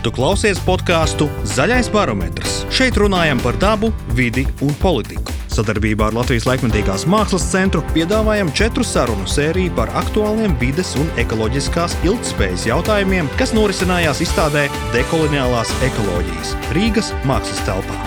[0.00, 2.62] Tu klausies podkāstu Zaļais barometrs.
[2.72, 5.34] Šeit runājam par dabu, vidi un politiku.
[5.52, 11.98] Sadarbībā ar Latvijas laikmatīgās mākslas centru piedāvājam četru sarunu sēriju par aktuāliem vides un ekoloģiskās
[12.08, 14.62] ilgspējas jautājumiem, kas norisinājās izstādē
[14.94, 17.98] Dekoloniālās ekoloģijas Rīgas mākslas telpā.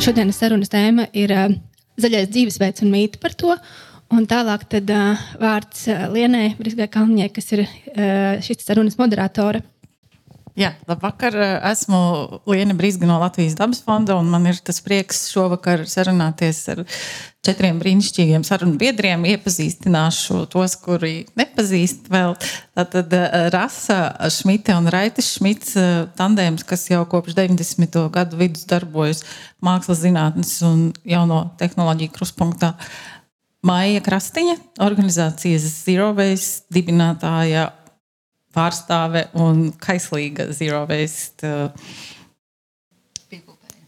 [0.00, 1.52] Šodienas sarunas tēma ir uh,
[2.00, 3.58] zaļais dzīvesveids un mīti par to.
[4.16, 9.60] Un tālāk tad, uh, vārds uh, Lienai Briskai Kalniņai, kas ir uh, šīs sarunas moderatore.
[10.58, 11.34] Jā, labvakar.
[11.70, 11.98] Esmu
[12.50, 16.82] Liena Brīsga no Latvijas dabas fonda, un man ir tas prieks šovakar sarunāties ar
[17.46, 19.22] četriem brīnišķīgiem sarunu biedriem.
[19.30, 22.34] Iepazīstināšu tos, kuri nepazīst vēl.
[22.76, 23.14] Tātad
[23.54, 24.00] Rasa
[24.34, 25.78] Šmita un Raitis Šmits
[26.18, 28.02] tandēms, kas jau kopš 90.
[28.12, 29.22] gadu vidus darbojas
[29.64, 32.74] mākslas zinātnes un jauno tehnoloģiju kruspunktā.
[33.62, 37.66] Maija Krastiņa, organizācijas Zero Waste dibinātāja
[38.54, 41.92] pārstāve un kaislīga Zero Waste uh,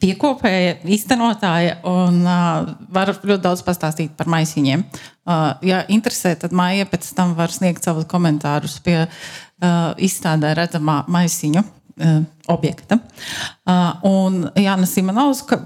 [0.03, 4.83] piekopēja, īstenotāja un uh, var ļoti daudz pastāstīt par maisiņiem.
[5.23, 11.03] Uh, ja interesē, tad Maija pēc tam var sniegt savus komentārus pie uh, izstādē redzamā
[11.13, 12.19] maisiņu uh,
[12.51, 12.99] objekta.
[13.63, 15.61] Uh, un Jāna Simonovska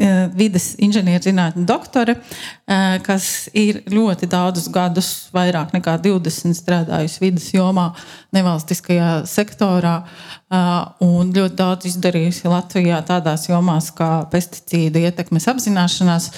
[0.00, 7.50] Eh, vides inženierzinātņu doktore, eh, kas ir ļoti daudzus gadus, vairāk nekā 20 strādājusi vidas
[7.52, 7.90] jomā,
[8.32, 10.56] nevalstiskajā sektorā eh,
[11.04, 16.30] un ļoti daudz izdarījusi Latvijā tādās jomās kā pesticīdu ietekmes apzināšanās,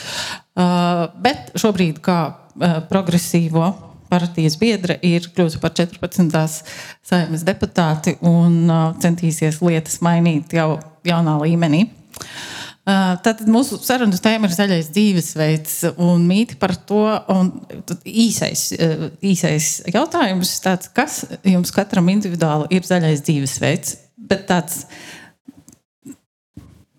[1.23, 2.19] bet šobrīd kā
[2.91, 3.73] progresīvo
[4.11, 6.63] partijas biedra ir kļuvusi par 14.
[7.03, 8.71] saimnes deputāti un
[9.03, 11.89] centīsies lietas mainīt jau jaunā līmenī.
[11.89, 17.07] Uh, Tātad mūsu sarunas tēma ir zaļais dzīvesveids un mīti par to.
[18.05, 18.67] Īsais,
[19.25, 23.95] īsais jautājums ir tāds, kas jums katram individuāli ir zaļais dzīvesveids,
[24.29, 24.83] bet tāds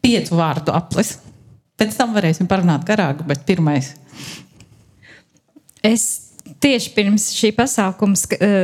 [0.02, 1.20] piecu vārdu aplis.
[1.78, 3.92] Pēc tam varēsim parunāt garāk, bet pirmais.
[5.86, 6.32] Es
[6.66, 8.18] tieši pirms šī pasākuma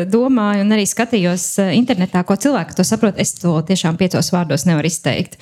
[0.09, 1.45] domāju, un arī skatījos
[1.75, 3.21] internetā, ko cilvēki to saprot.
[3.21, 5.37] Es to tiešām piecos vārdos nevaru izteikt.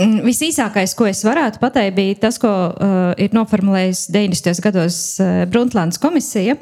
[0.00, 4.62] Visīsākais, ko es varētu pateikt, bija tas, ko uh, ir noformulējusi 90.
[4.64, 6.56] gados uh, Bruntlāns komisija,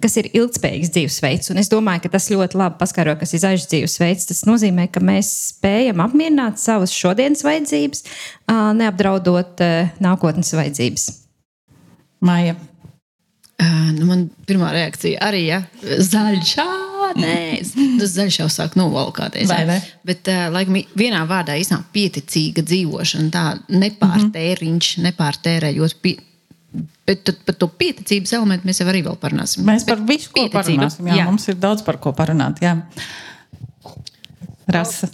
[0.00, 1.50] kas ir ilgspējīgs dzīvesveids.
[1.52, 4.30] Un es domāju, ka tas ļoti labi paskaidro, kas ir zaļš dzīvesveids.
[4.30, 11.10] Tas nozīmē, ka mēs spējam apmierināt savas šodienas vajadzības, uh, neapdraudot uh, nākotnes vajadzības.
[12.24, 12.56] Maija.
[13.58, 15.64] Uh, nu man pirmā reakcija arī ir ja?
[15.82, 16.60] zaļš
[17.16, 17.36] nē,
[18.00, 19.52] tas zaļš jau sāk novalkāties.
[20.06, 25.08] Bet, uh, laikam, vienā vārdā iznāk pieticīga dzīvošana, tā nepārtēriņš, mm -hmm.
[25.10, 25.96] nepārtērējot.
[26.04, 26.16] Pie...
[27.08, 29.64] Bet tad, par to pieticības elementu mēs jau arī vēl parunāsim.
[29.64, 31.08] Mēs par Bet visu ko parunāsim.
[31.08, 31.24] Jā, jā.
[31.30, 32.60] Mums ir daudz par ko parunāt.
[32.60, 32.76] Jā.
[34.68, 35.08] Rasa.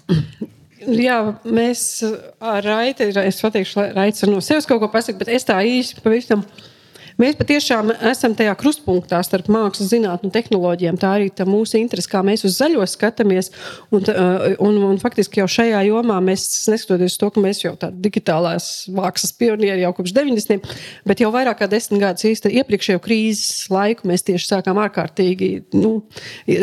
[0.85, 2.03] Jā, mēs
[2.43, 6.43] ar Raiti, es pateikšu, Raits no sevis kaut ko pasakot, bet es tā īsti pavisam.
[6.43, 6.74] Uh,
[7.21, 10.99] Mēs patiešām esam tajā krustpunktā starp mākslas zinātnē tehnoloģijām.
[10.99, 13.53] Tā arī tā mūsu interese, kā mēs uz zaļo skatāmies.
[13.95, 18.03] Un, uh, un, un faktiski jau šajā jomā mēs, neskatoties to, ka mēs jau tādi
[18.09, 20.75] digitālās mākslas pionieri jau kopš 90.
[21.07, 25.97] bet jau vairāk kā desmit gadus īstenībā iepriekšējo krīzes laiku mēs tieši sākām ārkārtīgi nu,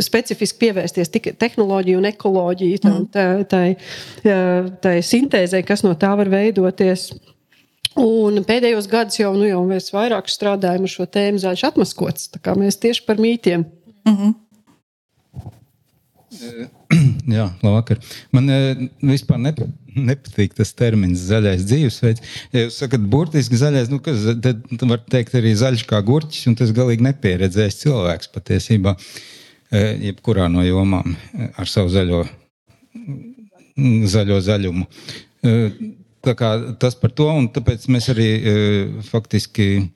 [0.03, 3.09] specifiski pievērsties tehnoloģiju un ekoloģiju, mm.
[3.13, 4.31] tai, tai,
[4.83, 7.12] tai sintēzei, kas no tā var veidoties.
[8.00, 12.29] Un pēdējos gados jau, nu, jau mēs vairāk strādājam ar šo tēmu zaļš atmaskots.
[12.56, 13.66] Mēs tieši par mītiem.
[14.07, 14.34] Mm -hmm.
[17.35, 18.00] Jā, labvakar.
[18.31, 22.24] Man e, vispār nepa, nepatīk tas termins zaļais dzīvesveids.
[22.56, 26.56] Ja jūs sakat, burtiski zaļais, nu, kas, tad var teikt arī zaļš kā gurķis, un
[26.59, 28.96] tas galīgi nepieredzējis cilvēks patiesībā,
[29.72, 31.16] jebkurā no jomām
[31.57, 32.25] ar savu zaļo,
[34.16, 34.88] zaļo zaļumu
[36.22, 38.56] tas par to, un tāpēc mēs arī e,
[39.08, 39.90] faktiski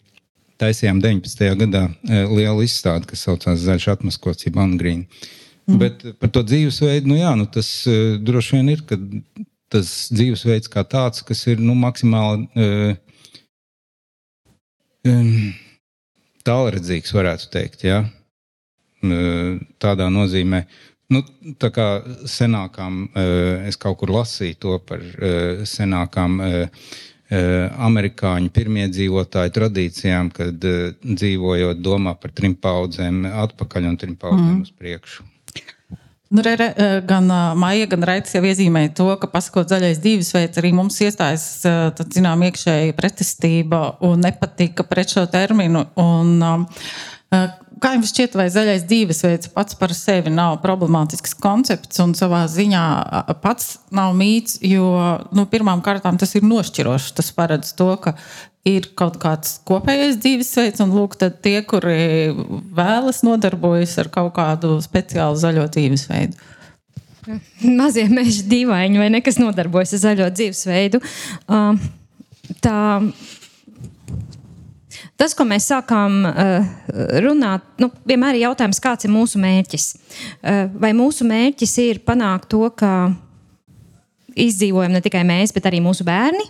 [0.61, 1.49] taisījām 19.
[1.61, 5.05] gadā e, lielu izstādi, kas saucās Zaļš atmaskots, jeb Angrīna.
[5.65, 5.79] Mm.
[5.81, 8.99] Bet par to dzīvesveidu, nu jā, nu tas e, droši vien ir, ka
[9.73, 12.45] tas dzīvesveids kā tāds, kas ir nu, maksimāli
[16.45, 17.85] tālredzīgs, varētu teikt.
[17.85, 18.03] Ja?
[19.81, 20.63] Tādā nozīmē,
[21.13, 21.21] Nu,
[21.61, 21.85] tā kā
[22.29, 26.87] senākām, eh, es kaut kur lasīju to par eh, senākām eh,
[27.87, 34.59] amerikāņu pirmiedzīvotāju tradīcijām, kad dzīvojot, domā par trim paudzēm atpakaļ un trim paudzēm mm.
[34.61, 35.25] uz priekšu.
[36.35, 36.67] Nu, re, re,
[37.05, 37.25] gan
[37.57, 42.45] Maija, gan Raits jau iezīmēja to, ka pasakot zaļais dzīvesveids, arī mums iestājas tad, zinām,
[42.45, 45.85] iekšēji pretestība un nepatika pret šo terminu.
[46.01, 46.37] Un,
[47.33, 52.83] Kā jums šķiet, vai zaļais dzīvesveids pats par sevi nav problemātisks koncepts un savā ziņā
[53.43, 54.87] pats nav mīts, jo
[55.35, 57.11] nu, pirmām kārtām tas ir nošķirošs.
[57.17, 58.15] Tas paredz to, ka
[58.65, 62.31] ir kaut kāds kopējais dzīvesveids, un lūk, tie, kuri
[62.77, 66.53] vēlas nodarbojas ar kaut kādu speciālu zaļo dzīvesveidu.
[67.65, 71.01] Mazie meži dīvaini vai ne, kas nodarbojas ar zaļo dzīvesveidu.
[72.61, 72.79] Tā
[75.19, 76.67] Tas, ko mēs sākām uh,
[77.23, 79.87] runāt, nu, vienmēr ir jautājums, kāds ir mūsu mērķis.
[79.95, 83.11] Uh, vai mūsu mērķis ir panākt to, ka
[84.35, 86.45] izdzīvojam ne tikai mēs, bet arī mūsu bērni?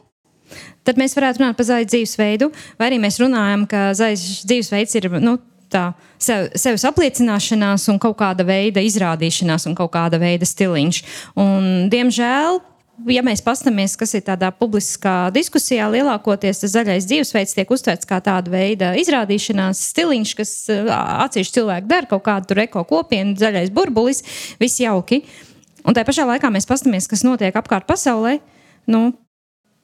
[0.85, 5.09] Tad mēs varētu runāt par zaļu dzīvesveidu, vai arī mēs runājam, ka zaļš dzīvesveids ir
[5.23, 5.39] nu,
[5.73, 5.87] tā
[6.21, 11.01] sev, sevis apliecināšanās un kaut kāda veida izrādīšanās un kaut kāda veida stiliņš.
[11.41, 12.61] Un, diemžēl
[13.11, 18.53] ja mēs paskatāmies, kas ir tādā publiskā diskusijā, lielākoties zaļais dzīvesveids tiek uztverts kā tāda
[18.53, 24.23] veida izrādīšanās stiliņš, kas atsevišķi cilvēki dara, kaut kādu tur eko kopienu, zaļais burbulis,
[24.61, 25.23] viss jauki.
[25.85, 28.39] Un tā pašā laikā mēs paskatāmies, kas notiek apkārt pasaulē.
[28.89, 29.11] Nu,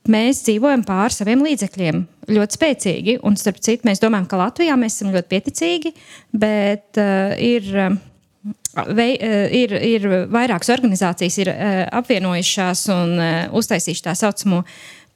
[0.09, 1.99] Mēs dzīvojam pāri saviem līdzekļiem
[2.33, 5.91] ļoti spēcīgi, un starp citu, mēs domājam, ka Latvijā mēs esam ļoti pieticīgi,
[6.41, 7.99] bet uh, ir uh,
[8.71, 14.61] Vei, eh, ir, ir vairākas organizācijas, ir eh, apvienojušās un eh, uztaisījušas tā saucamo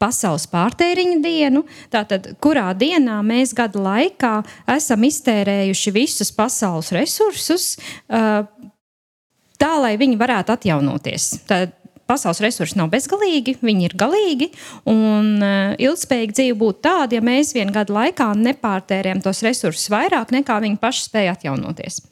[0.01, 1.61] pasaules pārtēriņa dienu,
[1.93, 4.33] tātad, kurā dienā mēs gada laikā
[4.75, 7.69] esam iztērējuši visus pasaules resursus,
[9.55, 11.29] tā lai viņi varētu atjaunoties.
[11.47, 11.71] Tad
[12.11, 14.49] pasaules resursi nav bezgalīgi, viņi ir galīgi.
[14.91, 15.39] Un
[15.79, 20.81] ilgspējīga dzīve būtu tāda, ja mēs vienu gadu laikā nepārtērējam tos resursus vairāk nekā viņi
[20.83, 22.03] paši spēja atjaunoties.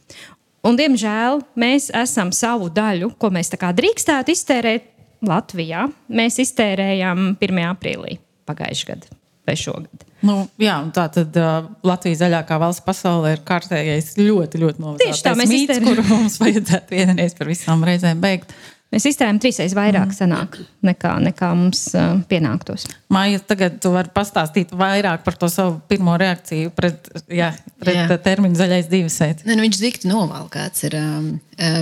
[0.64, 4.88] Un, diemžēl mēs esam savu daļu, ko mēs drīkstētu iztērēt
[5.28, 5.88] Latvijā.
[6.12, 7.66] Mēs iztērējām 1.
[7.72, 8.18] aprīlī
[8.48, 10.06] pagājušajā gadā vai šogad.
[10.24, 15.04] Nu, jā, tā tad uh, Latvijas zaļākā valsts pasaulē ir kārtējais ļoti, ļoti novēlēts.
[15.04, 15.90] Tieši tā, mēs mīts, iztērējam.
[15.90, 18.56] kuru mums vajadzētu vienreiz par visām reizēm beigt.
[18.94, 20.16] Mēs iztērējam trīsreiz vairāk mm.
[20.16, 22.86] sanāk, nekā, nekā mums uh, pienāktos.
[23.14, 27.50] Māja, tagad tu vari pastāstīt vairāk par to savu pirmo reakciju pret, jā,
[27.82, 28.18] pret jā.
[28.22, 29.48] terminu zaļais dzīvesveids.
[29.48, 30.86] Ne, nu, viņš dikti novalkāts.
[30.86, 31.32] Ir, um,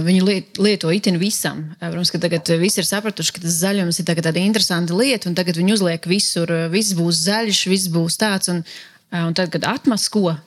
[0.08, 1.66] viņu liet, lieto itin visam.
[1.82, 5.60] Protams, ka tagad visi ir sapratuši, ka tas zaļums ir tāda interesanta lieta, un tagad
[5.60, 8.52] viņi uzliek visur, viss būs zaļš, viss būs tāds.
[8.54, 8.64] Un,
[9.12, 10.38] un tad, kad atmasko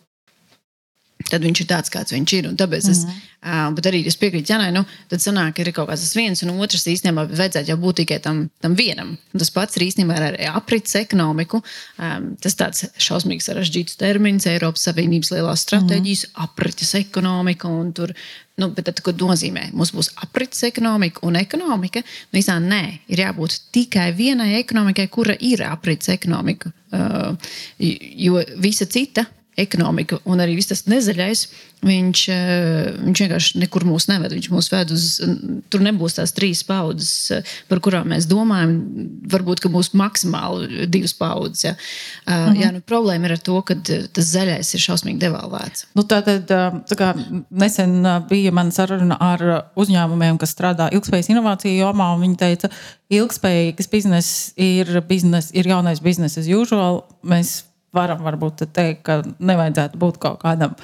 [1.30, 2.48] tad viņš ir tāds, kāds viņš ir.
[2.50, 3.70] Un tāpēc es, mm -hmm.
[3.70, 6.86] uh, bet arī es piekrītu Janai, nu, tad sanāk, ir kaut kāds viens un otrs
[6.86, 9.16] īstenībā vajadzētu jau būt tikai tam, tam vienam.
[9.32, 11.62] Un tas pats ir īstenībā ar aprits ekonomiku.
[11.98, 16.44] Um, tas tāds šausmīgi sarežģīts termins, Eiropas Savienības lielās stratēģijas, mm -hmm.
[16.44, 17.68] aprites ekonomika.
[17.94, 18.12] Tur,
[18.56, 19.72] nu, bet tad, ko nozīmē?
[19.72, 22.02] Mums būs aprits ekonomika un ekonomika.
[22.32, 26.70] Nu, īstenībā nē, ir jābūt tikai vienai ekonomikai, kura ir aprits ekonomika.
[26.92, 27.36] Uh,
[27.78, 29.24] jo visa cita
[29.60, 31.44] ekonomika un arī viss tas nezaļais,
[31.84, 34.32] viņš, eh, viņš vienkārši nekur mūs neved.
[34.34, 35.04] Viņš mūs ved uz,
[35.70, 38.74] tur nebūs tās trīs paudzes, eh, par kurām mēs domājam.
[39.28, 41.64] Varbūt, ka būs maksimāli divas paudzes.
[41.64, 41.74] Ja.
[42.26, 42.60] Uh, mhm.
[42.60, 45.86] jā, nu, problēma ir ar to, ka tas zaļais ir šausmīgi devalvēts.
[45.94, 47.12] Nu, tā tad, tā kā
[47.50, 49.44] nesen bija mana saruna ar
[49.76, 52.70] uzņēmumiem, kas strādā ilgspējas inovāciju jomā, un viņi teica,
[53.12, 57.04] ilgspējīgs bizness ir, biznes, ir jaunais biznesa as usual.
[57.24, 57.62] Mēs
[57.94, 60.74] varam varbūt teikt, ka nevajadzētu būt kaut kādam.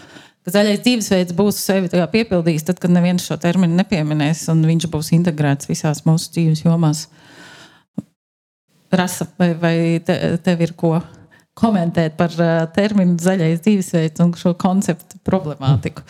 [0.40, 5.12] Ka zaļais dzīvesveids būs sevi piepildījis, tad, kad neviens šo terminu nepieminēs, un viņš būs
[5.18, 7.08] integrēts visās mūsu dzīves jomās.
[8.90, 9.74] Rasa, vai, vai
[10.04, 10.96] te, tev ir ko
[11.60, 16.06] komentēt par uh, terminu zaļais dzīvesveids un šo konceptu problemātiku?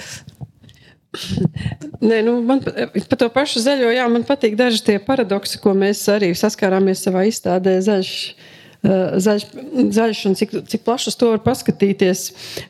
[2.07, 6.05] Nē, nu, man par to pašu zaļo, jā, man patīk daži tie paradoksi, ko mēs
[6.13, 7.81] arī saskārāmies savā izstādē.
[7.83, 9.45] Zaļš, Eh, zaļš,
[9.93, 12.23] zaļš un cik, cik plašs to var paskatīties.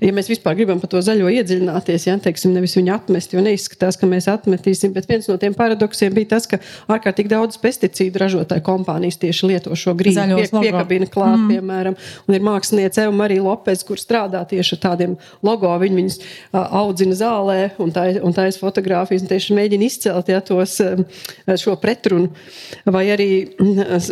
[0.02, 3.98] Ja mēs vispār gribam par to zaļo iedziļināties, ja teiksim, nevis viņu atmest, jo neizskatās,
[4.00, 4.94] ka mēs atmetīsim.
[4.96, 6.58] Bet viens no tiem paradoksiem bija tas, ka
[6.90, 11.54] ārkārtīgi daudz pesticīdu ražotāju kompānijas tieši lieto šo grīdu pie, piekabina klāt, mm.
[11.54, 11.98] piemēram.
[12.26, 15.70] Un ir māksliniece Eva Marija Lopes, kur strādā tieši ar tādiem logo.
[15.80, 16.18] Viņi viņus
[16.58, 20.80] audzina zālē un tā, un tā ir fotografijas, un tieši mēģina izcelt ja, tos,
[21.62, 22.32] šo pretrunu.
[22.90, 23.30] Vai arī,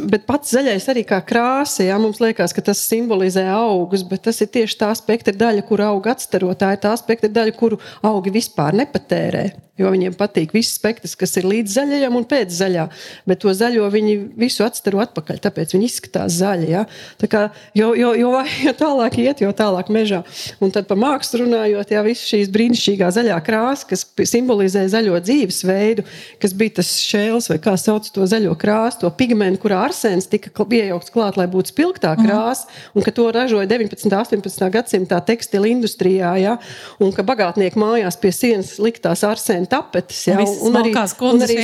[0.06, 4.40] bet pats zaļais arī kā krāsa jā, mums liekas, ka tas simbolizē augus, bet tas
[4.44, 6.52] ir tieši tā spektra daļa, kur auga atstaro.
[6.58, 9.67] Tā ir tā spektra daļa, kuru augi vispār nepatērē.
[9.78, 12.88] Jo viņiem patīk viss spektrs, kas ir līdz zaļajam un pēc zaļā.
[13.30, 16.66] Bet to zaļo viņi visu atstaro atpakaļ, tāpēc viņi izskatās zaļi.
[16.72, 16.82] Ja?
[17.20, 17.42] Tā kā,
[17.78, 18.32] jo, jo, jo,
[18.64, 20.24] jo tālāk iet, jo tālāk mežā.
[20.64, 26.06] Un tad par mākslu runājot, jā, visu šīs brīnišķīgā zaļā krāsa, kas simbolizē zaļo dzīvesveidu,
[26.42, 30.50] kas bija tas šēls vai kā sauc to zaļo krāsu, to pigmentu, kurā arsēns tika
[30.50, 32.26] iejaukts klāt, lai būtu spilgtā mhm.
[32.26, 32.66] krāsa,
[32.98, 34.10] un ka to ražoja 19.
[34.10, 34.66] un 18.
[34.74, 36.58] gadsimtā tekstila industrijā, ja?
[36.98, 39.22] un ka bagātnieki mājās pie sienas liktās
[39.68, 40.26] arsēna tapetes.
[40.26, 40.38] Ja?
[40.40, 40.92] Un, un arī,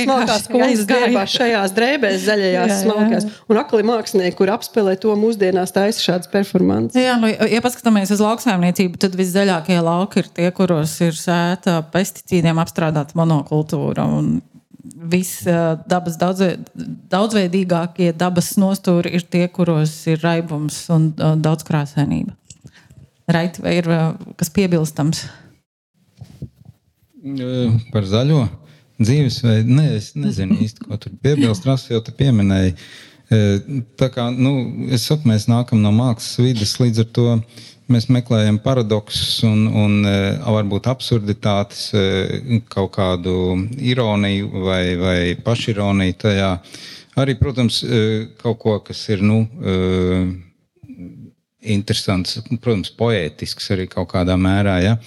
[0.03, 3.27] smalkās kundzes drēbās šajās drēbēs, zaļajās jā, smalkās.
[3.49, 6.99] Un akli mākslinieki, kur apspēlē to mūsdienās, taisa šādas performances.
[7.01, 12.59] Jā, nu, ja paskatāmies uz lauksaimniecību, tad viszaļākie lauki ir tie, kuros ir sēta pesticīdiem
[12.61, 14.05] apstrādāta monokultūra.
[14.05, 14.39] Un
[15.05, 16.43] viss dabas daudz,
[17.11, 22.35] daudzveidīgākie dabas nostūri ir tie, kuros ir raibums un daudz krāsainība.
[23.25, 23.87] Raiti, vai ir
[24.37, 25.23] kas piebilstams?
[27.91, 28.43] Par zaļo
[29.01, 29.75] dzīvesveidu.
[29.75, 31.65] Nē, es nezinu īsti, ko tur piebilst.
[31.65, 32.75] Rasa jau te pieminēja.
[33.97, 34.51] Tā kā nu,
[34.93, 37.27] es saprotu, mēs nākam no mākslas vidas, līdz ar to
[37.89, 41.87] mēs meklējam paradoksus un, un varbūt absurditātes,
[42.69, 43.35] kaut kādu
[43.81, 46.51] ironiju vai, vai pašironiju tajā.
[47.21, 47.81] Arī, protams,
[48.41, 49.41] kaut ko, kas ir nu,
[51.65, 54.77] interesants, protams, poētisks arī kaut kādā mērā.
[54.85, 54.99] Ja?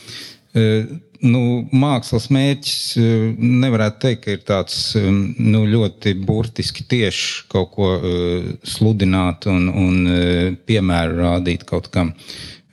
[1.24, 1.42] Nu,
[1.74, 7.90] mākslas mērķis eh, nevarētu teikt, ka ir tāds eh, nu, ļoti burtiski tieši kaut ko
[7.96, 9.96] uh, sludināt un, un
[10.68, 12.12] piemēru rādīt kaut kam.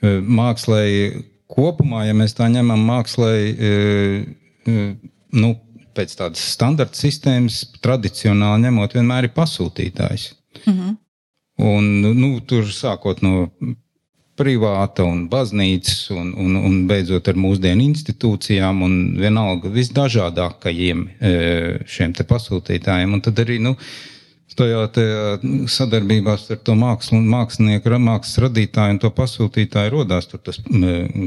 [0.06, 3.40] Mākslai kopumā, ja mēs tā ņemam, mākslai
[5.34, 5.50] nu,
[5.96, 10.28] pēc tādas standarta sistēmas, tradicionāli ņemot, vienmēr ir pasūtītājs.
[10.66, 10.94] -hmm.
[11.66, 13.48] Un, nu, tur sākot no
[14.40, 21.32] privāta un baznīcas, un, un, un beidzot ar mūsdienu institūcijām, un vienalga visdažādākajiem e,
[21.88, 23.16] šiem pasūtītājiem.
[23.16, 23.76] Un tad arī nu,
[24.56, 24.84] tajā
[25.72, 30.62] sadarbībā ar to mākslu, mākslinieku, mākslas radītāju un to pasūtītāju radās tas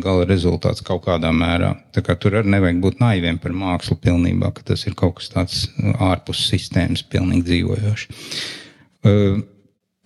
[0.05, 1.75] gala rezultāts kaut kādā mērā.
[1.93, 5.33] Tā kā tur arī nevajag būt naiviem par mākslu pilnībā, ka tas ir kaut kas
[5.35, 8.09] tāds ārpus sistēmas, pilnīgi dzīvojošs.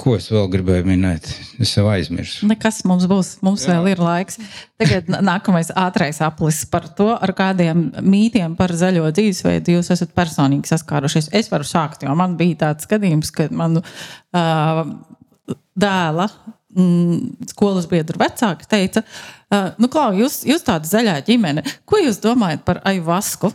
[0.02, 1.28] Ko es vēl gribēju minēt?
[1.62, 2.48] Es jau aizmirsu.
[2.50, 3.76] Nekas mums būs, mums Jā.
[3.76, 4.40] vēl ir laiks.
[4.80, 10.72] Tagad nākamais ātrais aplis par to, ar kādiem mītiem par zaļo dzīvesveidu jūs esat personīgi
[10.72, 11.30] saskārušies.
[11.38, 14.82] Es varu sākt, jo man bija tāds skatījums, ka manu uh,
[15.78, 16.26] dēla
[16.74, 22.18] mm, skolas biedru vecāki teica, uh, nu, Klau, jūs, jūs tāda zaļā ģimene, ko jūs
[22.24, 23.54] domājat par Aivasku?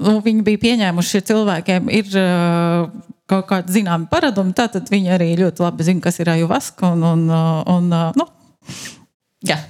[0.00, 2.88] Nu, viņi bija pieņēmuši, ka cilvēkiem ir uh,
[3.30, 6.90] kaut kādi zināmi paradumi, tad viņi arī ļoti labi zina, kas ir ajuvaska.
[6.96, 7.22] Un, un,
[7.70, 7.84] un,
[8.18, 8.26] nu,
[9.46, 9.60] jā.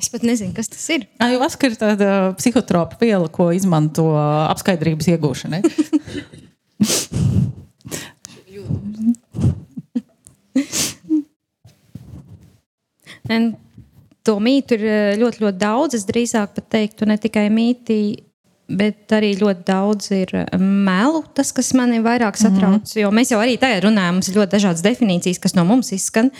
[0.00, 1.06] Es pat nezinu, kas tas ir.
[1.22, 2.08] Ajuvaska ir tāda
[2.40, 4.10] psihotropa viela, ko izmanto
[4.50, 5.62] apskaidrības iegūšanai.
[14.24, 14.84] to mītu ir
[15.20, 15.98] ļoti, ļoti daudz.
[15.98, 18.00] Es drīzāk pat teiktu, ne tikai mītī
[18.64, 22.80] Bet arī ļoti daudz ir eh, melu, tas, kas manī vairāk satrauc.
[22.80, 23.00] Mm -hmm.
[23.02, 26.30] Jo mēs jau arī tagad runājam, mums ir ļoti dažādas definīcijas, kas no mums izskan.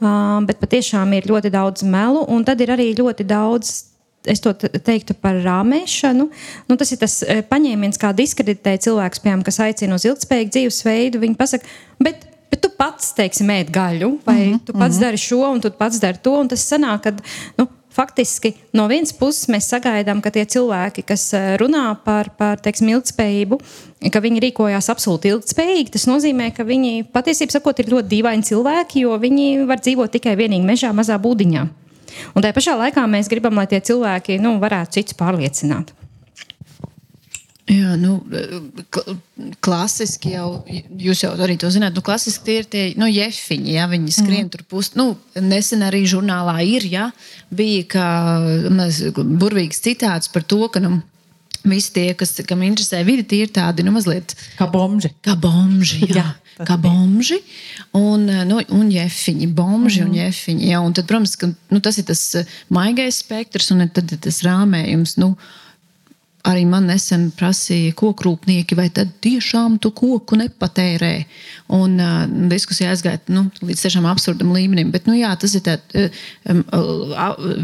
[0.00, 4.52] Uh, bet patiešām ir ļoti daudz melu, un tad ir arī ļoti daudz es to
[4.54, 6.28] teiktu par rāmēšanu.
[6.68, 11.18] Nu, tas ir tas paņēmiens, kā diskreditēt cilvēkus, piemēram, kas aicina uz ilgspējīgu dzīvesveidu.
[11.18, 11.66] Viņi pasaka,
[11.98, 14.64] bet, bet tu pats, teiksim, ēd gaļu, vai mm -hmm.
[14.64, 15.00] tu pats mm -hmm.
[15.00, 16.40] dari šo, un tu pats dari to.
[16.40, 17.10] Un tas sanāk, ka
[17.58, 22.62] nu, faktiski no vienas puses mēs sagaidām, ka tie cilvēki, kas eh, runā par, par
[22.62, 23.60] teiksim, ilgspējību,
[24.12, 25.94] ka viņi rīkojās absolūti ilgspējīgi.
[25.96, 30.36] Tas nozīmē, ka viņi patiesībā sakot, ir ļoti dīvaini cilvēki, jo viņi var dzīvot tikai
[30.40, 31.66] vienīgi mežā, mazā būdiņā.
[32.34, 35.94] Un tajā pašā laikā mēs gribam, lai tie cilvēki nu, varētu citus pārliecināt.
[37.64, 38.18] Jā, nu,
[39.64, 40.48] klasiski jau,
[41.00, 44.42] jūs jau arī to zināt, nu, klasiski tie ir tie nu, jefiņi, ja viņi skrien
[44.44, 44.50] mm.
[44.52, 44.90] tur pus.
[44.98, 47.06] Nu, nesen arī žurnālā ir, ja,
[47.48, 48.08] bija kā
[48.68, 51.00] maz, burvīgs citāts par to, ka, nu,
[51.64, 55.08] Visi tie, kas, kam interesē vidi, tie ir tādi nu, mazliet kā bomži.
[55.24, 56.20] Kā bomži, jā,
[56.58, 57.38] jā kā bomži
[57.96, 59.48] un, nu, un jefiņi.
[59.48, 60.10] Bomži mm.
[60.10, 60.68] un jefiņi.
[60.74, 62.20] Jā, un tad, protams, ka, nu, tas ir tas
[62.68, 65.16] maigais spektrs un tad ir tas rāmējums.
[65.24, 65.63] Nu, uh,
[66.44, 71.12] arī man nesen prasīja kokrūpnieki, vai tad tiešām tu koku nepatērē.
[71.76, 74.90] Un uh, diskusija aizgāja nu, līdz tiešām absurdam līmenim.
[74.94, 76.20] Bet, nu, jā, tas ir tāds
[76.50, 76.60] um,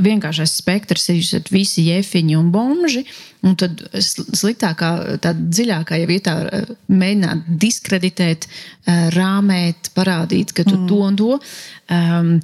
[0.07, 3.05] vienkāršais spektrs, ir visi jefiņi un bomži.
[3.47, 4.91] Un tad sliktākā,
[5.25, 6.35] tā dziļākā jau vietā
[6.93, 8.45] mēģināt diskreditēt,
[9.17, 10.89] rāmēt, parādīt, ka tu mm.
[10.91, 11.39] to un to.
[11.89, 12.35] Um,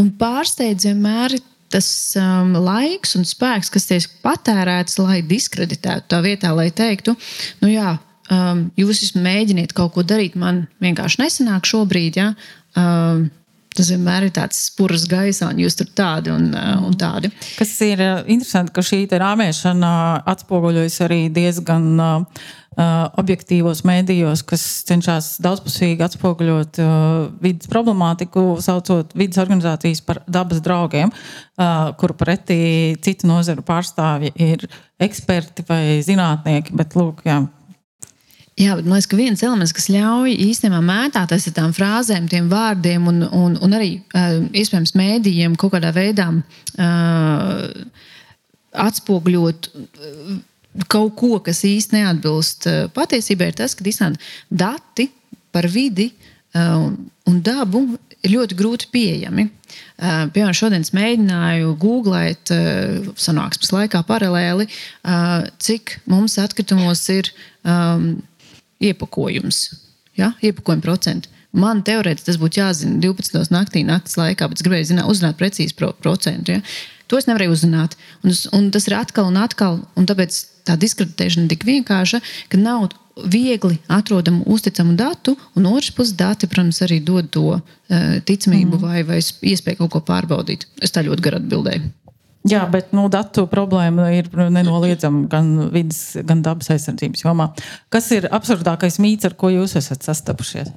[0.00, 1.38] un pārsteidz vienmēr
[1.70, 7.14] tas um, laiks un spēks, kas tiek patērēts, lai diskreditētu tā vietā, lai teiktu,
[7.62, 7.96] nu jā,
[8.34, 12.22] um, jūs mēģiniet kaut ko darīt, man vienkārši nesanāk šobrīd.
[12.22, 12.32] Ja?
[12.78, 13.28] Um,
[13.70, 17.30] Tas vienmēr ir tāds spurts gaisā, un jūs tur tādi un, uh, un tādi.
[17.54, 19.90] Kas ir uh, interesanti, ka šī rāmēšana
[20.32, 22.40] atspoguļojas arī diezgan uh,
[22.78, 26.78] objektīvos mēdījos, kas cenšas daudzpusīgi atspoguļot
[27.42, 31.10] vidas problemātiku, saucot vidas organizācijas par dabas draugiem,
[32.00, 32.60] kuru pretī
[33.02, 34.68] citu nozaru pārstāvji ir
[35.02, 36.76] eksperti vai zinātnieki.
[36.78, 37.42] Bet, lūk, jā,
[38.60, 42.50] Jā, bet man liekas, ka viens elements, kas ļauj īstenībā mētāties ar tām frāzēm, tiem
[42.50, 47.62] vārdiem, un, un, un arī iespējams mēdījiem kaut kādā veidā uh,
[48.84, 49.70] atspoguļot
[50.90, 55.08] kaut ko, kas īsti neatbilst uh, patiesībai, ir tas, ka īstenībā dati
[55.54, 56.90] par vidi uh,
[57.30, 57.84] un dabu
[58.20, 59.48] ir ļoti grūti pieejami.
[59.48, 62.52] Uh, piemēram, šodien es mēģināju googlēt,
[63.20, 64.66] sanāksmes laikā paralēli,
[65.62, 67.30] cik mums atkritumos ir
[67.64, 68.12] um,
[68.80, 69.62] iepakojums,
[70.20, 70.32] ja?
[70.44, 71.30] iepakojuma procenti.
[71.50, 73.50] Man teorētiski tas būtu jāzina 12.
[73.50, 76.58] naktī, naktas laikā, bet es gribēju zināt, uzzināt precīzi pro, procentu.
[76.58, 76.64] Ja?
[77.10, 77.96] To es nevarēju uzzināt.
[78.22, 82.60] Un, un tas ir atkal un atkal, un tāpēc tā diskreditēšana ir tik vienkārša, ka
[82.60, 82.90] nav
[83.30, 87.62] viegli atrodamu uzticamu datu, un otrs puses dati, protams, arī dod to uh,
[88.24, 88.84] ticamību mm.
[88.84, 90.68] vai, vai iespēju kaut ko pārbaudīt.
[90.80, 91.90] Es tā ļoti garu atbildēju.
[92.48, 97.50] Jā, bet nu, datu problēma ir nenoliedzama gan vidas, gan dabas aizsardzības jomā.
[97.92, 100.72] Kas ir absurdākais mīts, ar ko jūs esat sastapušies?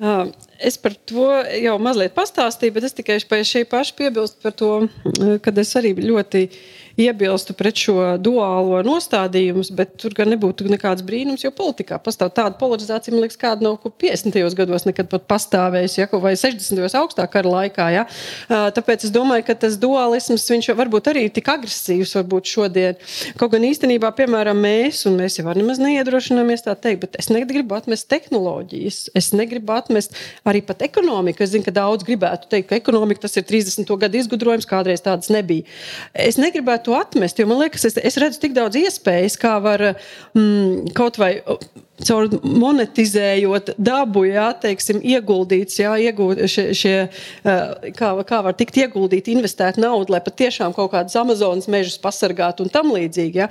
[0.00, 1.26] Es par to
[1.60, 4.70] jau mazliet pastāstīju, bet es tikai pie šī paša piebilstu par to,
[5.44, 6.46] ka es arī ļoti
[7.00, 12.58] iebilstu pret šo duālo nostādījumu, bet tur gan nebūtu nekāds brīnums, jo politikā pastāv tāda
[12.60, 14.36] polarizācija, man liekas, kāda nav 50.
[14.58, 16.84] gados nekad pat pastāvējusi, ja, vai 60.
[17.00, 17.88] augstā kara laikā.
[17.94, 18.06] Ja.
[18.48, 22.98] Tāpēc es domāju, ka tas dualisms viņš varbūt arī ir tik agresīvs varbūt šodien.
[23.40, 27.76] Kaut gan īstenībā, piemēram, mēs, un mēs jau nemaz neiedrošināmies tā teikt, bet es negribu
[27.78, 30.16] atmest tehnoloģijas, es negribu atmest
[30.48, 31.44] arī pat ekonomiku.
[31.44, 33.88] Es zinu, ka daudz gribētu teikt, ka ekonomika tas ir 30.
[34.00, 35.66] gadu izgudrojums, kādreiz tādas nebija.
[36.14, 39.84] Es negribētu to atmest, jo man liekas, es, es redzu tik daudz iespējas, kā var
[39.92, 41.36] mm, kaut vai
[42.06, 46.94] caur monetizējot dabu, jā, teiksim, ieguldīts, jā, iegūt šie, šie,
[47.96, 52.72] kā, kā var tikt ieguldīt, investēt naudu, lai patiešām kaut kādus Amazonas mežus pasargātu un
[52.72, 53.42] tam līdzīgi.
[53.42, 53.48] Jā.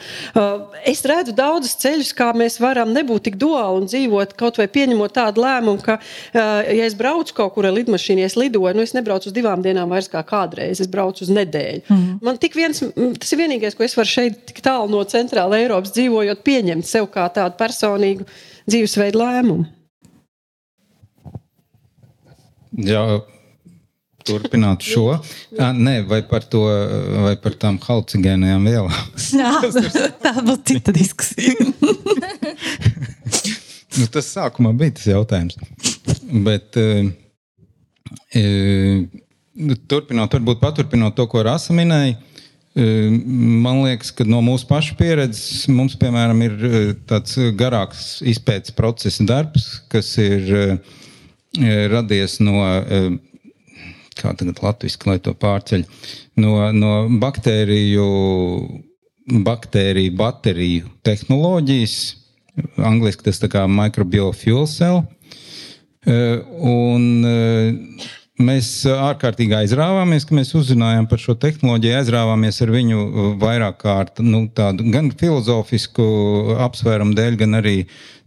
[0.87, 5.15] Es redzu daudzus ceļus, kā mēs varam nebūt tik duāli un dzīvot, kaut vai pieņemot
[5.15, 5.99] tādu lēmumu, ka,
[6.35, 9.63] ja es braucu kaut kur ar lidmašīnu, ja es lidoju, nu es nebraucu uz divām
[9.65, 11.85] dienām vairs kā kādreiz, es braucu uz nedēļu.
[11.89, 12.19] Mm.
[12.25, 12.81] Man tik viens,
[13.19, 17.09] tas ir vienīgais, ko es varu šeit tik tālu no centrāla Eiropas dzīvojot, pieņemt sev
[17.13, 18.27] kā tādu personīgu
[18.69, 19.65] dzīvesveidu lēmumu.
[22.85, 23.01] Jā,
[24.27, 25.07] turpināt šo.
[25.57, 26.61] À, nē, vai par, to,
[27.25, 28.93] vai par tām halucinogēnajām vielām?
[29.41, 29.51] Jā,
[30.21, 31.55] tā būtu cita diskusija.
[33.97, 35.57] nu, tas sākumā bija tas jautājums.
[36.45, 37.09] Bet, e,
[38.37, 38.43] e,
[39.89, 42.19] turpinot, varbūt paturpinot to, ko Rasa minēja.
[42.77, 46.59] Man liekas, ka no mūsu pašu pieredzes mums, piemēram, ir
[47.09, 50.77] tāds garāks izpētes procesa darbs, kas ir
[51.89, 52.61] radies no,
[54.19, 55.87] kā tagad latviešu, lai to pārceļ,
[56.43, 58.07] no, no baktēriju,
[59.49, 61.97] baktēriju bateriju tehnoloģijas.
[62.83, 64.33] Angliski tas ir microbial
[64.69, 65.03] cell.
[66.05, 67.05] Un
[68.39, 73.01] Mēs ārkārtīgi aizrāvāmies, ka mēs uzzinājām par šo tehnoloģiju, aizrāvāmies ar viņu
[73.41, 76.05] vairāk kārt, nu, tādu gan filozofisku
[76.63, 77.75] apsvērumu dēļ, gan arī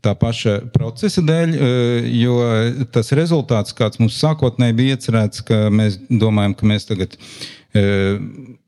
[0.05, 1.55] tā paša procesa dēļ,
[2.13, 2.37] jo
[2.93, 7.17] tas rezultāts, kāds mums sākotnēji bija iecerēts, ka mēs domājam, ka mēs tagad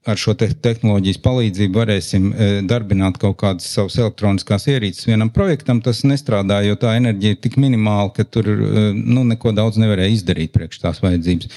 [0.04, 2.28] ar šo te tehnoloģijas palīdzību varēsim
[2.68, 7.56] darbināt kaut kādas savas elektroniskās ierīces vienam projektam, tas nestrādā, jo tā enerģija ir tik
[7.60, 8.50] minimāla, ka tur
[8.94, 11.50] nu, neko daudz nevarēja izdarīt priekš tās vajadzības.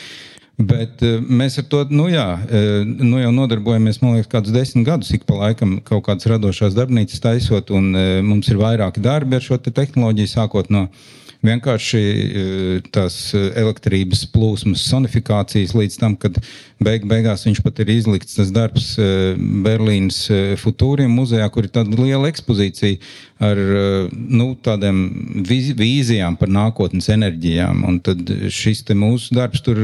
[0.57, 2.25] Bet mēs ar to nu jā,
[2.97, 7.21] nu jau nodarbojamies, man liekas, kādus desmit gadus, ik pa laikam kaut kādas radošās darbnīcas
[7.21, 7.91] taisot, un
[8.25, 10.87] mums ir vairāki darbi ar šo te tehnoloģiju, sākot no
[11.45, 12.01] vienkārši
[12.89, 16.39] tās elektrības plūsmas sonifikācijas līdz tam, kad
[16.83, 18.95] beig beigās viņš pat ir izlikts tas darbs
[19.37, 20.19] Berlīnas
[20.61, 22.99] Futūriem muzejā, kur ir tāda liela ekspozīcija
[23.47, 23.59] ar
[24.11, 25.03] nu, tādām
[25.45, 27.83] vīzijām par nākotnes enerģijām.
[27.85, 29.77] Un tad šis mūsu darbs tur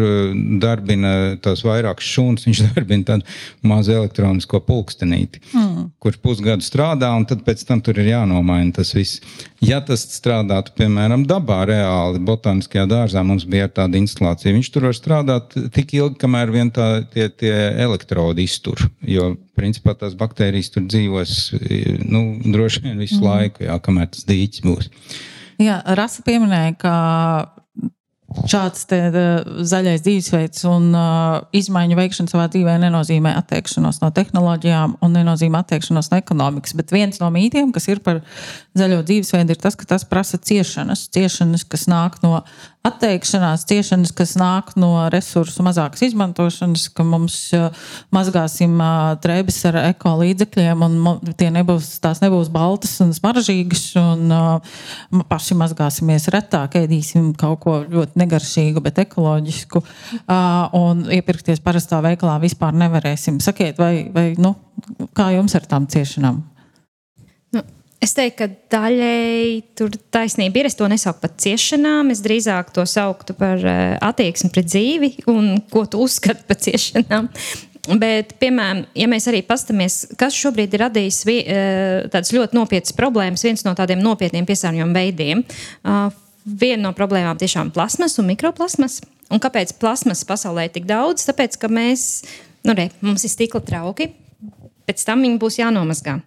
[0.61, 5.89] darbina tās vairākas šūnas, viņš darbina tādu mazu elektronisko pulkstenīti, mm.
[6.01, 9.21] kurš pusgadu strādā, un tad pēc tam tur ir jānomaina tas viss.
[9.63, 14.53] Ja tas strādātu, piemēram, dabā, dabā reāli, botāniskajā dārzā mums bija tāda instalācija.
[14.55, 16.82] Viņš tur var strādāt tik ilgi, kamēr vien tā,
[17.13, 18.81] tie, tie elektrodi iztur.
[19.07, 21.35] Jo, principā, tās baktērijas tur dzīvos
[22.05, 23.27] nu, droši vien visu mm.
[23.27, 24.89] laiku, jā, kamēr tas dīķis būs.
[25.61, 26.93] Jā, Rasa pieminēja, ka
[28.49, 28.99] šāds te,
[29.69, 36.11] zaļais dzīvesveids un uh, izmaiņu veikšana savā dzīvē nenozīmē atteikšanos no tehnoloģijām un nenozīmē atteikšanos
[36.11, 36.75] no ekonomikas.
[36.77, 38.23] Bet viens no mītiem, kas ir par
[38.77, 42.39] zaļo dzīvesveidu, ir tas, ka tas prasa ciešanas, ciešanas kas nāk no
[42.83, 47.37] atteikšanās, ciešanas, kas nāk no resursu mazākas izmantošanas, ka mums
[48.13, 48.75] mazgāsim
[49.23, 50.97] drēbes ar eko līdzekļiem, un
[51.55, 58.81] nebūs, tās nebūs baltas un smaržīgas, un paši mazgāsimies retāk, ēdīsim kaut ko ļoti negaršīgu,
[58.83, 59.83] bet ekoloģisku,
[60.79, 63.37] un iepirkties parastā veikalā vispār nevarēsim.
[63.43, 64.55] Sakiet, vai, vai nu,
[65.13, 66.41] kā jums ar tām ciešanām?
[68.03, 70.67] Es teiktu, ka daļēji tur taisnība ir.
[70.67, 72.09] Es to nesaucu par ciešanām.
[72.11, 73.61] Es drīzāk to sauktu par
[74.03, 77.29] attieksmi pret dzīvi un ko tu uzskati par ciešanām.
[77.99, 81.21] Bet, piemēram, ja mēs arī paskatāmies, kas šobrīd ir radījis
[82.11, 85.45] tādas ļoti nopietnas problēmas, viens no tādiem nopietniem piesārņojuma veidiem.
[86.43, 88.99] Viena no problēmām tiešām ir plasmas un mikroplasmas.
[89.33, 91.25] Un kāpēc plasmas pasaulē ir tik daudz?
[91.29, 92.23] Tāpēc, ka mēs,
[92.67, 94.11] nu, re, mums ir stikla trauki,
[94.87, 96.17] pēc tam viņi būs jānomazgā.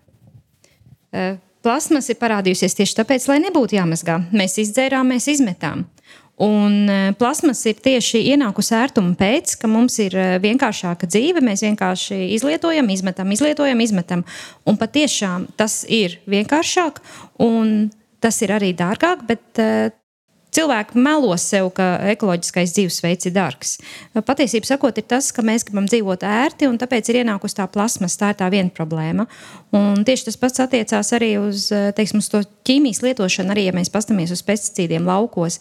[1.66, 4.20] Plasmas ir parādījusies tieši tāpēc, lai nebūtu jāmazgā.
[4.36, 5.84] Mēs izdzērām, mēs izmetām.
[6.42, 11.40] Un plasmas ir tieši ienākusi ērtuma pēc, ka mums ir vienkāršāka dzīve.
[11.44, 14.24] Mēs vienkārši izlietojam, izmetam, izlietojam, izmetam.
[14.68, 17.00] Un patiešām tas ir vienkāršāk
[17.44, 17.88] un
[18.20, 19.64] tas ir arī dārgāk, bet
[20.56, 23.74] Cilvēki melo sev, ka ekoloģiskais dzīvesveids ir dārgs.
[24.16, 28.16] Patiesībā sakot, ir tas, ka mēs gribam dzīvot ērti, un tāpēc ir ienākusi tā plasmas.
[28.16, 29.26] Tā ir tā viena problēma.
[29.76, 31.66] Un tieši tas pats attiecās arī uz,
[31.98, 35.58] teiksim, uz to ķīmijas lietošanu, arī ja mēs paskatāmies uz pesticīdiem laukos.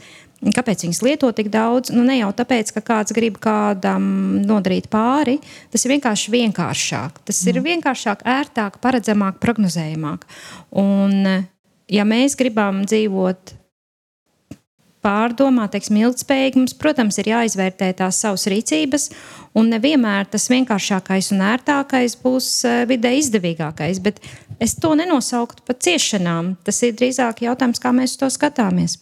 [0.56, 1.92] Kāpēc viņas lieto tik daudz?
[1.96, 4.06] Nu, ne jau tāpēc, ka kāds grib kādam
[4.48, 5.42] nodarīt pāri.
[5.74, 7.20] Tas ir vienkārši vienkāršāk.
[7.28, 10.24] Tas ir vienkāršāk, ērtāk, paredzamāk, prognozējamāk.
[10.80, 11.20] Un,
[11.92, 13.56] ja mēs gribam dzīvot
[15.06, 19.10] pārdomāt, teiksim, ilgspējīgi, mums, protams, ir jāizvērtē tās savas rīcības,
[19.58, 24.02] un nevienmēr tas vienkāršākais un ērtākais būs eh, vidē izdevīgākais.
[24.06, 24.22] Bet
[24.60, 26.56] es to nenosauktu par ciešanām.
[26.66, 29.00] Tas ir drīzāk jautājums, kā mēs to skatāmies.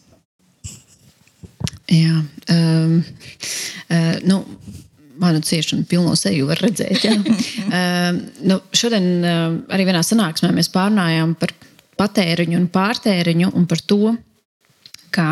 [1.90, 2.16] Jā,
[2.52, 3.00] um,
[3.92, 4.38] uh, nu,
[5.20, 7.04] manu ciešanu pilno seju var redzēt.
[7.04, 9.42] uh, nu, šodien uh,
[9.74, 11.52] arī vienā sanāksmē mēs pārnājām par
[12.00, 14.14] patēriņu un pārtēriņu un par to,
[15.14, 15.28] kā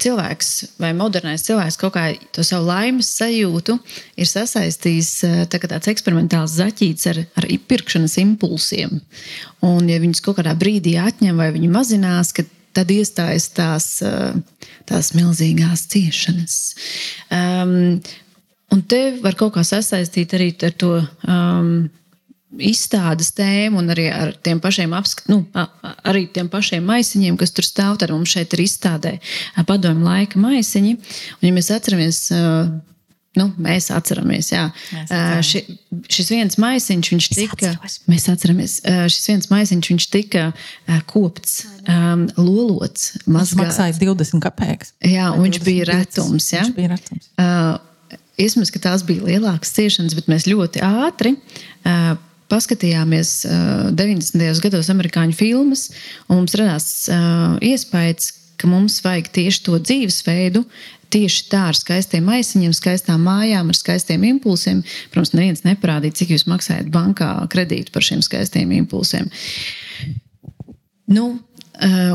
[0.00, 3.76] cilvēks vai modernais cilvēks kaut kā to savu laimes sajūtu
[4.20, 5.10] ir sasaistījis
[5.50, 9.00] tā tāds eksperimentāls zaķīts ar, ar pirkšanas impulsiem.
[9.66, 12.32] Un, ja viņus kaut kādā brīdī atņem vai viņi mazinās,
[12.76, 13.86] tad iestājas tās,
[14.88, 16.58] tās milzīgās ciešanas.
[17.34, 18.00] Um,
[18.70, 20.98] un te var kaut kā sasaistīt arī ar to.
[21.26, 21.90] Um,
[22.58, 25.44] izstādes tēmu un arī ar tiem pašiem, apskat, nu,
[26.02, 27.98] arī tiem pašiem maisiņiem, kas tur stāv.
[28.00, 29.16] Tad mums šeit ir izstādē
[29.68, 30.96] padomju laika maisiņi.
[31.40, 32.26] Un, ja mēs atceramies,
[33.38, 34.64] Nu, mēs atceramies, jā.
[34.90, 35.46] Mēs atceramies.
[35.46, 35.60] Ši,
[36.10, 37.68] šis viens maisiņš, viņš tika,
[38.10, 40.48] mēs atceramies, šis viens maisiņš, viņš tika
[41.12, 43.60] kopts, um, lolots, mazgāts.
[43.60, 44.96] Maksāja 20 kapēks.
[45.06, 46.64] Jā, un viņš bija retums, jā.
[46.66, 47.30] Viņš bija retums.
[47.38, 47.78] Uh,
[48.40, 52.16] Iespējams, ka tās bija lielākas ciešanas, bet mēs ļoti ātri uh,
[52.50, 54.62] paskatījāmies uh, 90.
[54.64, 55.88] gados amerikāņu filmas,
[56.28, 60.64] un mums radās uh, iespējas, ka mums vajag tieši to dzīvesveidu,
[61.10, 64.82] tieši tā ar skaistiem maisiņiem, skaistām mājām, ar skaistiem impulsiem.
[65.10, 69.30] Protams, neviens neparādīja, cik jūs maksājat bankā kredītu par šiem skaistiem impulsiem.
[71.10, 71.32] Nu,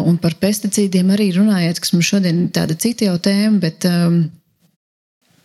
[0.05, 4.21] un par pesticīdiem arī runājot, kas mums šodien ir tāda cita jau tēma, bet um,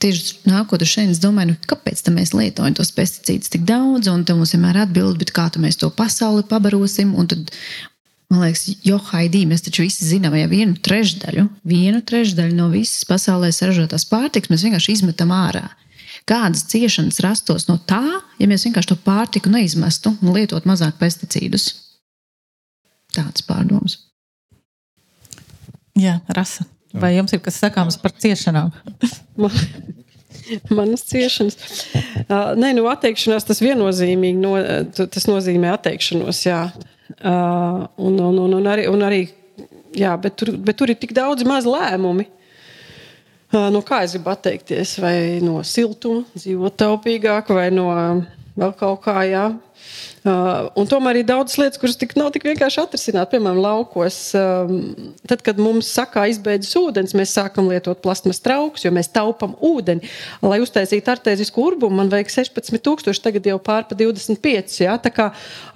[0.01, 4.25] tieši nākot uz šeit, es domāju, nu, kāpēc mēs lietojam tos pesticīdus tik daudz, un
[4.29, 7.13] tam mums vienmēr atbild, kā mēs to pasauli pabarosim.
[7.31, 7.53] Tad,
[8.33, 13.05] man liekas, jo haidī mēs taču visi zinām, ja vienu trešdaļu, vienu trešdaļu no visas
[13.09, 15.69] pasaulē saražotās pārtikas mēs vienkārši izmetam ārā.
[16.29, 18.03] Kādas ciešanas rastos no tā,
[18.39, 21.71] ja mēs vienkārši to pārtiku neizmestu un lietotu mazāk pesticīdus?
[23.15, 23.99] Tāds pārdoms.
[25.99, 26.69] Jā, rasa.
[26.93, 28.73] Vai jums ir kas sakāms par ciešanām?
[30.77, 31.59] Manas ciešanas.
[32.27, 34.57] Uh, nē, nu, atteikšanās tas viennozīmīgi no,
[34.99, 36.43] tas nozīmē atteikšanos.
[36.49, 36.65] Jā.
[37.21, 39.23] Uh, un, un, un, un arī, un arī
[39.97, 42.27] jā, bet, tur, bet tur ir tik daudz maz lēmumi.
[43.51, 44.97] Uh, no kā es gribu atteikties?
[45.03, 47.89] Vai no siltuma, dzīvot taupīgāk, vai no
[48.61, 49.19] vēl kaut kā.
[49.29, 49.49] Jā.
[50.21, 53.31] Uh, tomēr ir daudz lietas, kuras tik, nav tik vienkārši atrisināt.
[53.33, 54.19] Piemēram, laukos.
[54.37, 59.57] Um, tad, kad mums sakā izbeidzas ūdens, mēs sākam lietot plasmas traukus, jo mēs taupām
[59.65, 60.11] ūdeni.
[60.45, 64.77] Lai uztaisītu artēzisku urbumu, man vajag 16,000, tagad jau pār pa 25.
[64.85, 64.99] Jā?
[65.01, 65.31] Tā kā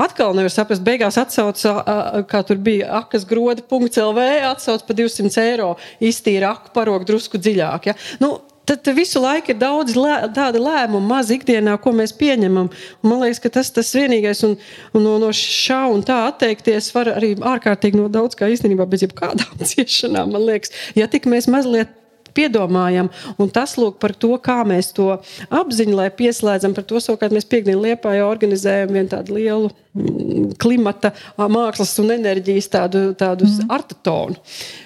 [0.05, 5.75] atkal nevar saprast, beigās atsauc, uh, kā tur bija akas groda.lv, atsauc pa 200 eiro,
[6.05, 7.89] iztīra aku parok drusku dziļāk.
[7.89, 7.97] Jā?
[8.21, 8.37] Nu,
[8.69, 12.71] tad visu laiku ir daudz lē, tādu lēmumu, maz ikdienā, ko mēs pieņemam.
[13.03, 14.57] Un man liekas, ka tas ir vienīgais, un,
[14.95, 19.07] un no, no šā un tā atteikties var arī ārkārtīgi no daudz kā īstenībā bez
[19.07, 20.33] jebkādām ciešanām.
[20.35, 21.93] Man liekas, ja tik mēs mazliet
[22.35, 23.11] piedomājam.
[23.41, 25.11] Un tas lūk par to, kā mēs to
[25.49, 30.55] apziņu, lai pieslēdzam par to savukārt mēs piekdienu liepā jau organizējam vienu tādu lielu mm,
[30.63, 33.71] klimata, mākslas un enerģijas tādu, tādu mm.
[33.75, 34.39] artatonu.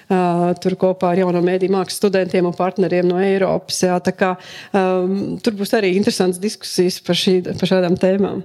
[0.09, 3.83] Uh, tur kopā ar jauno mēdīju mākslas studentiem un partneriem no Eiropas.
[3.85, 4.35] Jā, kā,
[4.73, 8.41] um, tur būs arī interesants diskusijas par, šī, par šādām tēmām.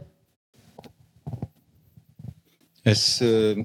[2.85, 3.57] Es uh,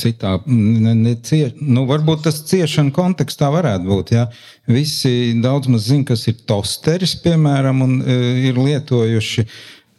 [0.00, 4.12] citā, ne, ne cie, nu, varbūt tas ciešana kontekstā varētu būt.
[4.16, 4.26] Ja?
[4.66, 9.46] Visi daudz maz zina, kas ir tosteris, piemēram, un uh, ir lietojuši.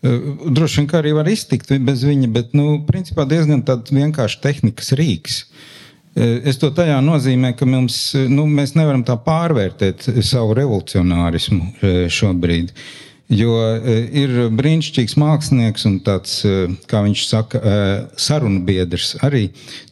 [0.05, 5.39] Uh, droši vien arī var iztikt bez viņa, bet, nu, principā diezgan vienkārši tehnikas rīks.
[5.45, 12.75] Uh, es to tajā nozīmē, ka mums, nu, mēs nevaram tā pārvērtēt savu revolucionārismu šobrīd.
[12.75, 17.79] Uh, Jo e, ir brīnišķīgs mākslinieks un tāds, e, kā viņš saka, e,
[18.21, 19.47] sarunu biedrs, arī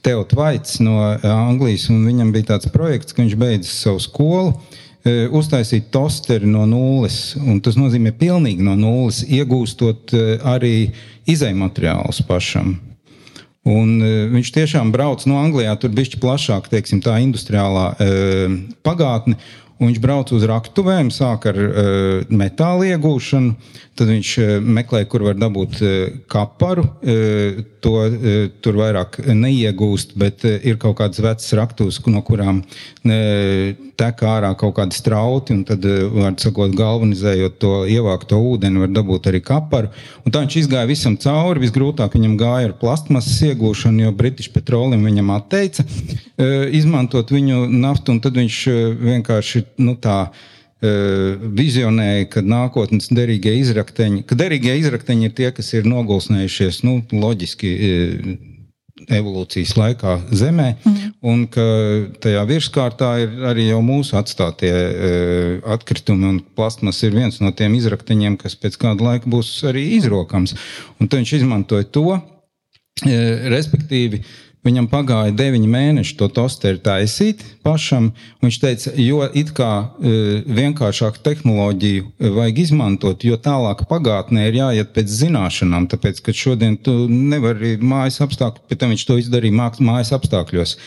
[0.05, 1.87] Teots Vaits no Anglijas.
[1.89, 4.55] Viņam bija tāds projekts, ka viņš beidza savu skolu.
[5.35, 10.13] Uztaisīt tosteri no nulles, un tas nozīmē pilnīgi no nulles, iegūstot
[10.47, 10.93] arī
[11.27, 12.77] izējumateriālus pašam.
[13.67, 13.97] Un,
[14.31, 18.07] viņš tiešām brauc no Anglijā, tur bija plašāk, teiksim, tā industriālā e,
[18.83, 19.35] pagātne.
[19.83, 23.53] Viņš brauca uz raktuvēm, sāka ar uh, metāla iegūšanu,
[23.99, 25.93] tad viņš uh, meklēja, kur var dabūt uh,
[26.31, 26.87] kaparu.
[27.01, 28.27] Uh, to uh,
[28.63, 34.53] tur vairāk neiegūst, bet uh, ir kaut kādas vecas raktuves, no kurām uh, tek ārā
[34.59, 39.91] kaut kādi strauti, un tad, var sakot, galvanizējot to ievākto ūdeni, var dabūt arī kaparu.
[40.23, 41.61] Un tā viņš izgāja visam cauri.
[41.63, 45.85] Visgrūtāk viņam gāja ar plastmasas iegūšanu, jo British Petroleum viņam atteica
[46.73, 48.57] izmantot viņu naftu, un tad viņš
[49.03, 50.17] vienkārši nu, tā
[50.83, 57.77] vizionēja, ka nākotnes derīgie izrakteņi, ka derīgie izrakteņi ir tie, kas ir nogulsnējušies nu, loģiski.
[59.03, 61.07] Evolūcijas laikā Zemē, mm.
[61.27, 61.63] un ka
[62.23, 64.71] tajā virskārtā ir arī jau mūsu atstātie
[65.75, 70.53] atkritumi, un plasmas ir viens no tiem izrakteņiem, kas pēc kāda laika būs arī izrokams.
[71.01, 72.21] Un viņš izmantoja to,
[73.51, 74.21] respektīvi,
[74.63, 78.13] Viņam pagāja deviņi mēneši to tosteru taisīt pašam.
[78.43, 80.13] Viņš teica, jo it kā e,
[80.47, 85.89] vienkāršāku tehnoloģiju e, vajag izmantot, jo tālāk pagātnē ir jāiet pēc zināšanām.
[85.91, 90.77] Tāpēc, ka šodien tu nevari mājas apstākļos, pēc tam viņš to izdarīja mājas apstākļos.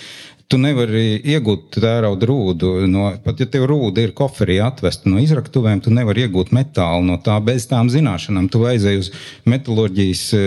[0.47, 2.69] Tu nevari iegūt tērauda rūdu.
[2.87, 7.17] No, pat ja tev rūda ir koferī atvesta no izraktuvēm, tu nevari iegūt metālu no
[7.19, 8.47] tā bez tām zināšanām.
[8.55, 9.09] Tu aizej uz
[9.51, 10.45] metālurģijas e,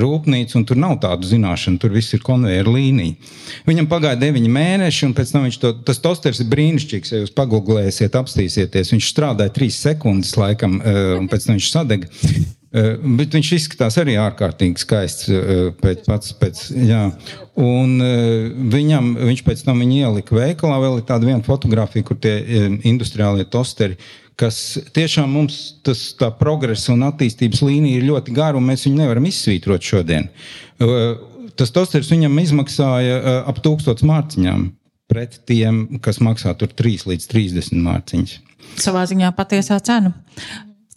[0.00, 1.82] rūpnīcu, un tur nav tādu zināšanu.
[1.82, 3.34] Tur viss ir konveijera līnija.
[3.68, 7.12] Viņam pagāja deviņi mēneši, un pēc tam viņš to, tas tosters ir brīnišķīgs.
[7.12, 12.08] Ja jūs pagūglēsiet, apstīsieties, viņš strādāja trīs sekundes laikam, e, un pēc tam viņš sadega.
[12.72, 15.28] Uh, bet viņš izskatās arī ārkārtīgi skaists.
[15.28, 17.02] Uh, pēc, pats, pēc, jā.
[17.60, 20.78] un, uh, viņam, viņš pēc tam ielika veikalā.
[20.80, 22.38] Vēl ir tāda viena fotografija, kur tie
[22.88, 24.00] industriālie tosteri,
[24.40, 26.00] kas tiešām mums tas,
[26.40, 30.30] progresa un attīstības līnija ir ļoti gara, un mēs viņu nevaram izsvītrot šodien.
[31.60, 34.70] Tas tosteris viņam izmaksāja ap tūkstotis mārciņām
[35.12, 38.36] pret tiem, kas maksā tur 3 līdz 30 mārciņas.
[38.80, 40.14] Savā ziņā patiesā cena.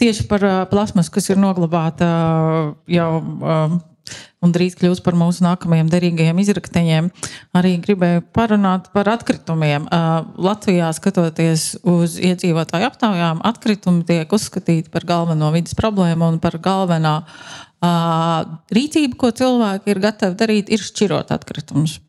[0.02, 2.08] Tieši par plasmasu, kas ir noglabāta
[2.92, 3.12] jau
[4.46, 7.10] un drīz kļūs par mūsu nākamajiem derīgajiem izrakteņiem,
[7.58, 9.88] arī gribēju parunāt par atkritumiem.
[10.48, 17.18] Latvijā, skatoties uz iedzīvotāju aptaujām, atkritumi tiek uzskatīti par galveno vidas problēmu un par galvenā
[18.76, 22.00] rīcību, ko cilvēki ir gatavi darīt, ir šķirot atkritumus.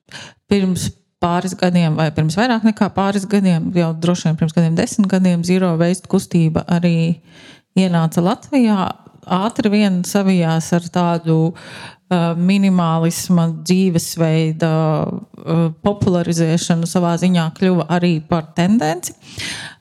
[0.50, 5.08] Pirms pāris gadiem, vai pirms vairāk nekā pāris gadiem, jau droši vien pirms kādiem desmit
[5.10, 7.46] gadiem, zero waste kustība arī uh,
[7.76, 8.86] ienāca Latvijā,
[9.26, 14.70] ātri vien savijās ar tādu uh, minimālisma dzīvesveida
[15.06, 19.16] uh, popularizēšanu, savā ziņā kļuva arī par tendenci.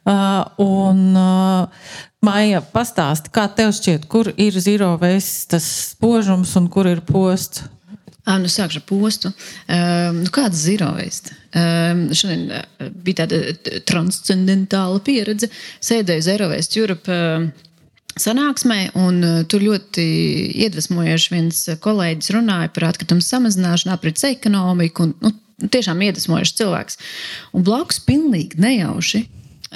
[0.05, 1.93] Uh, un, uh,
[2.25, 7.67] Maija, pastāsti, kā tev šķiet, kur ir zero waste tas spožums un kur ir posts?
[8.25, 9.29] À, nu sākšu ar postu.
[9.69, 11.36] Um, nu kāda ir zero waste?
[11.53, 12.47] Um, šodien
[13.05, 13.53] bija tāda
[13.86, 15.51] transcendentāla pieredze.
[15.86, 17.19] Sēdēju Zero Waste Europe.
[18.15, 20.04] Uh, sanāksmē, un uh, tur ļoti
[20.65, 25.10] iedvesmojoši viens kolēģis runāja par atkritumu samazināšanu, aprits ekonomiku.
[25.10, 25.34] Un, nu,
[25.71, 26.99] tiešām iedvesmojošs cilvēks.
[27.56, 29.25] Un blakus pilnīgi nejauši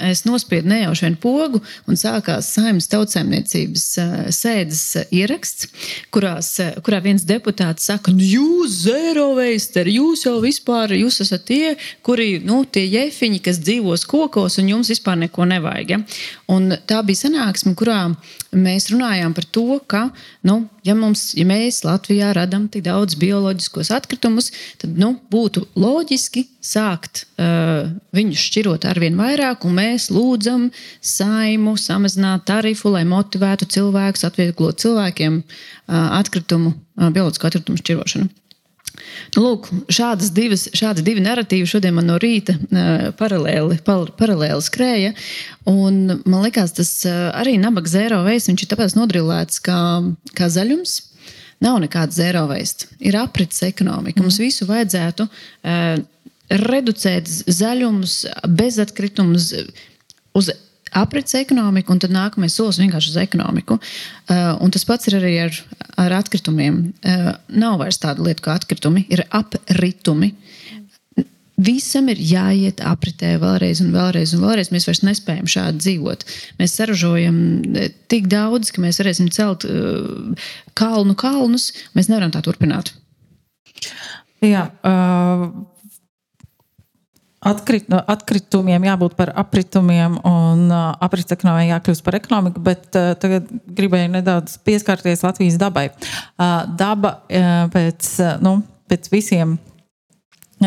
[0.08, 1.60] es nospiedu nejauši vienu pogu,
[1.90, 3.86] un sākās saimnes tautsēmniecības
[4.34, 4.82] sēdes
[5.14, 5.68] ieraksts,
[6.14, 6.52] kurās,
[6.86, 12.32] kurā viens deputāts saka, nu, jūs, zero veisteri, jūs jau vispār, jūs esat tie, kuri,
[12.46, 15.94] nu, tie jefiņi, kas dzīvos kokos, un jums vispār neko nevajag.
[15.94, 16.02] Ja?
[16.52, 18.02] Un tā bija sanāksme, kurā
[18.56, 20.08] mēs runājām par to, ka,
[20.46, 26.46] nu, ja, mums, ja mēs Latvijā radām tik daudz bioloģiskos atkritumus, tad nu, būtu loģiski
[26.64, 30.68] sākt uh, viņus šķirot ar vien vairāk, un mēs lūdzam
[31.04, 35.46] saimu samazināt tarifu, lai motivētu cilvēkus, atvieglot cilvēkiem uh,
[36.20, 38.30] atkritumu, uh, bioloģisko atkritumu šķirošanu.
[39.36, 44.64] Nu, lūk, šādas divas, šādi divi narratīvi šodien man no rīta uh, paralēli, par, paralēli
[44.66, 45.12] skrēja.
[45.70, 49.80] Un, man liekas, tas uh, arī nabaga zero waste, viņš ir tāpēc nodrilēts kā,
[50.38, 50.98] kā zaļums.
[51.60, 52.88] Nav nekāda zero waste.
[53.04, 54.18] Ir aprits ekonomika.
[54.18, 54.26] Mm.
[54.26, 56.00] Mums visu vajadzētu uh,
[56.50, 58.24] reducēt zaļumus,
[58.58, 59.52] bezatkritumus
[60.36, 60.50] uz
[60.96, 63.78] aprits ekonomiku, un tad nākamais solis vienkārši uz ekonomiku.
[64.30, 65.58] Uh, tas pats ir arī ar,
[66.00, 66.82] ar atkritumiem.
[67.00, 70.32] Uh, nav vairs tāda lieta kā atkritumi, ir apritumi.
[71.60, 74.70] Visam ir jāiet apritē vēlreiz un vēlreiz, un vēlreiz.
[74.72, 76.24] Mēs vairs nespējam šādi dzīvot.
[76.60, 80.48] Mēs saražojam uh, tik daudz, ka mēs varēsim celt uh,
[80.78, 81.70] kalnu kalnus.
[81.98, 82.94] Mēs nevaram tā turpināt.
[84.40, 85.50] Jā, uh,
[87.40, 93.46] Atkrit, atkritumiem jābūt par apritumiem un uh, aprits ekonomijai jākļūst par ekonomiku, bet uh, tagad
[93.78, 95.86] gribēju nedaudz pieskarties Latvijas dabai.
[95.88, 98.58] Uh, daba uh, pēc, uh, nu,
[98.92, 99.56] pēc visiem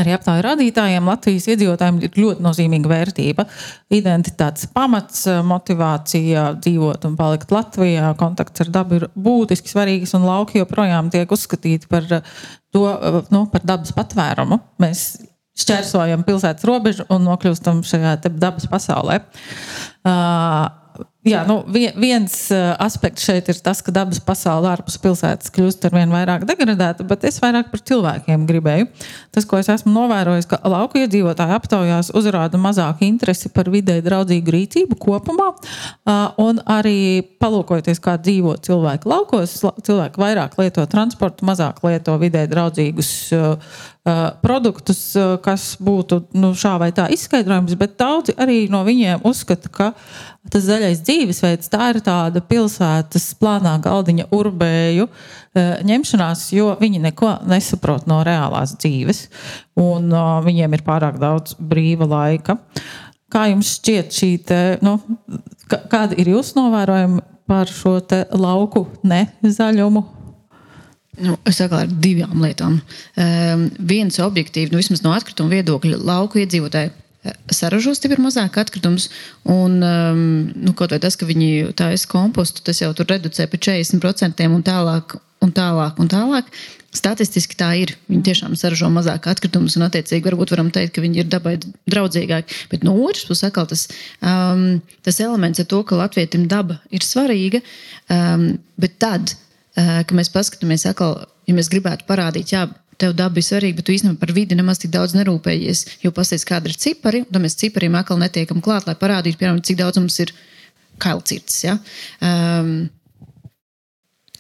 [0.02, 3.46] arī aptāju rādītājiem Latvijas iedzīvotājiem ir ļoti nozīmīga vērtība.
[3.94, 10.64] Identitātes pamats, motivācija dzīvot un palikt Latvijā, kontakts ar dabu ir būtiski svarīgs, un lauki
[10.64, 12.10] joprojām tiek uzskatīti par,
[12.74, 12.88] to,
[13.30, 14.58] nu, par dabas patvērumu.
[14.82, 15.06] Mēs
[15.60, 19.20] šķērsojam pilsētas robežu un nokļūstam šajā dabas pasaulē.
[20.04, 22.34] Uh, Jā, nu, viens
[22.84, 27.24] aspekts šeit ir tas, ka dabas pasaule ārpus pilsētas kļūst ar vien vairāk degradēta, bet
[27.30, 28.90] es vairāk par cilvēkiem gribēju.
[29.32, 34.56] Tas, ko es esmu novērojis, ka lauku iedzīvotāji aptaujās uzrāda mazāku interesi par vidē draudzīgu
[34.58, 35.54] rīcību kopumā,
[36.44, 39.56] un arī palūkojoties, kā dzīvo cilvēki laukos,
[39.88, 43.14] cilvēki vairāk lieto transportu, mazāk lieto vidē draudzīgus
[44.44, 49.94] produktus, kas būtu nu, šā vai tā izskaidrojums, bet daudzi arī no viņiem uzskata, ka
[50.52, 55.08] tas zaļais dzīvesveids tā ir tāda pilsētas plānā galdiņa urbēju
[55.86, 59.28] ņemšanās, jo viņi neko nesaprot no reālās dzīves,
[59.80, 60.10] un
[60.48, 62.58] viņiem ir pārāk daudz brīva laika.
[63.34, 64.98] Kā jums šķiet šī te, nu,
[65.70, 67.98] kāda ir jūsu novērojuma par šo
[68.38, 70.04] lauku nezaļumu?
[71.24, 72.80] Nu, es saku ar divām lietām.
[73.22, 76.90] Um, viens objektīvi, nu, vismaz no atkrituma viedokļa, lauku iedzīvotāji
[77.54, 79.10] eh, saražo stipri mazāk atkritumus.
[79.48, 80.22] Un um,
[80.54, 84.66] nu, kaut vai tas, ka viņi taisa kompostu, tas jau tur reducē par 40% un
[84.66, 85.20] tālāk.
[85.44, 86.48] Un tālāk, un tālāk.
[86.94, 87.92] Statistiski tā ir.
[88.08, 92.68] Viņi tiešām saražo mazāk atkritumus, un, attiecīgi, varbūt varam teikt, ka viņi ir dabai draudzīgāki.
[92.72, 93.90] Bet no otras puses, atkal tas,
[94.24, 97.60] um, tas elements ar to, ka latvietim daba ir svarīga,
[98.14, 99.36] um, bet tad
[99.74, 102.68] Eh, ka mēs paskatāmies atkal, ja mēs gribētu parādīt, jā,
[103.04, 105.86] tev daba ir svarīga, bet tu īstenībā par vidi nemaz tik daudz nerūpējies.
[106.06, 109.80] Jo pasties, kāda ir cipari, un mēs cipariem atkal netiekam klāt, lai parādītu, piemēram, cik
[109.82, 110.34] daudz mums ir
[111.04, 111.64] kailcirts.
[111.66, 111.80] Ja?
[112.24, 112.76] Um,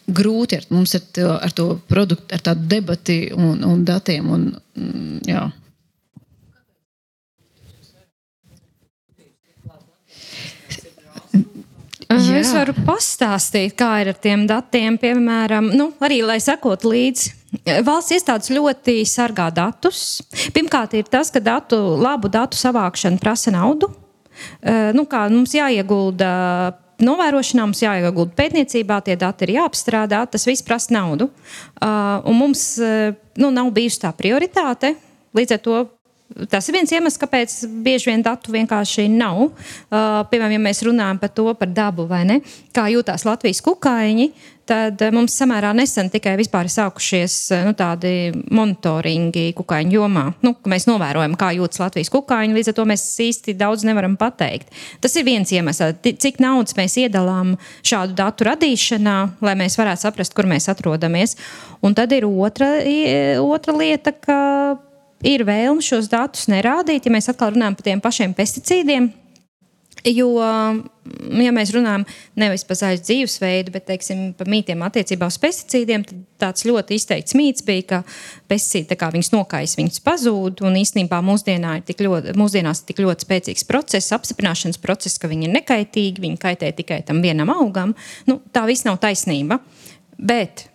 [0.07, 4.31] grūti ar, mums ar to, ar to produktu, ar tādu debati un, un datiem.
[4.37, 4.47] Un,
[4.77, 5.43] mm, jā.
[12.13, 12.35] Jā.
[12.37, 17.42] Es varu pastāstīt, kā ir ar tiem datiem, piemēram, nu, arī lai sekot līdzi.
[17.61, 20.23] Valsts iestādes ļoti sargā datus.
[20.55, 23.91] Pirmkārt, ir tas, ka datu, labu datu savākšana prasa naudu.
[24.63, 26.31] Uh, nu, kā mums jāiegulda
[27.03, 31.29] novērošanā, mums jāiegulda pētniecībā, tie dati ir jāapstrādā, tas viss prasa naudu.
[31.77, 34.95] Uh, un mums uh, nu, nav bijusi tā prioritāte.
[35.37, 35.83] Līdz ar to
[36.49, 37.53] Tas ir viens iemesls, kāpēc
[37.85, 39.43] bieži vien datu vienkārši nav.
[39.43, 42.39] Uh, piemēram, ja mēs runājam par to, par dabu vai ne,
[42.73, 44.25] kā jūtās Latvijas kukaiņi,
[44.69, 50.23] tad uh, mums samērā nesen tikai ir sākušies uh, nu, tādi monitoringi kukaiņu jomā.
[50.41, 54.73] Nu, mēs novērojam, kā jūtas Latvijas kukaiņi, līdz ar to mēs īsti daudz nevaram pateikt.
[55.03, 60.33] Tas ir viens iemesls, cik naudas mēs iedalām šādu datu radīšanā, lai mēs varētu saprast,
[60.33, 61.37] kur mēs atrodamies.
[61.85, 62.71] Un tad ir otra,
[63.43, 64.39] otra lieta, ka
[65.23, 69.11] ir vēlme šos datus nerādīt, ja mēs atkal runājam par tiem pašiem pesticīdiem.
[70.03, 70.33] Jo,
[71.39, 72.03] ja mēs runājam
[72.35, 77.37] nevis par zaļu dzīvesveidu, bet teiksim, par mītiem attiecībā uz pesticīdiem, tad tāds ļoti izteikts
[77.39, 77.99] mīts bija, ka
[78.51, 80.65] pesticīdi viņus nokais, viņus pazūd.
[80.67, 85.31] Un īstenībā mūsdienā ir tik ļoti, mūsdienās ir tik ļoti spēcīgs process, apstiprināšanas process, ka
[85.31, 87.95] viņi ir nekaitīgi, viņi kaitē tikai tam vienam augam.
[88.27, 89.61] Nu, tā viss nav taisnība.
[90.19, 90.67] Bet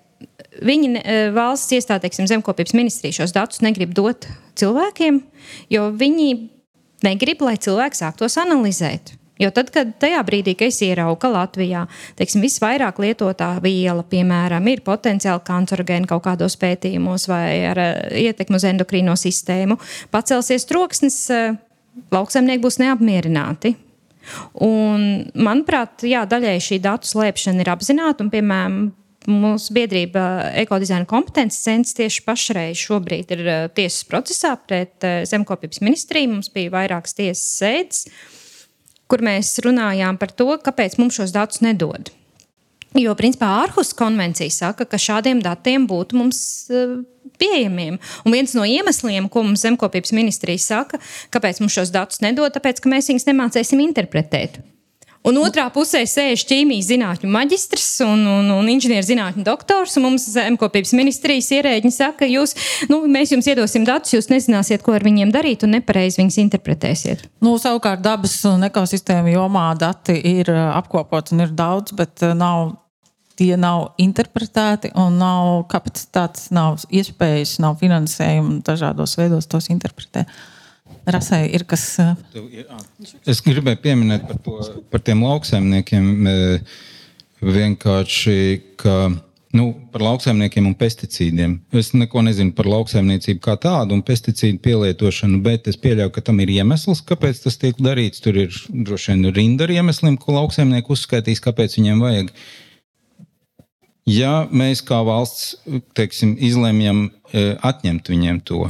[0.65, 4.29] viņi e, valsts iestāde, teiksim, zemkopības ministrija šos datus negrib dot
[4.59, 5.23] cilvēkiem,
[5.73, 6.29] jo viņi
[7.07, 9.15] negrib, lai cilvēks sāk tos analizēt.
[9.39, 11.85] Jo tad, kad tajā brīdī, kad es ieraugu, ka Latvijā
[12.19, 18.59] teiksim, visvairāk lietotā viela, piemēram, ir potenciāli kancerogēna kaut kādos pētījumos vai ar uh, ietekmi
[18.59, 19.79] uz endokrīno sistēmu,
[20.11, 21.55] pacelsies troksnis, uh,
[22.15, 23.77] lauksaimnieki būs neapmierināti.
[24.67, 25.05] Un,
[25.39, 28.25] manuprāt, jā, daļai šī datu slēpšana ir apzināta.
[28.25, 28.81] Un, piemēram,
[29.29, 30.25] mūsu biedrība
[30.65, 36.35] ekodizaina kompetences centrs tieši pašreiz šobrīd ir uh, tiesas procesā pret zemkopības ministriju.
[36.37, 38.07] Mums bija vairākas tiesas sēdes.
[39.09, 42.11] Kur mēs runājām par to, kāpēc mums šos datus nedod.
[42.97, 46.41] Jo, principā, Ārhus konvencija saka, ka šādiem datiem būtu mums
[47.39, 47.99] pieejamiem.
[48.25, 51.01] Un viens no iemesliem, ko mums zemkopības ministrija saka,
[51.35, 54.61] kāpēc mums šos datus nedod, tāpēc, ka mēs viņus nemācīsim interpretēt.
[55.29, 59.99] Un otrā pusē sēž ķīmijas zinātņu maģistrs un, un, un inženierzinātņu doktors.
[60.01, 62.55] Un mums zemkopības ministrijas ierēģi saka, jūs,
[62.89, 67.27] nu, mēs jums iedosim datus, jūs nezināsiet, ko ar viņiem darīt un nepareizi viņus interpretēsiet.
[67.45, 72.79] Nu, savukārt dabas un ekosistēma jomā dati ir apkopoti un ir daudz, bet nav
[73.39, 80.31] tie nav interpretēti un nav kapacitātes, nav iespējas, nav finansējuma dažādos veidos tos interpretēt.
[81.09, 81.85] Rasai ir kas.
[83.29, 84.59] Es gribēju pieminēt par, to,
[84.93, 86.11] par tiem lauksaimniekiem.
[87.39, 88.39] Vienkārši,
[88.83, 88.95] ka
[89.55, 91.55] nu, par lauksaimniekiem un pesticīdiem.
[91.81, 96.43] Es neko nezinu par lauksaimniecību kā tādu un pesticīdu pielietošanu, bet es pieļauju, ka tam
[96.45, 98.23] ir iemesls, kāpēc tas tiek darīts.
[98.25, 102.35] Tur ir droši vien rinda ar iemesliem, ko lauksaimnieki uzskaitīs, kāpēc viņiem vajag.
[104.09, 105.57] Ja mēs kā valsts
[105.97, 108.67] teiksim, izlemjam atņemt viņiem to,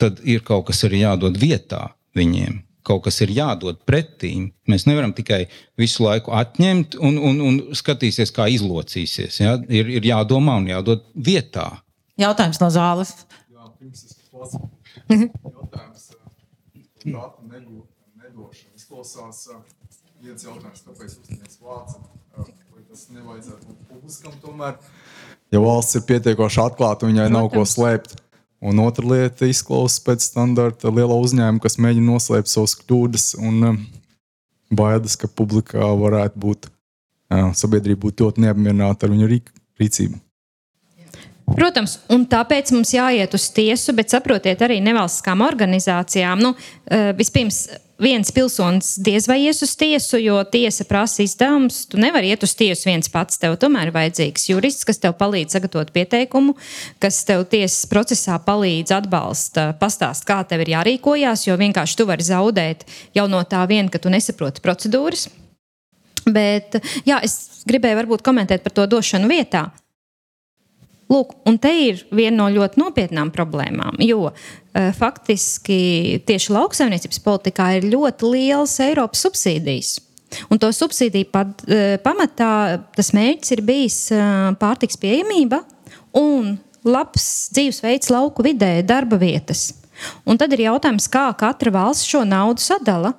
[0.00, 2.62] tad ir kaut kas arī jādod vietā viņiem.
[2.86, 4.32] Kaut kas ir jādod pretī.
[4.70, 5.46] Mēs nevaram tikai
[5.78, 9.40] visu laiku atņemt un, un, un skatīties, kā izlocīsies.
[9.42, 9.56] Ja?
[9.66, 11.72] Ir, ir jādomā un jādod vietā.
[12.20, 13.16] Jautājums no zāles.
[13.50, 14.70] Jā, pirms es klausās.
[15.10, 16.06] Jautājums
[17.12, 18.74] datu nedošanu.
[18.76, 19.46] Izklausās
[20.22, 22.00] viens jautājums, kāpēc uzņēmējs vāca,
[22.36, 24.78] vai tas nevajadzētu būt publiskam tomēr.
[25.54, 28.16] Ja valsts ir pietiekoši atklāta, viņai nav ko slēpt
[28.64, 33.80] Un otra lieta izklausās pēc standarta liela uzņēmuma, kas mēģina noslēpt savas kļūdas un um,
[34.72, 40.22] baidas, ka publikā varētu būt jā, sabiedrība būt ļoti neapmierināta ar viņu rīcību.
[41.46, 46.42] Protams, un tāpēc mums jāiet uz tiesu, bet saprotiet, arī nevalstiskām organizācijām.
[46.42, 46.56] Nu,
[46.90, 47.68] eh, vispirms,
[48.02, 51.84] viens pilsonis diez vai ies uz tiesu, jo tiesa prasa izdevumus.
[51.90, 53.40] Tu nevari iet uz tiesu viens pats.
[53.40, 56.56] Tev tomēr ir vajadzīgs jurists, kas tev palīdz sagatavot pieteikumu,
[57.02, 62.26] kas tev tiesas procesā palīdz atbalsta, pastāst, kā tev ir jārīkojās, jo vienkārši tu vari
[62.26, 62.86] zaudēt
[63.16, 65.28] jau no tā vien, ka tu nesaproti procedūras.
[66.26, 69.68] Bet jā, es gribēju varbūt komentēt par to došanu vietā.
[71.06, 74.32] Lūk, un te ir viena no ļoti nopietnām problēmām, jo
[74.98, 79.94] faktiski tieši lauksaimniecības politikā ir ļoti liels Eiropas subsīdijas.
[80.50, 82.52] Un to subsīdiju pat, uh, pamatā
[82.96, 85.62] tas mērķis ir bijis uh, pārtiks pieejamība
[86.18, 86.56] un
[86.86, 89.70] labs dzīvesveids lauku vidē, darba vietas.
[90.28, 93.14] Un tad ir jautājums, kā katra valsts šo naudu sadala.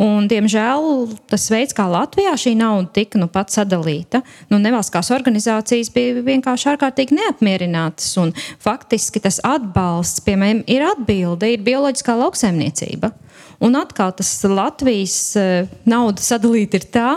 [0.00, 5.92] Un, diemžēl tas veids, kā Latvijā šī nauda tika nu, pat sadalīta, nu, nevalstiskās organizācijas
[5.94, 8.14] bija vienkārši ārkārtīgi neapmierinātas.
[8.62, 13.12] Faktiski tas atbalsts, piemēram, ir atbilde, ir bioloģiskā lauksaimniecība.
[13.60, 17.08] Un atkal tas Latvijas uh, nauda sadalīta ir tā,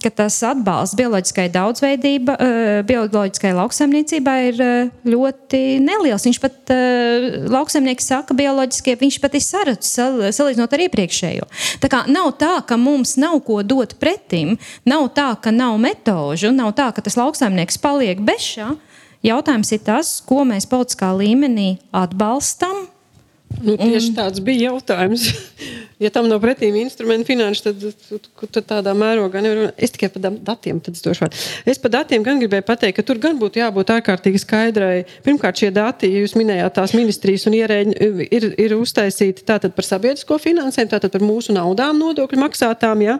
[0.00, 6.24] ka tas atbalsts bioloģiskai daudzveidībai, uh, bioloģiskai lauksaimniecībai ir uh, ļoti neliels.
[6.24, 6.72] Viņš pat,
[7.52, 9.92] lauksaimnieks saka, bioloģiskie, viņš pat ir sarucis
[10.38, 11.48] salīdzinot ar iepriekšējo.
[11.82, 14.56] Tā kā nav tā, ka mums nav ko dot pretim,
[14.88, 18.70] nav tā, ka nav metožu, nav tā, ka tas lauksaimnieks paliek bez šā.
[19.22, 22.88] Jautājums ir tas, ko mēs politiskā līmenī atbalstam,
[23.60, 24.16] Nu, tieši un...
[24.16, 25.28] tāds bija jautājums.
[26.02, 27.84] ja tam nav pretīm instrumenti finanšu, tad,
[28.42, 29.72] tad, tādā mērogā nevar.
[29.76, 31.38] Es tikai par datiem došu vārdu.
[31.68, 35.04] Es par datiem gan gribēju pateikt, ka tur gan būtu jābūt ārkārtīgi skaidrai.
[35.26, 39.86] Pirmkārt, šie dati, ja jūs minējāt tās ministrijas un ierēģi, ir, ir uztaisīti tātad par
[39.86, 43.04] sabiedrisko finansējumu, tātad par mūsu naudām nodokļu maksātām.
[43.06, 43.18] Ja?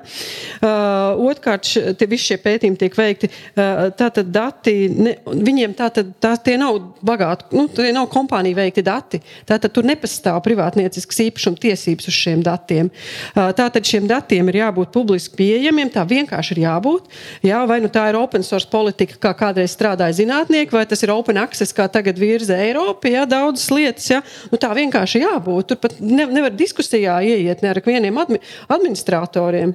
[0.62, 3.30] Uh, Otrkārt, tie visi šie pētījumi tiek veikti.
[3.52, 8.84] Uh, tātad dati, ne, viņiem tātad tā, tie nav bagāti, nu, tie nav kompānija veikti
[8.86, 9.22] dati.
[9.48, 12.90] Tātad tur nepastāv privātniecisks īpašuma tiesības uz šiem datiem.
[13.34, 17.08] Tātad šiem datiem ir jābūt publiski pieejamiem, tā vienkārši ir jābūt.
[17.46, 21.14] Jā, vai nu tā ir open source politika, kā kādreiz strādāja zinātnieki, vai tas ir
[21.14, 24.08] open access, kā tagad virza Eiropa, jā, daudzas lietas.
[24.12, 24.22] Jā.
[24.52, 25.72] Nu, tā vienkārši jābūt.
[25.72, 28.40] Tur pat ne, nevar diskusijā ieiet ne ar vieniem admi
[28.72, 29.74] administratoriem.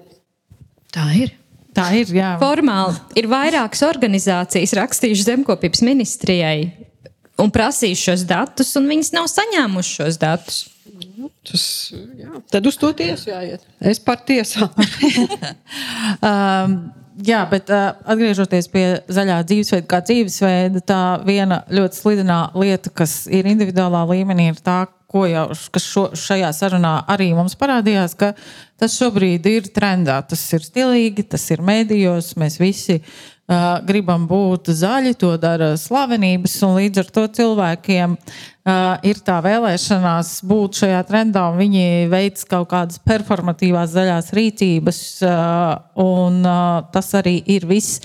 [0.94, 1.36] Tā ir.
[1.78, 2.10] Tā ir.
[2.16, 2.34] Jā.
[2.42, 6.87] Formāli ir vairākas organizācijas rakstījušas zemkopības ministrijai
[7.42, 10.64] un prasījuši šos datus, un viņas nav saņēmušas šos datus.
[11.48, 11.64] Tas,
[12.20, 12.42] jā.
[12.52, 13.64] Tad uz to tiesu jāiet.
[13.80, 14.68] Es par tiesām.
[16.30, 16.76] um,
[17.24, 23.22] jā, bet uh, atgriežoties pie zaļā dzīvesveida, kā dzīvesveida, tā viena ļoti slidenā lieta, kas
[23.32, 28.34] ir individuālā līmenī, ir tā, ko jau šo, šajā sarunā arī mums parādījās, ka
[28.80, 30.20] tas šobrīd ir trendā.
[30.28, 33.37] Tas ir stilīgi, tas ir mēdījos, mēs visi uh,
[33.88, 38.18] gribam būt zaļi, to dara slavenības, līdz ar to cilvēkiem
[39.08, 45.00] ir tā vēlēšanās būt šajā trendā, un viņi veic kaut kādas performatīvās zaļās rīcības,
[46.04, 46.42] un
[46.92, 48.02] tas arī ir viss.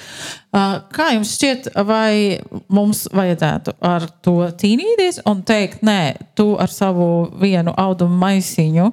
[0.53, 2.39] Kā jums šķiet, vai
[2.71, 7.09] mums vajadzētu ar to cīnīties un teikt, nē, tu ar savu
[7.41, 8.93] vienu audumu maisiņu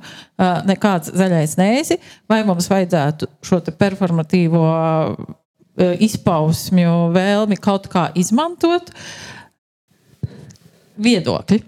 [0.65, 1.99] nekāds zaļais nēsi,
[2.31, 4.65] vai mums vajadzētu šo performatīvo
[5.79, 8.91] izpausmju vēlmi kaut kā izmantot
[10.99, 11.59] viedokļi.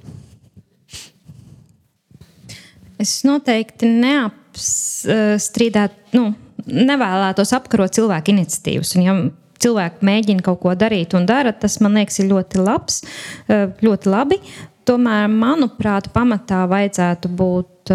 [3.02, 6.26] Es noteikti neapstrīdētu, nu,
[6.68, 8.92] nevēlētos apkarot cilvēku iniciatīvas.
[8.98, 9.14] Un, ja
[9.62, 12.96] cilvēki mēģina kaut ko darīt un dara, tas man liekas, ir ļoti labs,
[13.82, 14.38] ļoti labi.
[14.90, 17.94] Tomēr, manuprāt, pamatā vajadzētu būt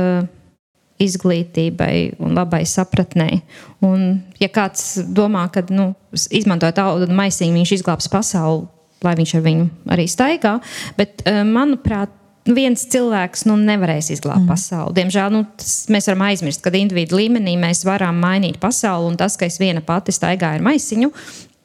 [1.03, 3.40] izglītībai un labai sapratnei.
[3.84, 8.64] Un, ja kāds domā, ka nu, izmantojot audu maisiņu, viņš izglābs pasauli,
[9.05, 10.57] lai viņš ar viņu arī staigā,
[10.99, 12.14] bet eh, manuprāt,
[12.47, 14.51] viens cilvēks nu, nevarēs izglābt mm.
[14.51, 14.94] pasauli.
[15.01, 19.36] Diemžēl nu, tas, mēs varam aizmirst, ka individu līmenī mēs varam mainīt pasauli, un tas,
[19.38, 21.11] ka es viena pati staigāju ar maisiņu,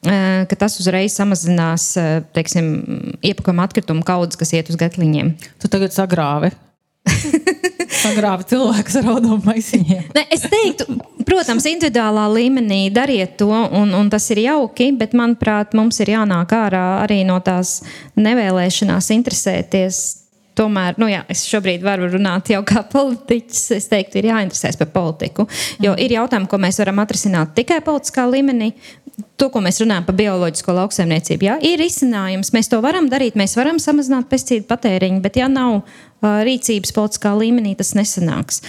[0.09, 2.71] eh, ka tas uzreiz samazinās eh, teiksim,
[3.31, 5.35] iepakojuma atkritumu kaudzes, kas iet uz gatliņiem.
[5.61, 6.51] Tu tagad sagrāvi.
[7.91, 10.05] Sagrāvi cilvēks ar audumu maisiņiem.
[10.15, 10.87] Ne, es teiktu,
[11.27, 16.55] protams, individuālā līmenī dariet to, un, un tas ir jauki, bet, manuprāt, mums ir jānāk
[16.55, 17.81] ārā arī no tās
[18.19, 20.01] nevēlēšanās interesēties.
[20.51, 23.61] Tomēr, nu jā, es šobrīd varu runāt jau kā politiķis.
[23.77, 25.45] Es teiktu, ir jāinteresēs par politiku.
[25.79, 28.73] Jo ir jautājumi, ko mēs varam atrisināt tikai politiskā līmenī,
[29.39, 32.51] to, ko mēs runājam par bioloģisko lauksaimniecību, jā, ir izcinājums.
[32.55, 35.81] Mēs to varam darīt, mēs varam samazināt pesticīdu patēriņu, bet ja nav
[36.21, 38.61] rīcības politiskā līmenī, tas nesanāks.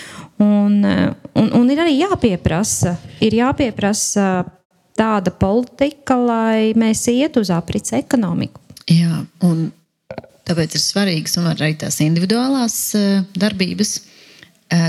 [0.42, 4.28] Un, un, un ir arī jāpieprasa, ir jāpieprasa
[4.98, 8.60] tāda politika, lai mēs ietu uz aprits ekonomiku.
[8.90, 9.68] Jā, un
[10.48, 12.78] tāpēc ir svarīgas arī tās individuālās
[13.38, 13.94] darbības,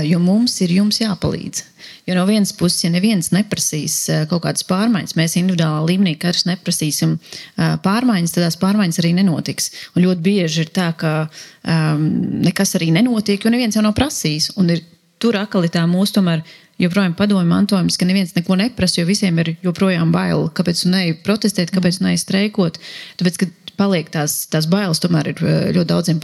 [0.06, 1.64] jo mums ir jums jāpalīdz.
[2.06, 6.44] Jo no vienas puses, ja neviens neprasīs eh, kaut kādas pārmaiņas, mēs individuālā līmenī katrs
[6.48, 9.70] neprasīsim eh, pārmaiņas, tad tās pārmaiņas arī nenotiks.
[9.94, 12.04] Un ļoti bieži ir tā, ka um,
[12.44, 14.52] nekas arī nenotiek, jo neviens jau nav prasījis.
[14.60, 14.84] Un ir
[15.22, 16.44] tur akali tā mūsu tomēr
[16.82, 20.50] joprojām padomju mantojums, ka neviens neko neprasa, jo visiem ir joprojām bail.
[20.52, 22.80] Kāpēc ne protestēt, kāpēc ne streikot?
[23.20, 26.20] Tāpēc, ka paliek tās, tās bailes, tomēr ir eh, ļoti daudziem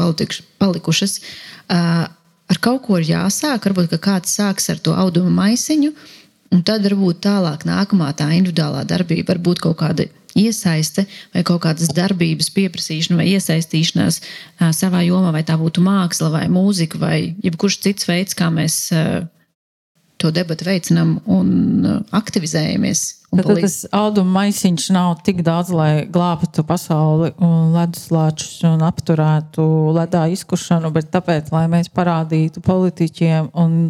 [0.61, 1.20] palikušas.
[1.70, 2.08] Uh,
[2.51, 3.68] ar kaut ko ir jāsāk.
[3.68, 5.92] Varbūt kāds sāks ar to auduma maisiņu,
[6.55, 11.64] un tad varbūt tālāk nākamā tā individuālā darbība var būt kaut kāda iesaiste vai kaut
[11.64, 14.20] kādas darbības pieprasīšana vai iesaistīšanās
[14.76, 18.78] savā jomā, vai tā būtu māksla vai mūzika vai jebkurš cits veids, kā mēs
[20.20, 21.50] to debatu veicinām un
[21.86, 23.02] uh, aktivizējamies.
[23.30, 29.64] Tad, tad tas auduma maisiņš nav tik daudz, lai glābtu pasauli un leduslāčus un apturētu
[29.94, 33.84] ledā izkušanu, bet tāpēc, lai mēs parādītu politiķiem un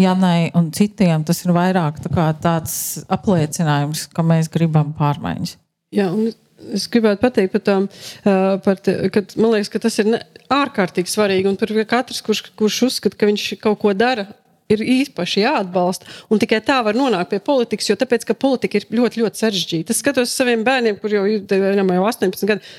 [0.00, 2.76] Janai un citiem, tas ir vairāk tā tāds
[3.12, 5.58] apliecinājums, ka mēs gribam pārmaiņas.
[5.92, 6.32] Jā, un
[6.70, 7.86] Es gribētu pateikt par tām,
[8.22, 10.20] par te, kad, man liekas, ka tas ir ne,
[10.52, 11.48] ārkārtīgi svarīgi.
[11.50, 14.28] Un par katrs, kurš, kurš uzskata, ka viņš kaut ko dara
[14.76, 16.08] ir īpaši jāatbalsta.
[16.32, 19.94] Un tikai tā var nonākt pie politikas, jo tāpēc, politika ir ļoti, ļoti sarežģīta.
[19.94, 22.74] Es skatos saviem bērniem, kuriem jau ir jau 18 gadi.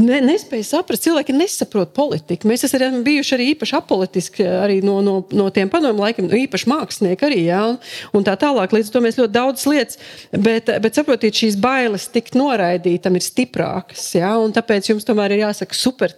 [0.00, 2.48] Ne, nespēja saprast, cilvēki nesaprot politiku.
[2.48, 6.70] Mēs esam bijuši arī īpaši apolitiski arī no, no, no tiem padomu laikiem, no īpaši
[6.70, 7.40] mākslinieki arī.
[7.48, 7.78] Ja, un,
[8.16, 10.00] un tā tālāk, līdz ar to mēs ļoti daudz lietas,
[10.32, 14.06] bet, bet saprotiet, šīs bailes tikt noraidītam ir stiprākas.
[14.16, 16.16] Ja, tāpēc jums tomēr ir jāsaka super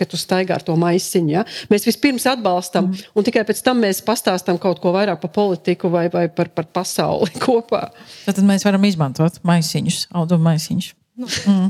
[0.00, 1.32] ka tu staigā ar to maisiņu.
[1.34, 1.44] Ja?
[1.72, 3.12] Mēs vispirms atbalstam, mm.
[3.14, 6.70] un tikai pēc tam mēs pastāstām kaut ko vairāk par politiku vai, vai par, par
[6.80, 7.88] pasauli kopā.
[8.26, 10.92] Tad mēs varam izmantot maisiņus, audumu maisiņus.
[11.20, 11.28] Nu.
[11.50, 11.68] Mm.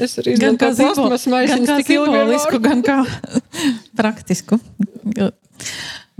[0.00, 2.98] Es arī zinu, kā plasmas maisiņus, gan kā simbolisku, gan kā
[4.00, 4.58] praktisku.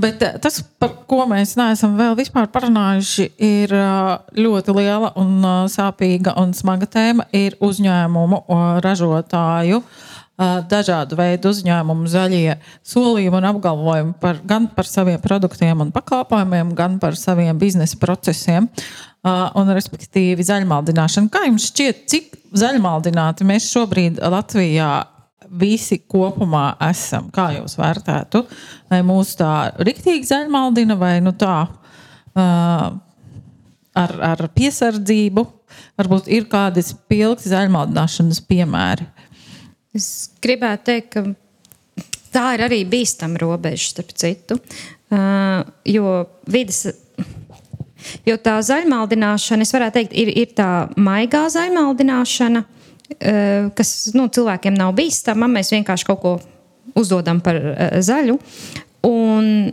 [0.01, 4.01] Bet eh, tas, par ko mēs neesam vēl vispār parunājuši, ir eh,
[4.41, 7.29] ļoti liela un eh, sāpīga un smaga tēma.
[7.37, 8.43] Ir uzņēmumu
[8.85, 9.83] ražotāju,
[10.43, 12.57] dažādu veidu uzņēmumu zaļie
[12.89, 18.67] solījumi un apgalvojumi par, gan par saviem produktiem un pakalpojumiem, gan par saviem biznesa procesiem.
[19.23, 21.31] Un, respektīvi, zaļmaldināšana.
[21.31, 24.91] Kā jums šķiet, cik zaļmaldināti mēs šobrīd Latvijā
[25.61, 27.29] visi kopumā esam?
[27.35, 28.45] Kā jūs vērtētu?
[28.91, 32.87] Vai mūs tā riktīgi zaļmaldina vai nu tā uh,
[34.03, 35.47] ar, ar piesardzību?
[36.01, 39.07] Varbūt ir kādi spilgti zaļmaldināšanas piemēri.
[39.97, 40.09] Es
[40.45, 44.61] gribētu teikt, ka tā ir arī bīstama robeža, starp citu.
[45.13, 46.87] Uh, jo vidas
[48.27, 52.82] Jo tā zaļmaldināšana, es varētu teikt, ir, ir tā maigā zaļmaldināšana, Eh,
[53.77, 55.49] kas nu, cilvēkiem nav bīstama.
[55.51, 56.33] Mēs vienkārši kaut ko
[56.99, 58.39] uzdodam par eh, zaļu.
[59.09, 59.73] Un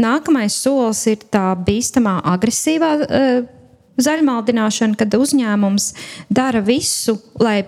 [0.00, 3.42] nākamais solis ir tā bīstamā, agresīvā eh,
[4.00, 5.92] zaļmaldināšana, kad uzņēmums
[6.32, 7.62] dara visu, lai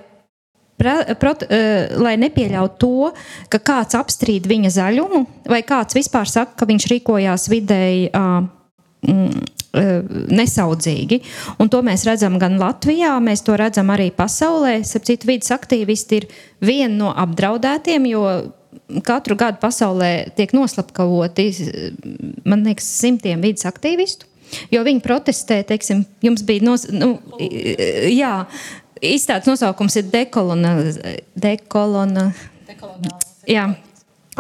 [0.83, 1.45] Prot,
[2.03, 3.11] lai nepieļautu to,
[3.53, 8.62] ka kāds apstrīd viņa zaļumu, vai kāds vispār saka, ka viņš rīkojās vidēji uh, Eh,
[9.03, 11.21] nesaudzīgi.
[11.63, 14.81] Un to mēs redzam gan Latvijā, mēs to redzam arī pasaulē.
[14.87, 16.29] Sapratu, vidas aktīvisti ir
[16.63, 18.27] viena no apdraudētiem, jo
[19.07, 21.49] katru gadu pasaulē tiek noslapkavoti,
[22.49, 24.29] man liekas, simtiem vidas aktīvistu.
[24.73, 28.35] Jo viņi protestē, teiksim, jums bija nos, nu, jā,
[29.01, 30.75] izstādes nosaukums ir dekolona,
[31.41, 32.27] dekolona,
[33.49, 33.71] jā,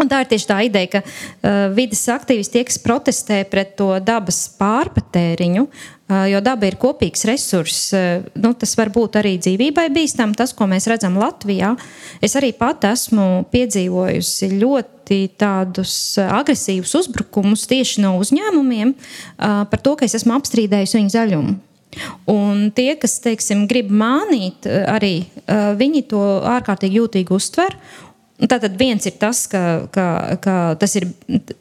[0.01, 3.90] Un tā ir tieši tā ideja, ka uh, vidas aktīvisti tie, kas protestē pret to
[4.01, 7.90] dabas pārpatēriņu, uh, jo daba ir kopīgs resurss.
[7.93, 11.74] Uh, nu, tas var būt arī dzīvībai bīstami, tas, ko mēs redzam Latvijā.
[12.24, 19.93] Es arī pat esmu piedzīvojusi ļoti tādus agresīvus uzbrukumus tieši no uzņēmumiem uh, par to,
[20.01, 21.53] ka es esmu apstrīdējusi viņu zaļumu.
[22.32, 25.26] Un tie, kas teiksim, grib mānīt, arī
[25.76, 27.76] viņi to ārkārtīgi jūtīgi uztver.
[28.43, 30.07] Tātad viens ir tas, ka, ka,
[30.43, 31.07] ka tas ir,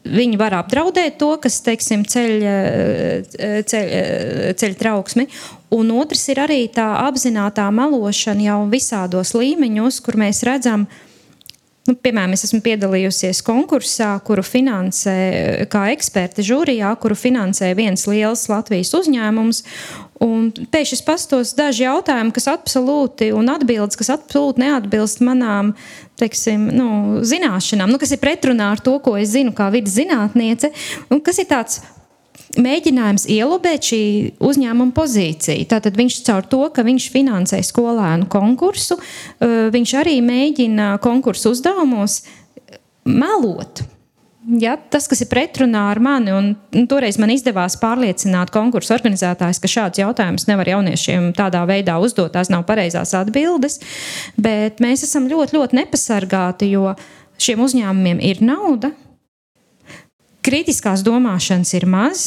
[0.02, 2.32] viņi var apdraudēt to, kas teiksim, ceļ,
[3.70, 3.92] ceļ,
[4.58, 5.28] ceļ trauksmi.
[5.78, 10.88] Un otrs ir arī tā apzināta melošana jau visādos līmeņos, kur mēs redzam,
[11.86, 15.16] nu, piemēram, es esmu piedalījusies konkursā, kuru finansē
[15.70, 19.62] kā eksperte žūrijā, kuru finansē viens liels Latvijas uzņēmums.
[20.22, 25.72] Un pēkšņi es pastos daži jautājumi, kas absolūti, un atbildes, kas absolūti neatbilst manām
[26.20, 26.90] teiksim, nu,
[27.26, 30.70] zināšanām, nu, kas ir pretrunā ar to, ko es zinu kā vidas zinātniece,
[31.10, 31.80] un kas ir tāds
[32.60, 34.02] mēģinājums ielobēt šī
[34.44, 35.64] uzņēmuma pozīciju.
[35.70, 38.98] Tātad viņš caur to, ka viņš finansē skolēnu konkursu,
[39.40, 42.20] viņš arī mēģina konkursu uzdevumos
[43.08, 43.82] melot.
[44.42, 49.60] Ja, tas, kas ir pretrunā ar mani, un, un toreiz man izdevās pārliecināt konkursu organizētājus,
[49.62, 53.78] ka šāds jautājums nevar jauniešiem tādā veidā uzdot, tās nav pareizās atbildes.
[54.34, 56.90] Bet mēs esam ļoti, ļoti nepasargāti, jo
[57.38, 58.90] šiem uzņēmumiem ir nauda,
[60.42, 62.26] kritiskās domāšanas ir maz,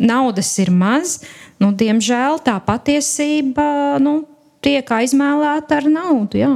[0.00, 1.18] naudas ir maz.
[1.60, 4.22] Nu, diemžēl tā patiesība nu,
[4.64, 6.40] tiek aizmēlēta ar naudu.
[6.40, 6.54] Jā.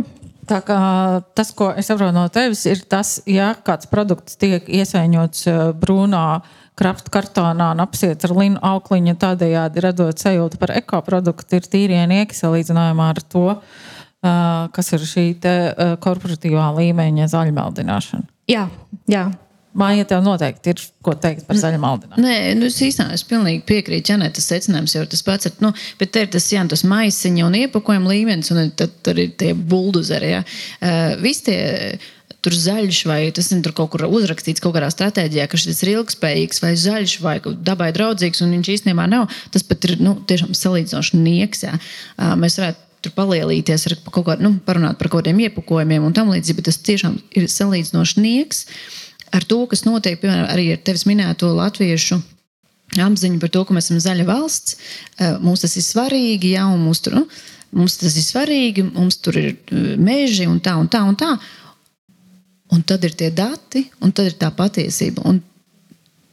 [0.49, 0.79] Tā kā
[1.37, 6.27] tas, ko es saprotu no tevis, ir tas, ja kāds produkts tiek iesaiņots eh, brūnā
[6.79, 13.09] krafta kartonā un apsiets ar linu aukliņu, tādējādi radot sajūtu par ekoproduktu, ir tīrienieki salīdzinājumā
[13.15, 14.35] ar to, eh,
[14.75, 18.29] kas ir šī eh, korporatīvā līmeņa zaļmeldināšana.
[18.51, 18.69] Jā,
[19.09, 19.29] jā.
[19.75, 22.23] Māja, tev noteikti ir ko teikt par zaļu maldināšanu.
[22.23, 26.13] Nē, nu, es īstenībā es pilnīgi piekrītu Janētas secinājums, jo tas pats ir, nu, bet
[26.15, 30.31] te ir tas, jā, tas maisiņa un iepakojuma līmenis, un tad, tad ir tie buldozeri,
[30.37, 30.45] jā.
[30.79, 31.59] Uh, visi tie
[32.45, 36.61] tur zaļš, vai tas ir kaut kur uzrakstīts kaut kādā stratēģijā, ka šis ir ilgspējīgs,
[36.63, 39.27] vai zaļš, vai dabai draudzīgs, un viņš īstenībā nav.
[39.51, 41.67] Tas pat ir nu, tiešām salīdzinoši nieks.
[41.67, 41.79] Jā.
[42.15, 46.15] Uh, mēs varētu tur palielīties ar kaut kādu, nu, parunāt par kaut kādiem iepakojumiem un
[46.17, 48.69] tam līdzīgi, bet tas tiešām ir salīdzinoši nieks.
[48.69, 49.01] Uh,
[49.35, 52.21] ar to, kas notiek, piemēram, arī ar tevis minēto latviešu
[53.03, 54.77] apziņu par to, ka mēs esam zaļa valsts.
[55.19, 57.25] Eh, mums tas ir svarīgi, un mums, tur, nu,
[57.75, 61.35] mums tas ir svarīgi, mums tur ir eh, meži un tā un tā un tā.
[62.75, 65.23] Un tad ir tie dati, un tad ir tā patiesība.
[65.29, 65.43] Un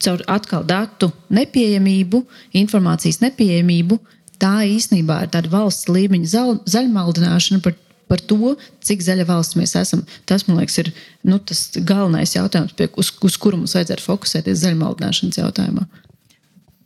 [0.01, 2.23] caur atkal datu nepieejamību,
[2.57, 3.99] informācijas nepieejamību,
[4.41, 7.75] tā īstenībā ir tāda valsts līmeņa zaļmaldināšana par
[8.11, 10.03] par to, cik zaļa valsts mēs esam.
[10.27, 10.91] Tas, man liekas, ir
[11.23, 15.87] nu, tas galvenais jautājums, pie, uz, uz kuru mums vajadzētu fokusēties zaļmaldināšanas jautājumā.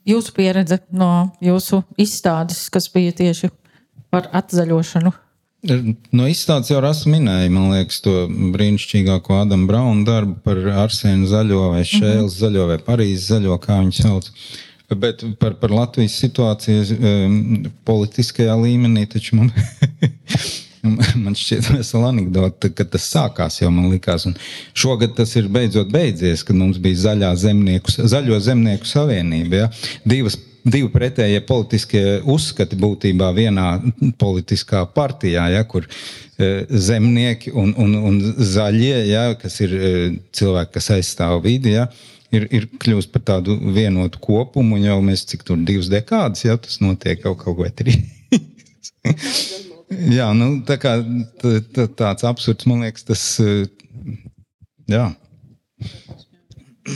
[0.06, 3.50] Jūsu pieredze no jūsu izstādes, kas bija tieši
[4.14, 5.16] par atzaļošanu.
[6.14, 11.72] No izstādes jau Rasa minēja, man liekas, to brīnišķīgāko Adamu Braunu darbu par Arsēnu zaļo
[11.74, 12.36] vai Šēlu mm -hmm.
[12.36, 14.30] zaļo vai Parīzes zaļo, kā viņi sauc.
[14.94, 17.40] Bet par, par Latvijas situāciju um,
[17.90, 19.50] politiskajā līmenī taču man,
[21.26, 24.28] man šķiet vesela anekdote, ka tas sākās jau man likās.
[24.30, 24.36] Un
[24.78, 29.66] šogad tas ir beidzot beidzies, kad mums bija zaļā zemnieku, zaļo zemnieku savienība.
[29.66, 29.72] Ja?
[30.06, 33.68] Divas divi pretējie politiskie uzskati būtībā vienā
[34.22, 39.94] politiskā partijā, ja, kur e, zemnieki un, un, un zaļie, ja, kas ir e,
[40.36, 41.86] cilvēki, kas aizstāv vidi, ja,
[42.34, 44.82] ir, ir kļuvusi par tādu vienotu kopumu.
[44.82, 48.02] Jau mēs cik tur divas dekādas jau tas notiek kaut, kaut vai trīs.
[50.16, 50.98] jā, nu, tā kā,
[51.42, 53.24] tā, tā, tāds absurds, man liekas, tas.
[53.40, 53.66] E,
[54.92, 55.10] jā.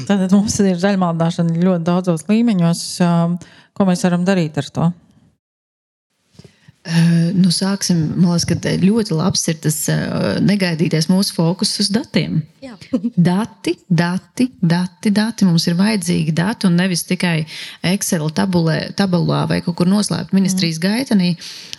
[0.05, 2.83] Tātad mums ir zaļmaldāšana ļoti daudzos līmeņos.
[3.73, 4.89] Ko mēs varam darīt ar to?
[6.89, 11.91] Uh, nu, sāksim, man liekas, ka ļoti labs ir tas uh, negaidītais mūsu fokus uz
[11.93, 12.39] datiem.
[12.65, 12.73] Jā.
[13.29, 15.45] dati, dati, dati, dati.
[15.45, 17.43] Mums ir vajadzīgi dati un nevis tikai
[17.91, 20.87] Excel tabulē, tabulā vai kaut kur noslēpt ministrijas mm.
[20.87, 21.29] gaitenī.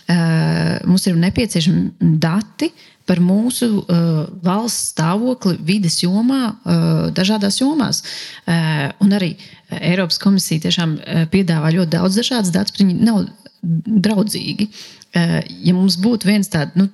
[0.05, 2.71] Uh, mums ir nepieciešami dati,
[3.09, 7.99] par mūsu uh, valsts stāvokli vides jomā, uh, dažādās jomās.
[8.45, 9.33] Uh, un arī
[9.71, 10.97] Eiropas komisija tiešām
[11.31, 13.21] piedāvā ļoti daudz dažādas datus, bet viņi nav
[13.61, 14.67] draudzīgi.
[15.11, 15.33] Eh,
[15.67, 16.87] ja mums būtu viens tāds nu,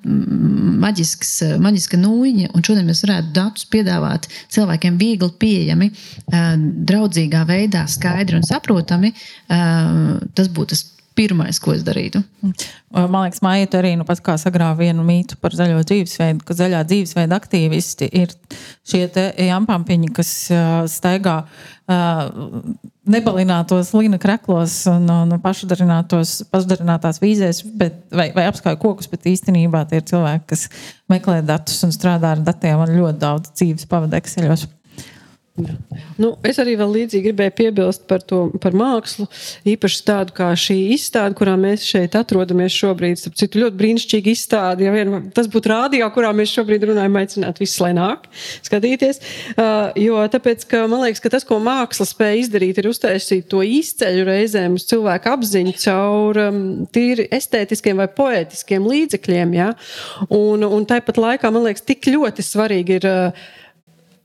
[0.82, 6.52] maģisks, maģiska nūjiņa, un šodien mēs varētu datus piedāvāt cilvēkiem viegli pieejami, eh,
[6.92, 10.86] draudzīgā veidā, skaidri un saprotami, eh, tas būtu tas
[11.18, 12.22] pirmais, ko es darītu.
[12.94, 16.84] Man liekas, Maija arī nu, pat kā sagrāva vienu mītu par zaļo dzīvesveidu, ka zaļā
[16.86, 18.36] dzīvesveida aktīvisti ir
[18.86, 19.10] šie
[19.48, 21.40] jampampiņi, kas uh, staigā
[21.90, 22.30] uh,
[23.12, 30.02] nebalinātos līna kreklos un, un pašdarinātās vīzēs, bet, vai, vai apskauj kokus, bet īstenībā tie
[30.02, 30.68] ir cilvēki, kas
[31.12, 34.68] meklē datus un strādā ar datiem un ļoti daudz dzīves pavada Exceļos.
[36.22, 39.26] Nu, es arī vēl līdzīgi gribēju piebilst par, to, par mākslu.
[39.66, 43.24] Īpaši tādu kā šī izstāde, kurā mēs šeit atrodamies šobrīd.
[43.38, 44.86] Citu ļoti brīnišķīgi izstāde.
[44.86, 48.30] Ja vien, tas būtu rādio, kurā mēs šobrīd runājam, aicināt visus, lai nāk
[48.68, 49.22] skatīties.
[49.56, 53.66] Uh, jo tāpēc, ka man liekas, ka tas, ko māksla spēja izdarīt, ir uztaisīt to
[53.66, 59.58] izceļu reizēm uz cilvēku apziņu caur um, tīri estētiskiem vai poētiskiem līdzekļiem.
[59.58, 59.72] Ja?
[60.30, 63.16] Un, un tāpat laikā man liekas, tik ļoti svarīgi ir.
[63.18, 63.48] Uh,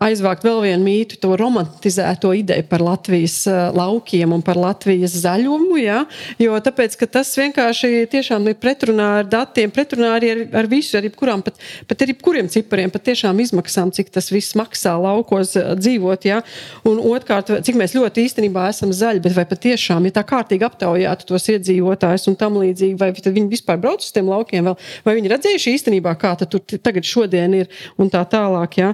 [0.02, 5.78] aizvākt vēl vienu mītu, to romantizēto ideju par Latvijas uh, laukiem un par Latvijas zaļumu.
[5.82, 6.02] Ja?
[6.40, 11.44] Jo tāpēc, tas vienkārši ir pretrunā ar datiem, pretrunā arī ar, ar visu, ar jebkurām,
[11.44, 16.26] pat, pat ar jebkuriem cipariem, pat tiešām izmaksām, cik tas viss maksā laukos uh, dzīvot.
[16.28, 16.42] Ja?
[16.88, 21.30] Un otrkārt, cik mēs ļoti īstenībā esam zaļi, bet vai patiešām, ja tā kārtīgi aptaujātu
[21.32, 25.32] tos iedzīvotājus un tam līdzīgi, vai viņi vispār brauc uz tiem laukiem vēl, vai viņi
[25.34, 28.78] redzējuši īstenībā, kā tur tagad šodien ir un tā tālāk.
[28.80, 28.92] Ja?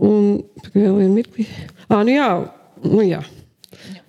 [0.00, 0.40] Un
[0.72, 1.44] vēl vienu mirkli.
[1.90, 2.30] À, nu jā,
[2.86, 3.20] nu jā.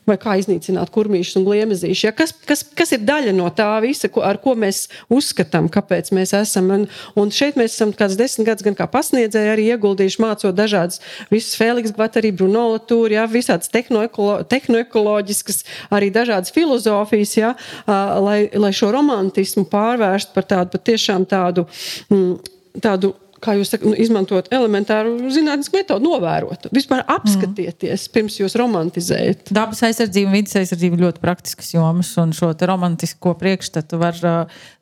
[0.08, 2.04] Vai kā iznīcināt kurmīšus un gliemezīšus.
[2.08, 2.12] Ja?
[2.16, 6.34] Kas, kas, kas ir daļa no tā visa, ko, ar ko mēs uzskatām, kāpēc mēs
[6.40, 6.72] esam?
[6.74, 6.88] Un,
[7.20, 11.54] un šeit mēs esam kāds desmit gadus gan kā pasniedzēji arī ieguldījuši mācot dažādas, visas
[11.60, 13.28] Feliks Gvatarī, Bruno Latūri, ja?
[13.30, 15.62] visādas tehnoekoloģiskas,
[15.94, 17.54] arī dažādas filozofijas, ja?
[17.86, 21.70] lai, lai šo romantismu pārvērst par tādu patiešām tādu,
[22.10, 22.34] mm,
[22.82, 26.68] tādu kā jūs sakat, nu, izmantot elementāru zinātnisku metodu, novērot.
[26.76, 28.14] Vispār apskatieties, mm.
[28.16, 29.52] pirms jūs romantizējat.
[29.56, 34.22] Dabas aizsardzība un vidas aizsardzība ir ļoti praktiskas jomas, un šo romantisko priekšstatu var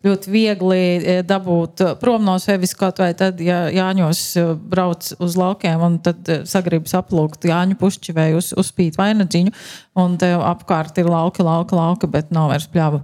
[0.05, 0.84] ļoti viegli
[1.28, 2.76] dabūt prom no sevis.
[2.80, 4.24] Kaut vai tad, ja Jāņos
[4.72, 9.55] brauc uz laukiem un tad sagribas aplūgt Jāņu pušķi vai uz, uzspīt vainagdziņu,
[9.99, 13.03] un apkārt ir lauka, lauka, lauka, bet nav vairs pļava.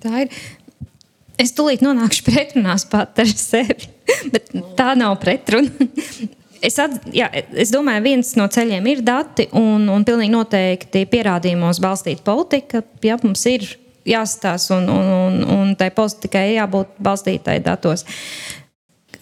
[0.00, 0.36] Tā ir
[1.40, 3.88] Es tūlīt nonākšu pretrunās pat ar sevi,
[4.34, 5.70] bet tā nav pretruna.
[6.60, 7.24] Es, at, jā,
[7.56, 12.82] es domāju, viens no ceļiem ir dati, un, un pilnīgi noteikti pierādījumos balstīta politika.
[13.00, 13.64] Jā, mums ir
[14.04, 18.04] jāstāsta, un, un, un, un tai politikai jābūt balstītai datos.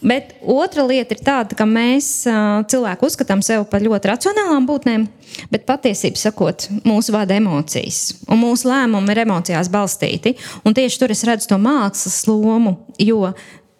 [0.00, 2.22] Bet otra lieta ir tāda, ka mēs
[2.70, 5.08] cilvēki uzskatām sevi par ļoti racionālām būtnēm,
[5.50, 8.20] bet patiesībā sakot, mūsu vada emocijas.
[8.30, 10.36] Un mūsu lēmumi ir emocijās balstīti.
[10.62, 13.24] Un tieši tur es redzu to mākslas lomu, jo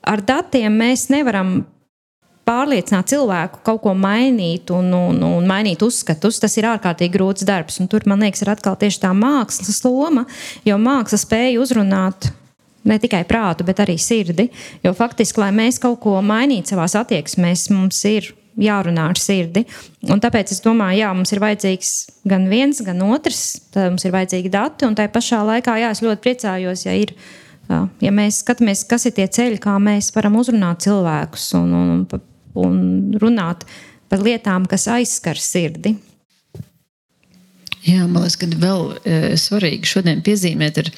[0.02, 1.60] ar datiem mēs nevaram
[2.48, 7.78] pārliecināt cilvēku kaut ko mainīt un, un, un mainīt uzskatus, tas ir ārkārtīgi grūts darbs.
[7.82, 10.24] Un tur, man liekas, ir atkal tieši tā mākslas loma,
[10.66, 12.32] jo māksla spēja uzrunāt
[12.88, 14.48] ne tikai prātu, bet arī sirdi.
[14.84, 19.64] Jo faktiski, lai mēs kaut ko mainītu savā attieksmēs, mums ir jārunā ar sirdi.
[20.10, 21.92] Un tāpēc es domāju, jā, mums ir vajadzīgs
[22.28, 23.44] gan viens, gan otrs.
[23.74, 27.14] Tad mums ir vajadzīgi dati, un tā pašā laikā jā, es ļoti priecājos, ja ir
[27.68, 32.20] ja mēs skatāmies, kas ir tie ceļi, kā mēs varam uzrunāt cilvēkus un, un,
[32.58, 32.78] un
[33.20, 33.66] runāt
[34.08, 35.94] par lietām, kas aizskar sirdi.
[37.88, 40.90] Jā, man liekas, ka vēl e, svarīgi šodien piezīmēt, ir,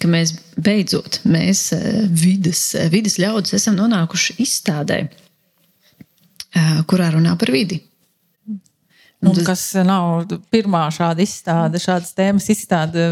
[0.00, 1.80] ka mēs beidzot, mēs e,
[2.10, 7.80] vidas, e, vidas ļaudis, esam nonākuši izstādē, e, kurā runā par vidi.
[9.24, 9.46] Un tas...
[9.46, 13.06] Kas nav pirmā šāda izstāde, šādas tēmas izstāde,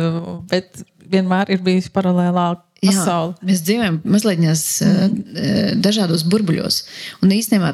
[0.50, 2.50] bet vienmēr ir bijusi paralēlā
[2.82, 3.32] pasaule.
[3.38, 5.78] Jā, mēs dzīvojam mazliet mm.
[5.80, 6.82] dažādos burbuļos.
[7.24, 7.72] Un īstenībā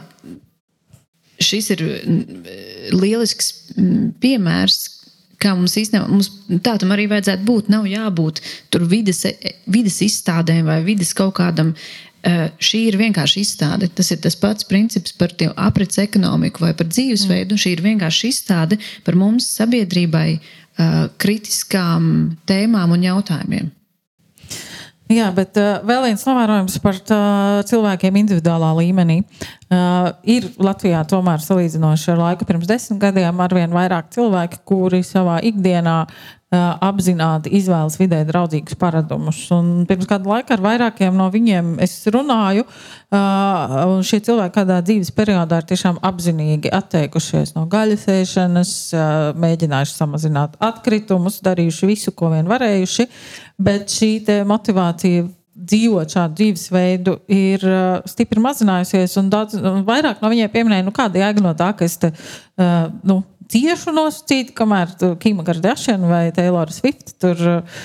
[1.43, 1.83] šis ir
[2.95, 3.51] lielisks
[4.23, 4.79] piemērs,
[5.43, 6.31] kā mums īstenībā mums,
[6.65, 7.71] tā tam arī vajadzētu būt.
[7.73, 9.25] Nav jābūt tur vides,
[9.71, 11.75] vides izstādēm vai vides kaut kādam.
[12.59, 13.89] Šī ir vienkārši izstāde.
[13.95, 17.55] Tas ir tas pats princips par aprits ekonomiku vai par dzīvesveidu.
[17.55, 17.63] Mm.
[17.63, 20.29] Šī ir vienkārši izstāde par mums sabiedrībai
[21.19, 22.13] kritiskām
[22.47, 23.71] tēmām un jautājumiem.
[25.09, 27.19] Jā, bet uh, vēl viens novērojums par tā,
[27.71, 29.23] cilvēkiem individuālā līmenī.
[29.73, 35.39] Uh, ir Latvijā tomēr salīdzinoši ar laiku pirms desmit gadiem arvien vairāk cilvēki, kuri savā
[35.49, 36.03] ikdienā
[36.51, 39.41] apzināti izvēlas vidē draudzīgus paradumus.
[39.53, 42.65] Un pirms kāda laika ar vairākiem no viņiem es runāju,
[43.13, 48.75] un šie cilvēki kādā dzīves periodā ir tiešām apzinīgi atteikušies no gaļas ēšanas,
[49.45, 53.09] mēģinājuši samazināt atkritumus, darījuši visu, ko vien varējuši,
[53.61, 54.15] bet šī
[54.49, 55.29] motivācija
[55.59, 59.17] dzīvot šādu dzīvesveidu ir uh, stipri mazinājusies.
[59.31, 63.21] Daudz, vairāk no viņiem pieminēja, nu, kāda jēga no tā, ka es te, uh, nu,
[63.53, 64.93] ciešu nosacīti, kamēr
[65.23, 67.83] Kima Kardashian vai Taylor Swift tur uh,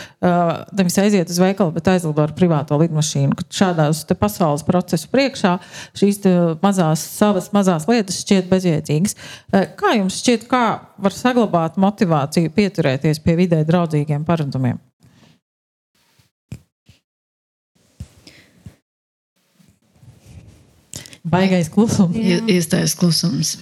[0.76, 3.48] nevis aiziet uz veikalu, bet aizlido ar privāto lidmašīnu.
[3.54, 5.56] Šādās pasaules procesu priekšā
[6.00, 6.24] šīs
[6.64, 9.18] mazās, savas mazās lietas šķiet bezjēdzīgas.
[9.52, 10.64] Uh, kā jums šķiet, kā
[11.04, 14.82] var saglabāt motivāciju pieturēties pie vidē draudzīgiem paradumiem?
[21.24, 22.18] Baigais klusums.
[22.52, 23.56] Iestājas klusums.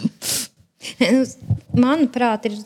[1.02, 1.24] Nu,
[1.86, 2.58] manuprāt, ir.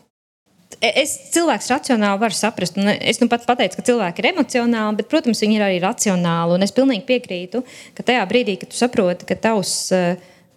[0.80, 2.78] E, es cilvēks racionāli varu saprast.
[3.00, 6.56] Es nu pat pateicu, ka cilvēki ir emocionāli, bet, protams, viņi ir arī racionāli.
[6.56, 7.62] Un es pilnīgi piekrītu,
[7.96, 10.02] ka tajā brīdī, kad tu saproti, ka tavs e,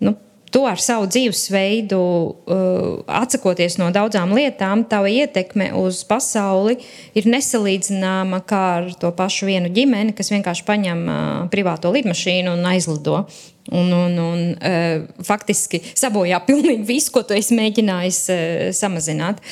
[0.05, 0.15] nu,
[0.51, 6.79] tu ar savu dzīvesveidu, uh, atsakoties no daudzām lietām, tava ietekme uz pasauli
[7.17, 11.05] ir nesalīdzināma ar to pašu vienu ģimeni, kas vienkārši paņem
[11.53, 13.23] privāto lidmašīnu un aizlido.
[13.69, 18.39] Un, un, un uh, faktiski sabojā pilnīgi visu, ko tu esi mēģinājis uh,
[18.73, 19.43] samazināt.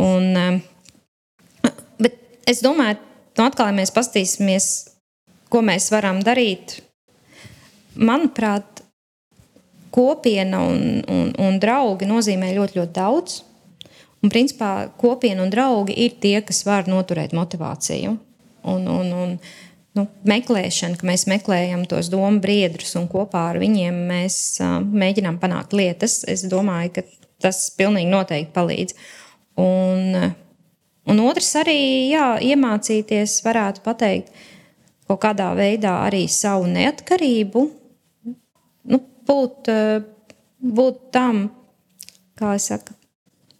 [0.00, 2.16] Un, uh, bet
[2.48, 2.96] es domāju,
[3.36, 4.70] nu, atkal, ja mēs paskatīsimies,
[5.52, 6.78] ko mēs varam darīt,
[7.96, 8.82] manuprāt,
[9.96, 13.38] kopiena un, un, un draugi nozīmē ļoti, ļoti daudz.
[14.20, 18.16] Un, principā, kopiena un draugi ir tie, kas var noturēt motivāciju.
[18.66, 19.36] Un, un, un,
[19.96, 25.40] nu, meklēšana, ka mēs meklējam tos domu briedrus un kopā ar viņiem mēs uh, mēģinām
[25.42, 26.20] panākt lietas.
[26.28, 27.06] Es domāju, ka
[27.44, 28.98] tas pilnīgi noteikti palīdz.
[29.60, 30.20] Un,
[31.08, 31.80] un otrs arī
[32.12, 34.30] jā, iemācīties, varētu pateikt,
[35.08, 37.66] kaut kādā veidā arī savu neatkarību
[39.26, 40.02] būt, eh,
[40.62, 41.50] būt tam,
[42.38, 42.94] kā es saku,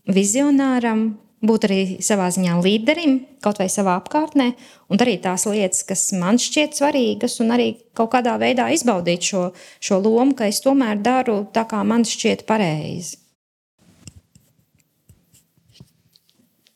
[0.07, 4.49] vizionāram, būt arī savā ziņā līderim, kaut vai savā apkārtnē,
[4.89, 9.51] un darīt tās lietas, kas man šķiet svarīgas, un arī kaut kādā veidā izbaudīt šo,
[9.81, 13.21] šo lomu, ka es tomēr daru tā, kā man šķiet pareizi.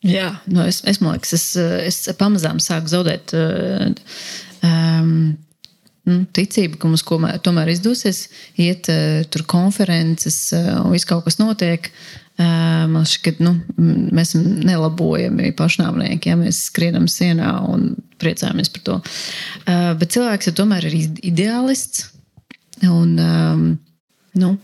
[0.00, 5.18] Jā, nu es, es, liekas, es, es pamazām sāku zaudēt um,
[6.32, 8.22] ticība, ka mums komēr, tomēr izdosies
[8.56, 11.92] iet uh, tur konferences uh, un viss kaut kas notiek.
[11.92, 13.54] Uh, man šķiet, ka nu,
[14.14, 18.96] mēs esam nelabojami pašnāvnieki, ja mēs skrienam sienā un priecājamies par to.
[20.00, 20.96] Bet cilvēks ir tomēr ir
[21.32, 22.08] ideālists
[22.88, 23.16] un
[24.40, 24.54] nu,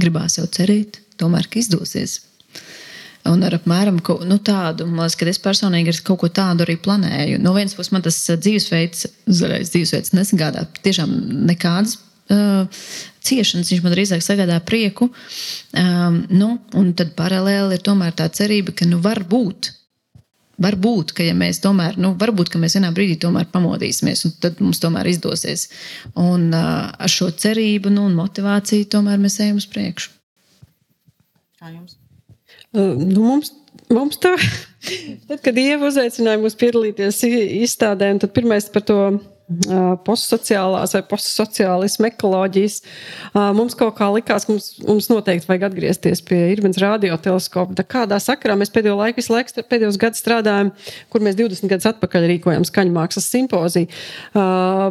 [0.00, 2.20] gribās jau cerēt, tomēr, ka izdosies.
[3.26, 3.98] Un ar apmēram
[4.28, 7.40] nu, tādu, liekas, ka es personīgi kaut ko tādu arī planēju.
[7.42, 11.16] No vienas puses, man tas dzīvesveids, zaļais dzīvesveids, nesagādā tiešām
[11.48, 11.98] nekādas
[12.32, 12.84] uh,
[13.26, 13.70] ciešanas.
[13.72, 15.10] Viņš man drīzāk sagādā prieku.
[15.76, 19.72] Um, nu, un tad paralēli ir tomēr tā cerība, ka nu, var būt.
[20.62, 24.62] Varbūt, ka ja mēs tomēr, nu, varbūt, ka mēs vienā brīdī tomēr pamodīsimies, un tad
[24.64, 25.66] mums tomēr izdosies.
[26.16, 30.14] Un uh, ar šo cerību nu, un motivāciju tomēr mēs ejam uz priekšu.
[31.60, 31.98] Kā jums?
[32.72, 32.86] Nu,
[33.20, 33.52] mums,
[33.92, 34.32] mums tā,
[35.28, 37.20] tad, kad Ieva uzaicināja mūs piedalīties
[37.60, 39.00] izstādē, tad pirmais par to
[40.06, 42.80] postsociālās vai postsociālisma ekoloģijas.
[43.54, 47.86] Mums kaut kā likās, ka mums, mums noteikti vajag atgriezties pie Irvins radioteleskopa.
[47.86, 50.72] Kādā sakarā mēs pēdējo laiku, visu laiku, pēdējos gadus strādājam,
[51.12, 53.92] kur mēs 20 gadus atpakaļ rīkojam skaņmākslas simpoziju.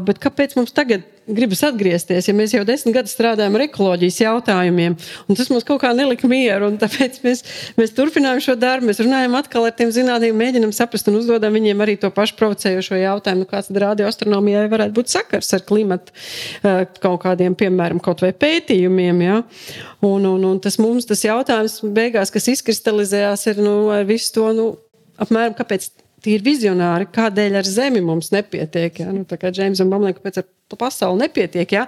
[0.07, 4.95] Bet kāpēc mums tagad gribas atgriezties, ja mēs jau desmit gadus strādājam ar ekoloģijas jautājumiem.
[5.31, 7.41] Tas mums kaut kā nelika mieru, un tāpēc mēs,
[7.79, 8.89] mēs turpinājām šo darbu.
[8.89, 12.99] Mēs runājam atkal ar tiem zinātniekiem, mēģinam saprast un uzdodam viņiem arī to pašu provocējošo
[13.01, 16.13] jautājumu, nu, kāds radioastronomijai varētu būt sakars ar klimatu
[17.01, 19.25] kaut kādiem, piemēram, kaut vai pētījumiem.
[19.25, 19.41] Ja?
[20.05, 24.49] Un, un, un tas mums tas jautājums beigās, kas izkristalizējās, ir nu, ar visu to,
[24.55, 24.71] nu,
[25.21, 25.89] apmēram, kāpēc
[26.25, 29.03] tīri vizionāri, kādēļ ar Zemi mums nepietiek.
[29.03, 29.11] Ja?
[29.13, 31.77] Nu, tā kā Džeimsam Bamlēm, kāpēc ar pasauli nepietiek.
[31.77, 31.85] Ja?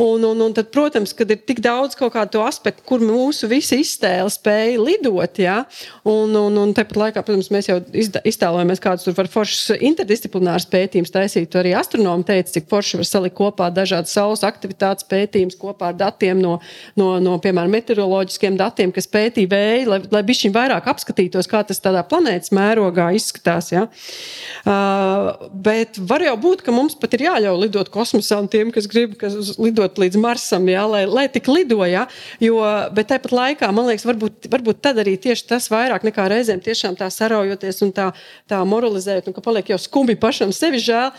[0.00, 3.80] Un, un, un tad, protams, kad ir tik daudz kaut kādu aspektu, kur mūsu visi
[3.82, 5.62] iztēle spēja lidot, ja?
[6.08, 11.14] un, un, un tāpat laikā, protams, mēs jau iztēlojamies, kādus tur var foršas interdisciplinārus pētījumus
[11.14, 11.56] taisīt.
[11.58, 16.40] Arī astronomi teica, cik forši var salikt kopā dažādas saules aktivitātes pētījumus kopā ar datiem
[16.42, 16.58] no,
[16.98, 21.82] no, no piemēram, meteoroloģiskiem datiem, kas pētīja vēju, lai, lai bišķiņ vairāk apskatītos, kā tas
[21.82, 23.72] tādā planētas mērogā izskatās.
[23.74, 23.86] Ja?
[24.62, 28.88] Uh, bet var jau būt, ka mums pat ir jāļauj lidot kosmosā un tiem, kas
[28.90, 32.06] grib kas lidot lidot līdz Marsam, jā, lai, lai tik lidoja.
[32.42, 32.60] Jo,
[32.94, 36.96] bet tāpat laikā, man liekas, varbūt, varbūt tad arī tieši tas vairāk nekā reizēm tiešām
[36.98, 38.10] tā saraujoties un tā,
[38.50, 41.10] tā moralizējot, un ka paliek jau skumji pašam sevi žēl.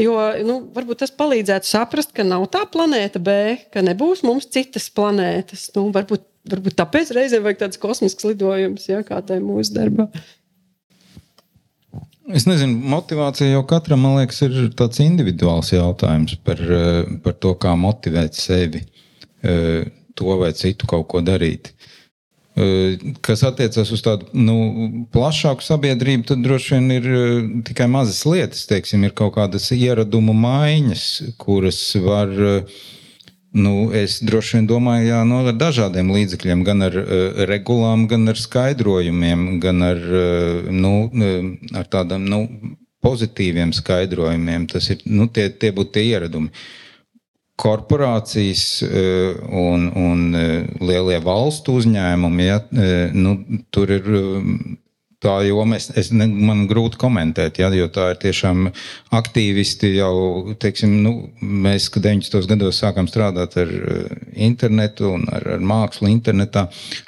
[0.00, 4.88] Jo nu, varbūt tas palīdzētu saprast, ka nav tā planēta B, ka nebūs mums citas
[4.94, 5.70] planētas.
[5.76, 10.08] Nu, varbūt, varbūt tāpēc reizēm vajag tāds kosmisks lidojums, ja, kā ir mūsu darbā.
[12.34, 17.54] Es nezinu, motivācija jau katram, man liekas, ir tāds individuāls jautājums par, eh, par to,
[17.54, 18.82] kā motivēt sevi
[19.46, 19.86] eh,
[20.18, 21.70] to vai citu kaut ko darīt.
[22.56, 27.08] Eh, kas attiecas uz tādu nu, plašāku sabiedrību, tad droši vien ir
[27.68, 28.66] tikai mazas lietas.
[28.66, 31.06] Teiksim, ir kaut kādas ieradumu maiņas,
[31.38, 32.80] kuras var uh,
[33.56, 38.04] Nu, es droši vien domāju, jā, no, nu, ar dažādiem līdzekļiem, gan ar uh, regulām,
[38.10, 41.46] gan ar skaidrojumiem, gan ar, uh, nu, uh,
[41.80, 42.40] ar tādiem nu,
[43.06, 44.66] pozitīviem skaidrojumiem.
[44.72, 46.52] Tas ir, nu, tie, tie būtu tie ieradumi.
[47.56, 50.26] Korporācijas uh, un, un
[50.84, 53.38] lielie valstu uzņēmumi, ja, uh, nu,
[53.72, 54.10] tur ir.
[54.20, 54.82] Uh,
[55.24, 58.68] tā joma, es, es ne, man grūti komentēt, ja, jo tā ir tiešām
[59.16, 62.48] aktīvisti jau, teiksim, nu, mēs, kad 90.
[62.50, 64.14] gados sākām strādāt ar eh,
[64.46, 66.66] internetu un ar, ar mākslu internetā,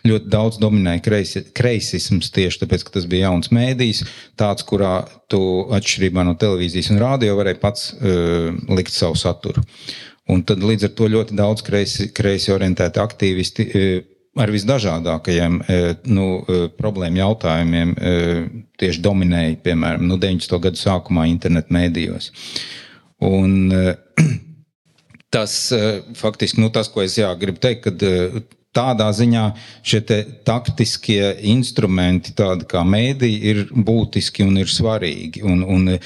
[0.09, 4.05] ļoti daudz dominēja kreisi, kreisisms tieši tāpēc, ka tas bija jauns mēdījis,
[4.41, 5.41] tāds, kurā tu
[5.77, 9.61] atšķirībā no televīzijas un rādio varēji pats uh, likt savu saturu.
[10.33, 14.07] Un tad līdz ar to ļoti daudz kreisi, kreisi orientēti aktīvisti uh,
[14.37, 15.79] ar visdažādākajiem e,
[16.13, 18.13] nu, e, problēmu jautājumiem e,
[18.81, 20.59] tieši dominēja, piemēram, nu, 90.
[20.67, 22.31] gadu sākumā internetu mēdījos.
[23.29, 23.73] Un,
[25.35, 25.57] tas
[26.19, 29.45] faktiski, nu, tas, ko es jā, gribu teikt, kad tādā ziņā
[29.87, 30.01] šie
[30.47, 35.43] taktiskie instrumenti, tādi kā mēdī, ir būtiski un ir svarīgi.
[35.49, 35.99] Un, un e,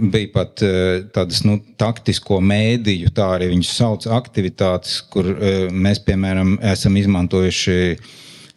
[0.00, 0.72] bija pat e,
[1.14, 7.78] tādas nu, taktisko mēdīju, tā arī viņas sauc, aktivitātes, kur e, mēs, piemēram, esam izmantojuši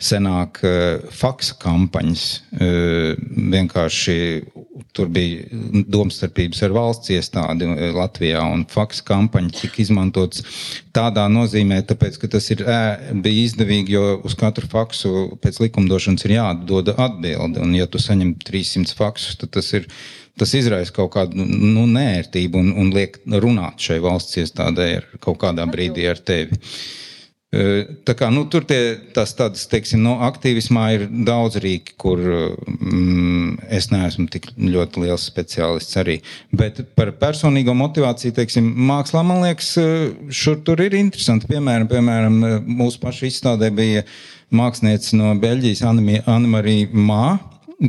[0.06, 0.62] senāk
[1.16, 2.26] faksa kampaņas.
[3.56, 4.18] Vienkārši
[4.96, 5.46] tur bija
[5.92, 10.44] domstarpības ar valsts iestādi Latvijā, un faksa kampaņa tika izmantotas
[10.96, 12.64] tādā nozīmē, tāpēc, ka tas ir,
[13.24, 17.64] bija izdevīgi, jo uz katru faksu pēc likumdošanas ir jādod atbildi.
[17.64, 19.90] Un, ja tu saņem 300 faksus, tad tas ir.
[20.36, 25.38] Tas izraisa kaut kādu nu, nērtību un, un liek runāt šai valsts iestādē ar kaut
[25.40, 26.58] kādā brīdī ar tevi.
[26.60, 27.06] Uh,
[28.06, 33.68] Tā kā, nu, tur tie, tas tādas, teiksim, no aktīvismā ir daudz rīki, kur mm,
[33.78, 36.18] es neesmu tik ļoti liels speciālists arī.
[36.56, 39.72] Bet par personīgo motivāciju, teiksim, mākslā, man liekas,
[40.36, 41.50] šur tur ir interesanti.
[41.52, 44.04] Piemēram, piemēram mūsu pašu izstādē bija
[44.56, 47.38] mākslinieca no Beļģijas, Anna-Marija Mā,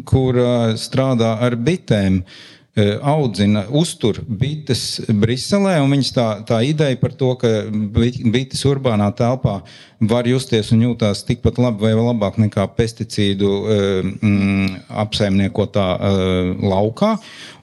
[0.06, 0.38] kur
[0.78, 2.22] strādā ar bitēm.
[2.22, 5.78] Uh, audzina, uztur bites Briselē.
[5.88, 9.62] Viņas tā, tā ideja par to, ka bites urbānā telpā
[10.00, 13.76] var justies un jūtās tikpat labi vai labāk nekā pesticīdu e,
[14.20, 14.74] mm,
[15.04, 17.14] apsaimniekotā uh, laukā.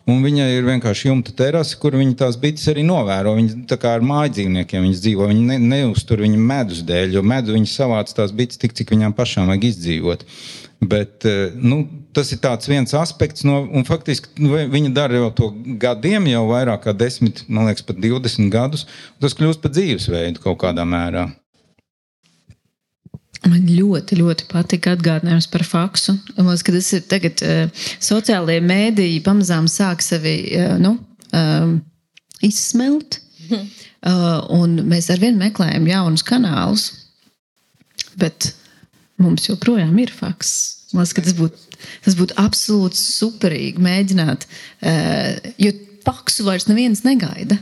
[0.09, 3.37] Un viņa ir vienkārši jumta terase, kur viņi tās bites arī novēro.
[3.37, 5.29] Viņi tā kā ar māju dzīvniekiem dzīvo.
[5.29, 9.15] Viņi ne, neuztur viņu medus dēļ, jo medu viņi savāc tās bites tik, cik viņām
[9.15, 10.25] pašām vajag izdzīvot.
[10.89, 11.25] Bet,
[11.55, 11.83] nu,
[12.15, 16.87] tas ir viens aspekts, no, un faktiski nu, viņi dara jau to gadiem, jau vairāk
[16.87, 18.87] kā 10, man liekas, pat 20 gadus.
[19.21, 21.27] Tas kļūst par dzīvesveidu kaut kādā mērā.
[23.43, 26.15] Man ļoti, ļoti patika atgādinājums par faksu.
[26.37, 30.95] Man liekas, ka tas ir tagad uh, sociālajie mēdīji pamazām sāk sevi uh, nu,
[31.35, 31.73] uh,
[32.43, 33.19] izsmelt.
[33.53, 36.85] Uh, un mēs arvien meklējam jaunus kanālus,
[38.19, 38.49] bet
[39.23, 40.53] mums joprojām ir faks.
[40.93, 45.73] Man liekas, tas būtu, tas būtu absolūti superīgi mēģināt, uh, jo
[46.05, 47.57] faksu vairs neviens negaida.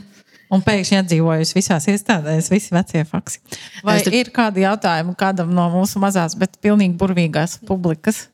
[0.52, 3.40] Un pēkšņi atdzīvojusi visās iestādēs, visi vecie faksi.
[3.86, 4.12] Vai tur...
[4.18, 8.26] ir kādi jautājumi kādam no mūsu mazās, bet pilnīgi burvīgās publikas?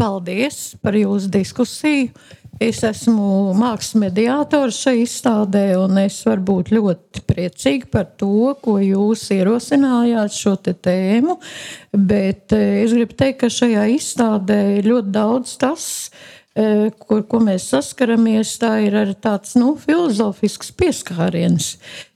[0.00, 2.08] Paldies par jūsu diskusiju.
[2.62, 8.76] Es esmu mākslas mediātors šajā izstādē, un es varu būt ļoti priecīga par to, ko
[8.78, 11.40] jūs ierosinājāt šo tēmu.
[11.92, 15.90] Bet eh, es gribu teikt, ka šajā izstādē ir ļoti daudz tas,
[16.54, 21.72] Eh, ko, ko mēs saskaramies, tā ir arī tāds nu, filozofisks pieskāriens.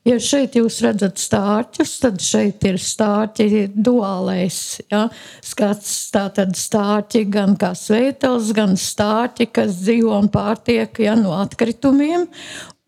[0.09, 5.03] Ja šeit jūs redzat stārķus, tad šeit ir stārķi duālais ja?
[5.45, 5.91] skats.
[6.15, 12.25] Tātad stārķi gan kā sveitels, gan stārķi, kas dzīvo un pārtiek ja, no atkritumiem.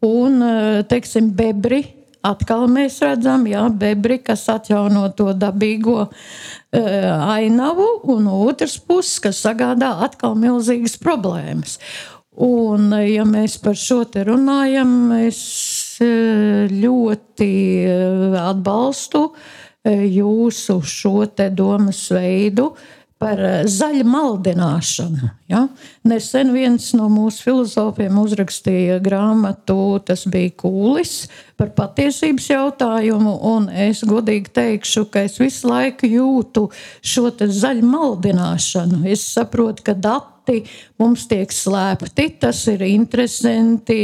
[0.07, 1.83] Un, eh, teiksim, bebri
[2.25, 6.11] atkal mēs redzam, jā, bebri, kas atjauno to dabīgo uh,
[7.33, 11.79] ainavu, un otrs puses, kas sagādā atkal milzīgas problēmas.
[12.41, 15.41] Un, ja mēs par šo te runājam, es
[16.01, 17.51] ļoti
[18.41, 19.25] atbalstu
[19.85, 21.25] jūsu šo
[21.57, 22.71] domas veidu,
[23.21, 25.29] par eh, zaļu maldināšanu.
[25.51, 25.67] Ja?
[26.09, 31.27] Nesen viens no mūsu filozofiem uzrakstīja grāmatu, tas bija Kūlis,
[31.61, 33.37] par patiesības jautājumu.
[33.89, 36.69] Es godīgi teikšu, ka es visu laiku jūtu
[37.05, 37.29] šo
[37.61, 39.05] zaļu maldināšanu.
[39.13, 40.65] Es saprotu, ka dati dati
[40.99, 42.27] mums tiek slēpti.
[42.41, 43.97] Tas ir interesanti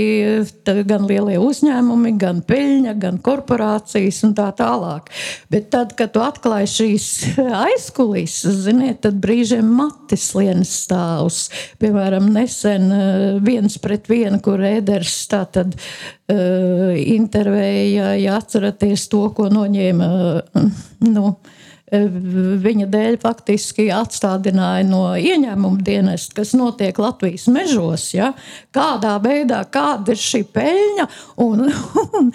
[0.87, 5.11] gan lielie uzņēmumi, gan peļņa, gan korporācijas un tā tālāk.
[5.51, 7.09] Bet tad, kad tu atklāji šīs
[7.67, 11.47] aizkulisēs, ziniet, tad brīžiem matis lienas stāvs.
[11.81, 19.23] Piemēram, nesen eh, viens pret vienu, kur Ēders tā tad uh, intervēja, ja atceraties to,
[19.37, 20.09] ko noņēma.
[20.57, 20.67] Uh,
[21.07, 21.37] nu,
[21.87, 28.09] viņa dēļ faktiski atstādināja no ieņēmuma dienesta, kas notiek Latvijas mežos.
[28.15, 28.33] Ja?
[28.75, 31.07] Kādā veidā, kāda ir šī peļņa,
[31.45, 31.69] un,
[32.19, 32.33] un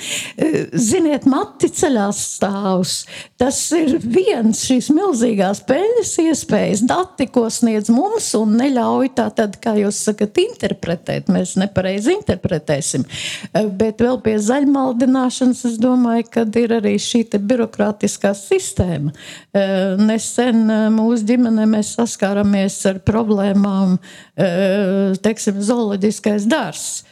[0.72, 2.94] ziniet, mati ceļās stāvs.
[3.42, 9.60] Tas ir viens šīs milzīgās peļņas iespējas, dati, ko sniedz mums, un neļauj tā tad,
[9.60, 11.28] kā jūs sakat, interpretēt.
[11.32, 13.04] Mēs nepareizi interpretēsim.
[13.52, 20.88] Bet vēl pie zaļmaldināšanas es domāju, ka ir arī šī birokrātiskā sistēma Eh, nesen eh,
[20.94, 23.98] mūsu ģimenē mēs saskārāmies ar problēmām,
[24.40, 27.04] eh, teiksim, zooloģiskais dārsts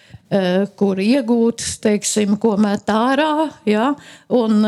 [0.78, 3.90] kur iegūt, teiksim, ko met ārā, ja,
[4.30, 4.62] un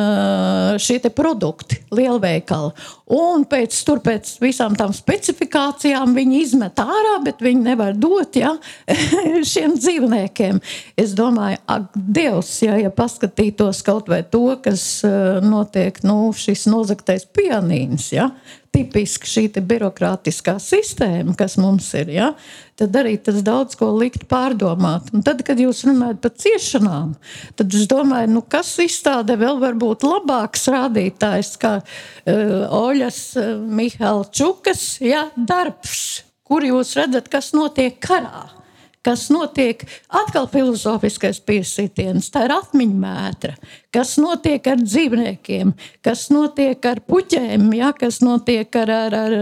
[0.81, 2.71] šie produkti, lielveikali.
[3.11, 8.55] Un pēc, tur, pēc visām tām specifikācijām viņi izmet ārā, bet viņi nevar dot ja,
[9.51, 10.61] šiem dzīvniekiem.
[10.97, 15.03] Es domāju, ak, Dievs, ja, ja paskatītos kaut vai to, kas
[15.45, 18.31] notiek, nu, šis nozagtais pianīns, ja,
[18.71, 22.29] tipiski šī birokrātiskā sistēma, kas mums ir, ja,
[22.79, 25.11] tad arī tas daudz ko likt pārdomāt.
[25.15, 27.13] Un tad, kad jūs runājat par ciešanām,
[27.59, 33.51] tad es domāju, nu, kas izstāde vēl var būt labāks rādītājs kā uh, Oļas uh,
[33.59, 38.60] Mihalčukas ja, darbs, kur jūs redzat, kas notiek karā
[39.05, 39.83] kas notiek?
[40.21, 43.53] Atkal filozofiskais piesitiens, tā ir atmiņa mētra,
[43.93, 45.75] kas notiek ar dzīvniekiem,
[46.05, 49.37] kas notiek ar puķēm, ja, kas notiek ar, ar, ar,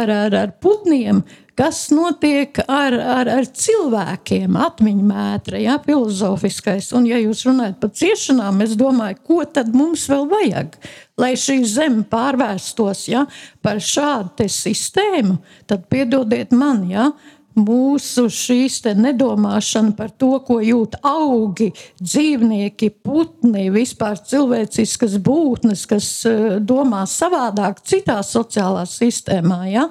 [0.00, 1.24] ar, ar, ar putniem,
[1.60, 6.88] kas notiek ar, ar, ar cilvēkiem, atmiņu mētra, ja, filozofiskais.
[6.96, 10.78] Un, ja jūs runājat par ciešanām, es domāju, ko tad mums vēl vajag?
[11.20, 13.26] Lai šī zeme pārvērstos ja,
[13.60, 15.36] par šādu sistēmu,
[15.68, 17.10] tad piedodiet man, ja,
[17.58, 21.70] mūsu šīs nedomāšana par to, ko jūt augi,
[22.00, 29.62] dzīvnieki, putni, vispār cilvēciskas būtnes, kas eh, domā savādāk citā sociālā sistēmā.
[29.70, 29.88] Ja?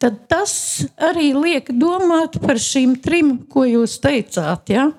[0.00, 0.52] Tad tas
[0.96, 4.90] arī liek domāt par šīm trim, ko jūs teicāt, ja?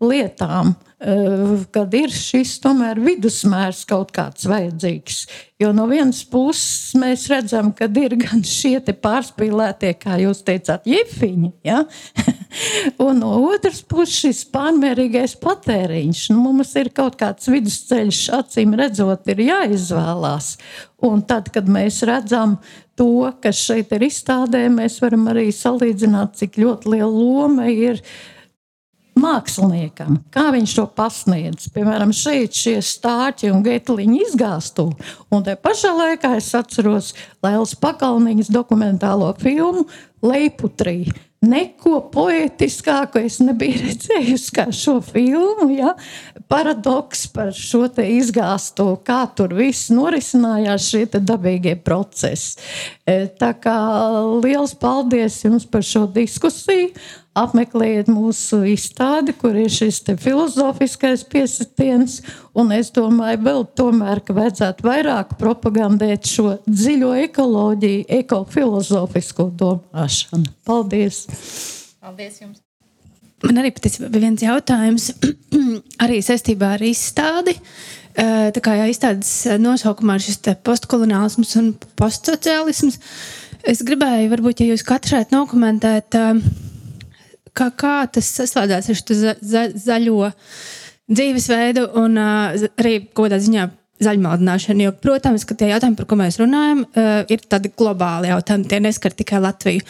[0.00, 0.76] lietām.
[0.98, 5.18] Eh, kad ir šis tomēr vidusmērs kaut kāds vajadzīgs.
[5.62, 11.52] Jo no vienas puses mēs redzam, ka ir gan šie pārspīlētie, kā jūs teicāt, jefiņi,
[11.68, 11.84] ja?
[13.04, 16.22] un no otras puses šis pārmērīgais patēriņš.
[16.32, 20.56] Nu, mums ir kaut kāds vidusceļš, acīm redzot, ir jāizvēlās.
[21.06, 22.56] Un tad, kad mēs redzam
[22.98, 28.02] to, kas šeit ir izstādē, mēs varam arī salīdzināt, cik ļoti liela loma ir
[29.18, 31.68] māksliniekam, kā viņš to pasniedz.
[31.74, 34.88] Piemēram, šeit šie stāķi un getliņi izgāstu.
[35.34, 37.14] Un te pašā laikā es atceros
[37.44, 39.88] Lēlas Pakalniņas dokumentālo filmu
[40.24, 41.06] Leiputrī.
[41.40, 45.68] neko poetiskāku es nebiju redzējusi kā šo filmu.
[45.70, 45.92] Ja?
[46.50, 52.58] Paradoks par šo izgāstu, kā tur viss norisinājās, šie dabīgie procesi.
[53.06, 53.78] E, tā kā
[54.42, 56.90] liels paldies jums par šo diskusiju
[57.42, 62.20] apmeklējiet mūsu izstādi, kur ir šis filozofiskais piesitiens.
[62.58, 70.54] Un es domāju, vēl tomēr, ka vajadzētu vairāk propagandēt šo dziļo ekoloģiju, ekofilozofisko domāšanu.
[70.66, 71.26] Paldies!
[72.02, 72.64] Paldies jums!
[73.44, 75.12] Man arī bija viens jautājums
[76.04, 77.54] arī saistībā ar izstādi.
[78.18, 79.30] Tā kā jau izstādes
[79.62, 81.68] nosaukumā ir šis postkoloniālisms un
[82.00, 82.98] postsociālisms,
[83.62, 86.18] es gribēju, varbūt, ja jūs katrs šeit nokomentēt,
[87.58, 90.30] kā, kā tas saslēdzās ar šo za, za, zaļo
[91.08, 93.68] dzīvesveidu un uh, arī kaut kādā ziņā
[94.04, 94.86] zaļmaldināšanu.
[94.86, 98.82] Jo, protams, ka tie jautājumi, par ko mēs runājam, uh, ir tādi globāli jautājumi, tie
[98.84, 99.86] neskar tikai Latviju.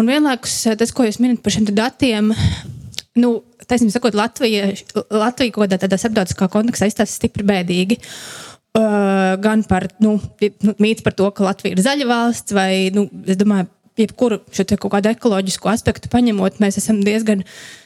[0.00, 2.32] Un vienlaikus tas, ko jūs minat par šiem datiem,
[3.22, 3.36] nu,
[3.68, 4.72] taisnība sakot, Latvija,
[5.12, 8.00] Latvija kaut kādā tādā starptautiskā kontekstā izstāsta stipri bēdīgi.
[8.74, 10.16] Uh, gan par nu,
[10.82, 14.90] mītu par to, ka Latvija ir zaļa valsts, vai, nu, es domāju, jebkuru šo kaut
[14.96, 17.44] kādu ekoloģisku aspektu paņemot, mēs esam diezgan,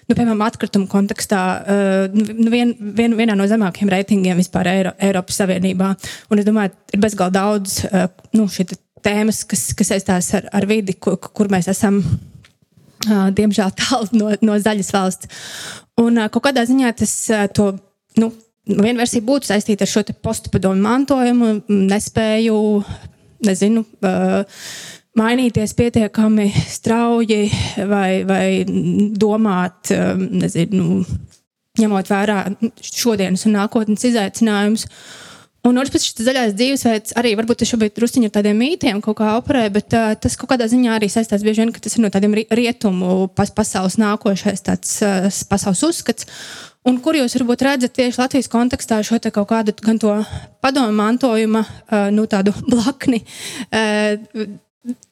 [0.09, 5.41] nu, piemēram, atkritumu kontekstā, uh, nu, vien, vien, vienā no zemākajiem reitingiem vispār Eiro, Eiropas
[5.43, 5.93] Savienībā.
[6.33, 8.09] Un es domāju, ir bezgalīgi daudz uh,
[8.39, 8.49] nu,
[9.05, 12.03] tēmas, kas, kas saistās ar, ar vidi, kur, kur mēs esam.
[13.07, 15.43] Uh, diemžēl tālu no, no zaļas valsts.
[16.03, 17.13] Un kaut kādā ziņā tas
[17.55, 17.69] to,
[18.19, 18.33] nu,
[18.69, 22.59] viena versija būtu saistīta ar šo postpadomu mantojumu, nespēju,
[23.47, 24.65] nezinu, uh,
[25.17, 27.47] mainīties pietiekami strauji
[27.89, 28.49] vai, vai
[29.19, 31.01] domāt, um, nezinu,
[31.79, 32.43] ņemot vērā
[32.83, 34.87] šodienas un nākotnes izaicinājumus.
[35.67, 39.33] Un otrs puses, šis zaļais dzīvesveids arī varbūt šobrīd druskuļi ar tādiem mītiem kaut kā
[39.37, 42.11] operē, bet uh, tas kaut kādā ziņā arī saistās bieži vien, ka tas ir no
[42.15, 46.29] tādiem rietumu pas, pasaules nākošais tāds uh, pasaules uzskats.
[46.89, 50.15] Un kur jūs varbūt redzat tieši Latvijas kontekstā šo kaut kādu gan to
[50.65, 53.25] padomu mantojuma, uh, nu tādu blakni,
[53.69, 54.57] uh,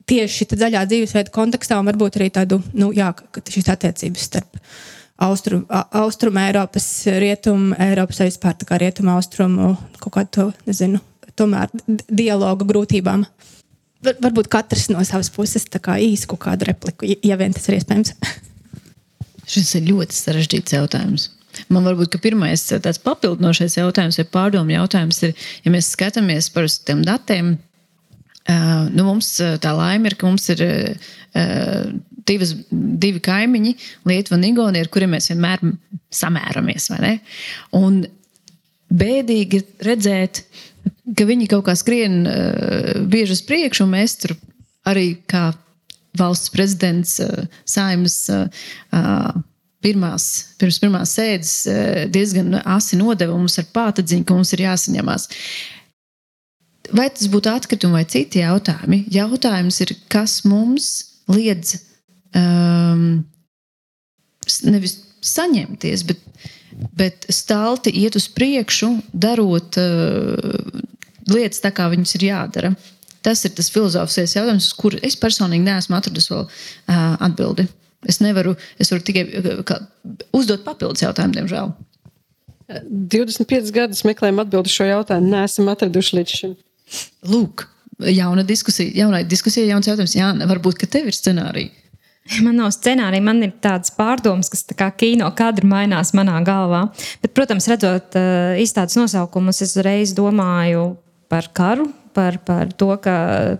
[0.09, 4.61] tieši zaļā dzīvesveida kontekstā, un varbūt arī tādu, nu, jā, ka šīs attiecības starp
[5.27, 5.65] austrum,
[5.97, 11.01] austrum Eiropas, rietumu Eiropas, vai vispār tā kā rietumu austrumu kaut kādu, nezinu,
[11.37, 11.73] tomēr
[12.09, 13.27] dialogu grūtībām.
[14.07, 17.79] Var, varbūt katrs no savas puses kā īsi kaut kādu repliku, ja vien tas ir
[17.79, 18.15] iespējams.
[19.53, 21.31] Šis ir ļoti sarežģīts jautājums.
[21.73, 25.33] Man varbūt pirmais tāds papildinošais jautājums vai pārdomu jautājums ir,
[25.65, 27.55] ja mēs skatāmies par tiem datiem,
[28.47, 31.89] Uh, nu mums tā laime ir, ka mums ir uh,
[32.27, 33.73] divas, divi kaimiņi,
[34.07, 35.65] Lietuva un Igaunija, ar kuriem mēs vienmēr
[36.15, 36.87] samēramies.
[37.75, 38.05] Un
[38.95, 40.45] bēdīgi redzēt,
[41.19, 44.37] ka viņi kaut kā skrien uh, bieži uz priekšu, un mēs tur
[44.87, 45.49] arī kā
[46.17, 48.23] valsts prezidents, uh, saimnes.
[48.31, 49.43] Uh,
[49.87, 50.25] pirmās,
[50.59, 51.51] pirms pirmās sēdes
[52.11, 55.27] diezgan asi nodeva mums ar pātadziņu, ka mums ir jāsaņemās.
[55.29, 55.76] Uh,
[56.95, 59.05] vai tas būtu atkritumi vai citi jautājumi?
[59.13, 60.91] Jautājums ir, kas mums
[61.31, 61.77] liedz
[62.37, 63.25] um,
[64.67, 66.21] nevis saņemties, bet,
[66.99, 70.85] bet stalti iet uz priekšu, darot uh,
[71.33, 72.75] lietas tā, kā viņas ir jādara.
[73.27, 77.67] Tas ir tas filozofiskais jautājums, uz kuru es personīgi neesmu atradis vēl uh, atbildi.
[78.07, 79.75] Es nevaru, es varu tikai uh,
[80.37, 81.75] uzdot papildus jautājumu, diemžēl.
[82.67, 86.55] 25 gadus meklējam atbildi šo jautājumu, neesam atraduši līdz šim.
[87.27, 87.67] Lūk,
[88.13, 90.15] jauna diskusija, jaunai diskusija, jauns jautājums.
[90.17, 91.83] Jā, varbūt, ka tev ir scenārija.
[92.43, 96.89] Man nav scenārija, man ir tāds pārdoms, kas tā kā kino kadri mainās manā galvā.
[97.23, 100.97] Bet, protams, redzot uh, izstādes nosaukumus, es uzreiz domāju
[101.31, 101.87] par karu,
[102.17, 103.17] par, par to, ka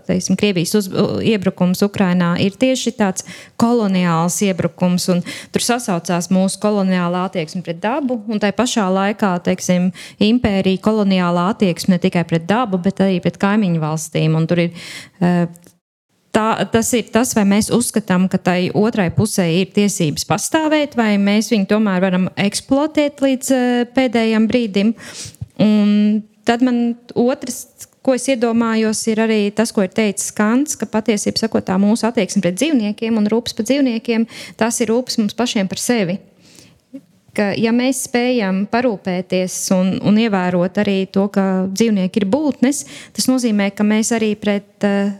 [0.07, 0.89] teiksim, Krievijas uz,
[1.27, 3.27] iebrukums Ukrajinā ir tieši tāds
[3.59, 5.09] koloniāls iebrukums,
[5.53, 9.91] tur sasaucās mūsu koloniālā attieksme pret dabu, un tai pašā laikā teiksim,
[10.23, 14.37] impērija koloniālā attieksme ne tikai pret dabu, bet arī pret kaimiņu valstīm.
[14.37, 15.45] Un tur ir uh,
[16.35, 21.15] tā, tas ir tas, vai mēs uzskatām, ka tai otrai pusē ir tiesības pastāvēt, vai
[21.21, 24.93] mēs viņu tomēr varam eksploatēt līdz uh, pēdējiem brīdim.
[25.63, 30.87] Un tad man otrs ko es iedomājos, ir arī tas, ko ir teicis Kants, ka
[30.87, 34.23] patiesībā sakot, mūsu attieksme pret dzīvniekiem un rūpes par dzīvniekiem,
[34.55, 36.15] tas ir rūpes mums pašiem par sevi.
[37.35, 43.27] Ka, ja mēs spējam parūpēties un, un ievērot arī to, ka dzīvnieki ir būtnes, tas
[43.29, 45.11] nozīmē, ka mēs arī pret uh,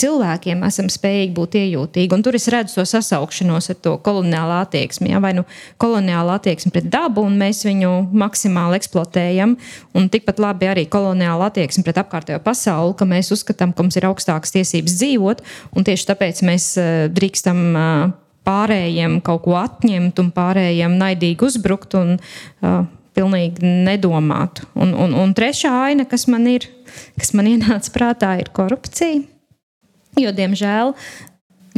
[0.00, 2.14] cilvēkiem esam spējīgi būt iejūtīgi.
[2.16, 5.12] Un tur es redzu to sasaukšanos ar to koloniālu attieksmi.
[5.12, 5.20] Ja?
[5.22, 5.44] Vai nu
[5.82, 7.92] koloniālu attieksmi pret dabu, un mēs viņu
[8.24, 9.56] maksimāli eksploatējam,
[9.98, 14.08] un tikpat labi arī koloniālu attieksmi pret apkārtējo pasauli, ka mēs uzskatām, ka mums ir
[14.08, 15.44] augstākas tiesības dzīvot,
[15.76, 17.62] un tieši tāpēc mēs uh, drīkstam.
[17.72, 22.80] Uh, pārējiem kaut ko atņemt un pārējiem naidīgi uzbrukt un uh,
[23.16, 24.64] pilnīgi nedomāt.
[24.74, 26.66] Un, un, un trešā aina, kas man ir,
[27.20, 29.22] kas man ienāca prātā, ir korupcija.
[30.20, 30.92] Jo, diemžēl,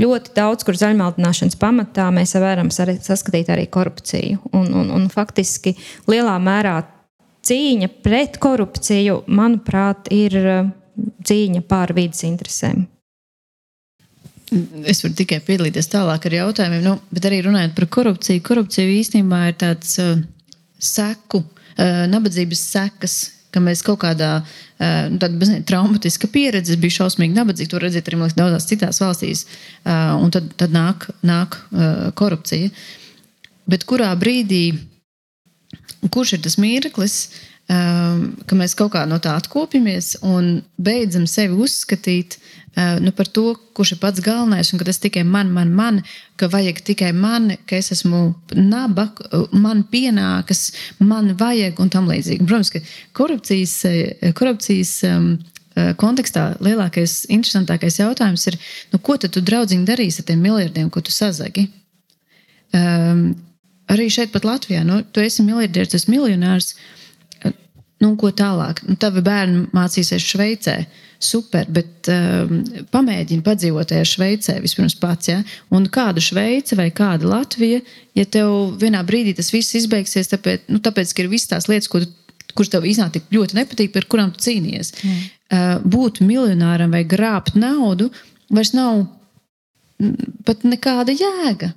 [0.01, 4.41] ļoti daudz, kur zaļmaldināšanas pamatā mēs varam saskatīt arī korupciju.
[4.53, 5.77] Un, un, un faktiski
[6.11, 6.81] lielā mērā
[7.45, 10.35] cīņa pret korupciju, manuprāt, ir
[11.27, 12.85] cīņa pār vidas interesēm.
[14.87, 18.43] Es varu tikai piedalīties tālāk ar jautājumiem, nu, bet arī runājot par korupciju.
[18.45, 20.21] Korupcija īstenībā ir tāds uh,
[20.79, 23.17] seku, uh, nabadzības sekas,
[23.55, 24.65] ka mēs kaut kādā uh,
[25.23, 27.71] tāda traumatiska pieredze, bija šausmīgi nabadzīgi.
[27.73, 29.47] To redzēt arī liekas, daudzās citās valstīs,
[29.87, 31.57] un tad, tad nāk, nāk
[32.19, 32.73] korupcija.
[33.71, 34.75] Bet kurā brīdī,
[36.13, 37.17] kurš ir tas mirklis,
[37.69, 43.55] ka mēs kaut kā no tā atkopjamies un beidzam sevi uzskatīt Eh, nu, par to,
[43.73, 46.01] kurš ir pats galvenais, un ka tas tikai man, man, man,
[46.41, 48.23] ka vajag tikai man, ka es esmu
[48.59, 49.07] naba,
[49.55, 52.43] man pienākas, man vajag un tam līdzīgi.
[52.43, 52.83] Protams, ka
[53.15, 55.29] korupcijas, eh, korupcijas um,
[56.01, 58.59] kontekstā lielākais, interesantākais jautājums ir,
[58.91, 61.69] nu, ko tad tu draudzīgi darīsi ar tiem miljardiem, ko tu sazagi?
[62.75, 63.37] Um,
[63.91, 66.75] arī šeit, pat Latvijā, nu, tu esi miljardieris, esi miljonārs.
[68.03, 68.83] Nu, ko tālāk?
[68.85, 70.79] Nu, tavi bērni mācīsies Šveicē.
[70.83, 72.61] Uh, super, bet um,
[72.93, 75.31] pamēģini padzīvot tajā Šveicē vispirms pats.
[75.33, 75.41] Ja?
[75.75, 77.81] Un kāda Šveice vai kāda Latvija,
[78.19, 81.91] ja tev vienā brīdī tas viss izbeigsies, tāpēc, nu, tāpēc ka ir visas tās lietas,
[81.91, 82.13] ko tu
[82.55, 84.93] kurš tev iznāk tik ļoti nepatīk, par kurām tu cīnījies.
[85.03, 85.23] Mm.
[85.55, 88.13] Uh, būt miljonāram vai grābt naudu
[88.55, 89.07] vairs nav
[90.47, 91.73] pat nekāda jēga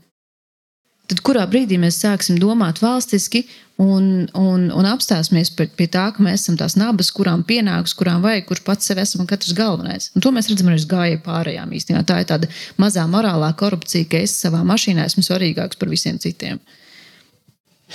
[1.08, 3.46] tad kurā brīdī mēs sāksim domāt valstiski
[3.82, 8.24] un, un, un apstāsimies pie, pie tā, ka mēs esam tās nabas, kurām pienāks, kurām
[8.26, 10.10] vajag, kurš pats sev esam un katrs galvenais.
[10.16, 12.04] Un to mēs redzam arī uz gājēju pārējām īstenībā.
[12.08, 12.52] Tā ir tāda
[12.82, 16.60] mazā morālā korupcija, ka es savā mašīnā esmu svarīgāks par visiem citiem.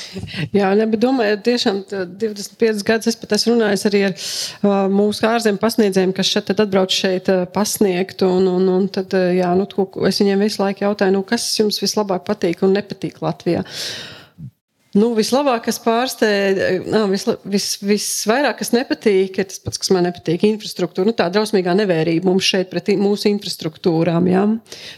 [0.59, 5.27] Jā, ne, bet domāju, tiešām 25 gadus es pat esmu runājis arī ar uh, mūsu
[5.29, 8.25] ārzemju pasniedzējiem, kas šeit atbrauc šeit uh, pasniegt.
[8.27, 9.69] Un, un, un tad, uh, jā, nu,
[10.09, 13.67] es viņiem visu laiku jautāju, nu, kas jums vislabāk patīk un nepatīk Latvijā.
[13.67, 14.22] Uh,
[14.93, 16.59] Nu, vislabāk, kas pārsteidz,
[17.09, 20.43] vis, vis, visvairāk, kas nepatīk, ir tas pats, kas man nepatīk.
[20.45, 24.29] Infrastruktūra, nu, tā drausmīgā nevērība mums šeit pret mūsu infrastruktūrām.
[24.29, 24.43] Jā.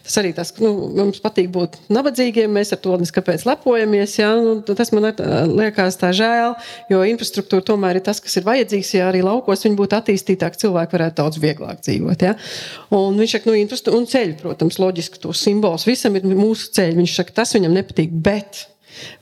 [0.03, 4.17] Tas arī tas, nu, mums patīk būt nabadzīgiem, mēs ar to neskapēc lepojamies.
[4.19, 4.33] Jā.
[4.43, 5.07] Nu, tas man
[5.55, 6.59] liekas tā žēl,
[6.91, 8.97] jo infrastruktūra tomēr ir tas, kas ir vajadzīgs.
[8.99, 12.27] Ja arī laukos viņi būtu attīstītāki, cilvēki varētu daudz vieglāk dzīvot.
[12.27, 12.35] Jā.
[12.99, 16.99] Un viņš saka, nu, un ceļi, protams, loģiski tos simbols visam ir mūsu ceļi.
[16.99, 18.11] Viņš saka, tas viņam nepatīk.
[18.25, 18.67] Bet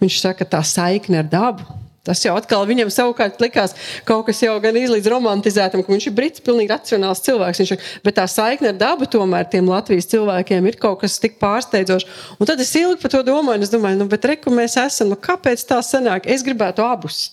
[0.03, 1.83] Viņš saka, tā saikne ar dabu.
[2.03, 3.77] Tas jau atkal viņam savukārt likās
[4.09, 7.61] kaut kas jau gan izlīdz romantizētam, ka viņš ir brits, pilnīgi racionāls cilvēks.
[7.63, 12.09] Viņš, bet tā saikne ar dabu tomēr tiem Latvijas cilvēkiem ir kaut kas tik pārsteidzošs.
[12.43, 15.13] Un tad es ilgi par to domāju, un es domāju, nu, bet reku mēs esam,
[15.15, 16.27] nu, kāpēc tā sanāk?
[16.27, 17.29] Es gribētu abus.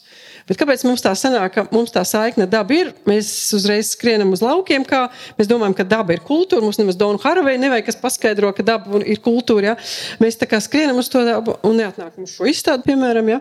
[0.49, 2.87] Bet kāpēc mums tā sanāk, ka mums tā saikne daba ir?
[3.09, 5.03] Mēs uzreiz skrienam uz laukiem, kā
[5.37, 6.63] mēs domājam, ka daba ir kultūra.
[6.65, 9.75] Mums nemaz Donu Haraveja nevajag, kas paskaidro, ka daba ir kultūra.
[9.75, 9.75] Ja?
[10.23, 13.29] Mēs tā kā skrienam uz to dabu un neatnākam uz šo izstādi, piemēram.
[13.35, 13.39] Ja?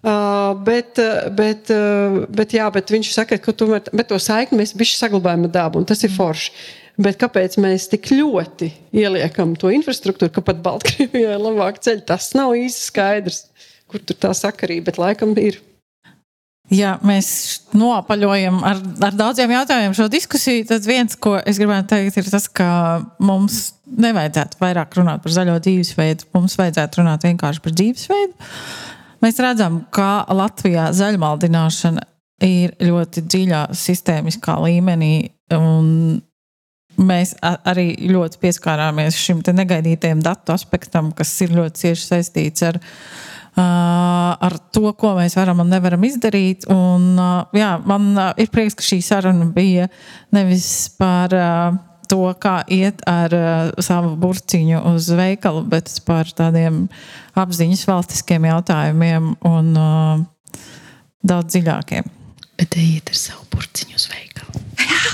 [0.00, 0.96] Uh, bet,
[1.36, 5.84] bet, uh, bet, jā, bet viņš saka, ka tomēr, to saikni mēs bišķi saglabājam dabu,
[5.84, 6.56] un tas ir forši.
[6.96, 12.06] Bet kāpēc mēs tik ļoti ieliekam to infrastruktūru, ka pat Baltkrievijai ir labāk ceļi?
[12.08, 13.42] Tas nav īsti skaidrs,
[13.92, 15.60] kur tur tā sakarība, bet laikam ir.
[16.74, 17.28] Ja mēs
[17.78, 22.48] nopaļojam ar, ar daudziem jautājumiem šo diskusiju, tad viens, ko es gribētu teikt, ir tas,
[22.50, 22.66] ka
[23.22, 26.26] mums nevajadzētu vairāk runāt par zaļo dzīvesveidu.
[26.34, 28.50] Mums vajadzētu runāt vienkārši par dzīvesveidu.
[29.22, 32.02] Mēs redzam, ka Latvijā zaļmaldināšana
[32.46, 35.12] ir ļoti dziļā sistēmiskā līmenī.
[36.96, 43.25] Mēs arī ļoti pieskārāmies šim negaidītajam datu aspektam, kas ir ļoti cieši saistīts ar viņa
[43.56, 46.66] ar to, ko mēs varam un nevaram izdarīt.
[46.72, 47.16] Un,
[47.56, 49.88] jā, man ir prieks, ka šī saruna bija
[50.34, 50.68] nevis
[50.98, 51.32] par
[52.06, 53.32] to, kā iet ar
[53.82, 56.84] savu burciņu uz veikalu, bet par tādiem
[57.36, 59.72] apziņas valstiskiem jautājumiem un
[61.26, 62.12] daudz dziļākiem.
[62.56, 64.62] Bet ejiet ar savu burciņu uz veikalu.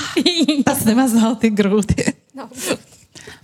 [0.66, 2.04] Tas nemaz nav tik grūti.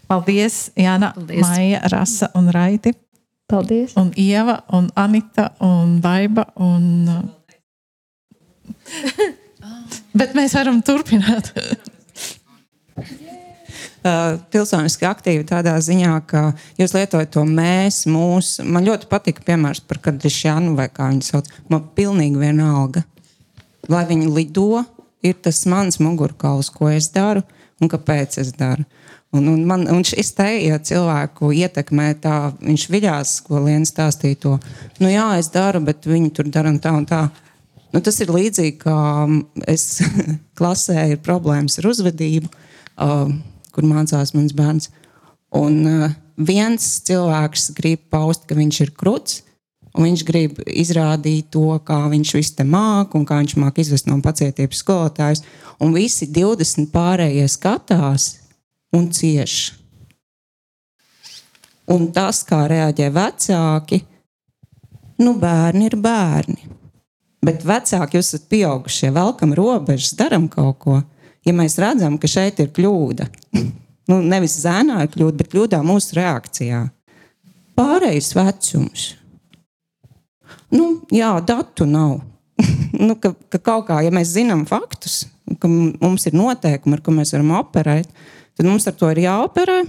[0.09, 1.45] Paldies, Jāna, Paldies.
[1.45, 2.95] Maija, Rasa un Raiti.
[3.49, 3.95] Paldies.
[3.97, 6.45] Un Ieva, un Anita, un Baiba.
[6.61, 7.09] Un...
[10.19, 11.55] Bet mēs varam turpināt.
[14.53, 16.43] Pilsoniski aktīvi tādā ziņā, ka
[16.79, 18.67] jūs lietojat to mēs, mūsu.
[18.69, 21.49] Man ļoti patika piemērs par Kadrišanu vai kā viņu sauc.
[21.73, 23.05] Man pilnīgi vienalga.
[23.89, 24.85] Lai viņi lido,
[25.25, 27.43] ir tas mans mugurkauls, ko es daru.
[27.81, 28.85] un kāpēc es daru.
[29.31, 34.39] Un, un, man, un šis te, ja cilvēku ietekmē tā, viņš viļās, ko Liena stāstīja
[34.41, 34.55] to,
[35.03, 37.27] nu jā, es daru, bet viņi tur dara un tā un tā.
[37.93, 38.97] Nu, tas ir līdzīgi, kā
[39.69, 40.01] es
[40.59, 43.29] klasē ir problēmas ar uzvedību, uh,
[43.75, 44.89] kur mācās mans bērns.
[45.61, 49.43] Un uh, viens cilvēks grib paust, ka viņš ir krūts,
[49.99, 54.07] Un viņš grib izrādīt to, kā viņš visu te māca un kā viņš māca izvest
[54.07, 55.43] no pacietības skolotājus.
[55.83, 58.29] Un visi 20 pārējie skatās
[58.97, 59.59] un cieš.
[61.89, 64.03] Un tas, kā reaģē vecāki,
[65.25, 66.69] nu, bērni ir bērni.
[67.45, 70.99] Bet vecāki, jūs esat pieaugušie, velkam robežas, darām kaut ko.
[71.47, 73.29] Ja mēs redzam, ka šeit ir kļūda,
[74.11, 76.83] nu, nevis zēnā ir kļūda, bet kļūdā mūsu reakcijā.
[77.79, 79.07] Pārējais vecums
[80.71, 82.21] Nu, jā, datu nav.
[83.07, 85.23] nu, ka, ka kaut kā, ja mēs zinām faktus,
[85.61, 88.19] ka mums ir noteikumi, ar ko mēs varam operēt, tad
[88.67, 89.83] mums ar to ir jāoperē.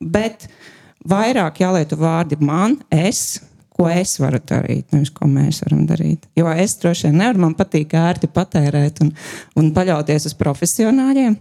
[0.00, 0.46] Bet
[1.08, 3.40] vairāk jālieto vārdi man, es,
[3.76, 6.24] ko es varu darīt, nevis ko mēs varam darīt.
[6.38, 9.12] Jo es droši vien nevaru, man patīk ērti patērēt un,
[9.60, 11.36] un paļauties uz profesionāļiem,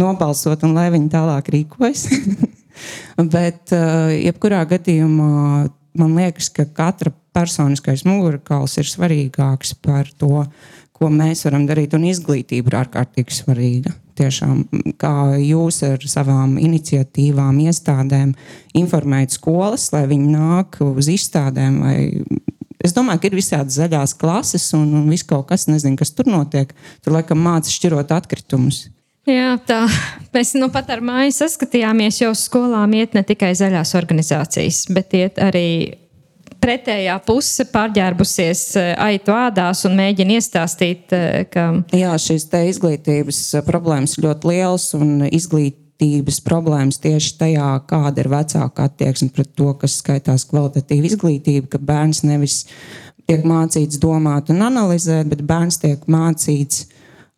[0.00, 2.06] nobalsot un lai viņi tālāk rīkojas.
[3.34, 5.32] Bet, uh, jebkurā gadījumā,
[6.00, 10.44] man liekas, ka katra personiskais mugurkauls ir svarīgāks par to,
[10.96, 11.96] ko mēs varam darīt.
[11.96, 13.94] Un izglītība ir ārkārtīgi svarīga.
[14.20, 14.64] Tiešām,
[15.00, 18.34] kā jūs ar savām iniciatīvām, iestādēm
[18.76, 21.78] informējat skolas, lai viņi nāk uz izstādēm.
[21.80, 21.96] Vai...
[22.84, 26.28] Es domāju, ka ir visādi zaļās klases un, un viss kaut kas, nezinu, kas tur
[26.28, 26.72] notiek.
[27.04, 28.86] Tur laikam mācās šķirot atkritumus.
[29.28, 29.82] Jā, tā
[30.34, 35.16] mēs nu pat ar māju saskatījāmies, jo uz skolām iet ne tikai zaļās organizācijas, bet
[35.18, 35.66] iet arī
[36.60, 41.68] pretējā puse pārģērbusies eh, aitu ādās un mēģina iestāstīt, eh, ka.
[41.96, 48.88] Jā, šīs izglītības eh, problēmas ļoti liels un izglītības problēmas tieši tajā, kāda ir vecāka
[48.88, 52.62] attieksme pret to, kas skaitās kvalitatīva izglītība, ka bērns nevis
[53.26, 56.86] tiek mācīts domāt un analizēt, bet bērns tiek mācīts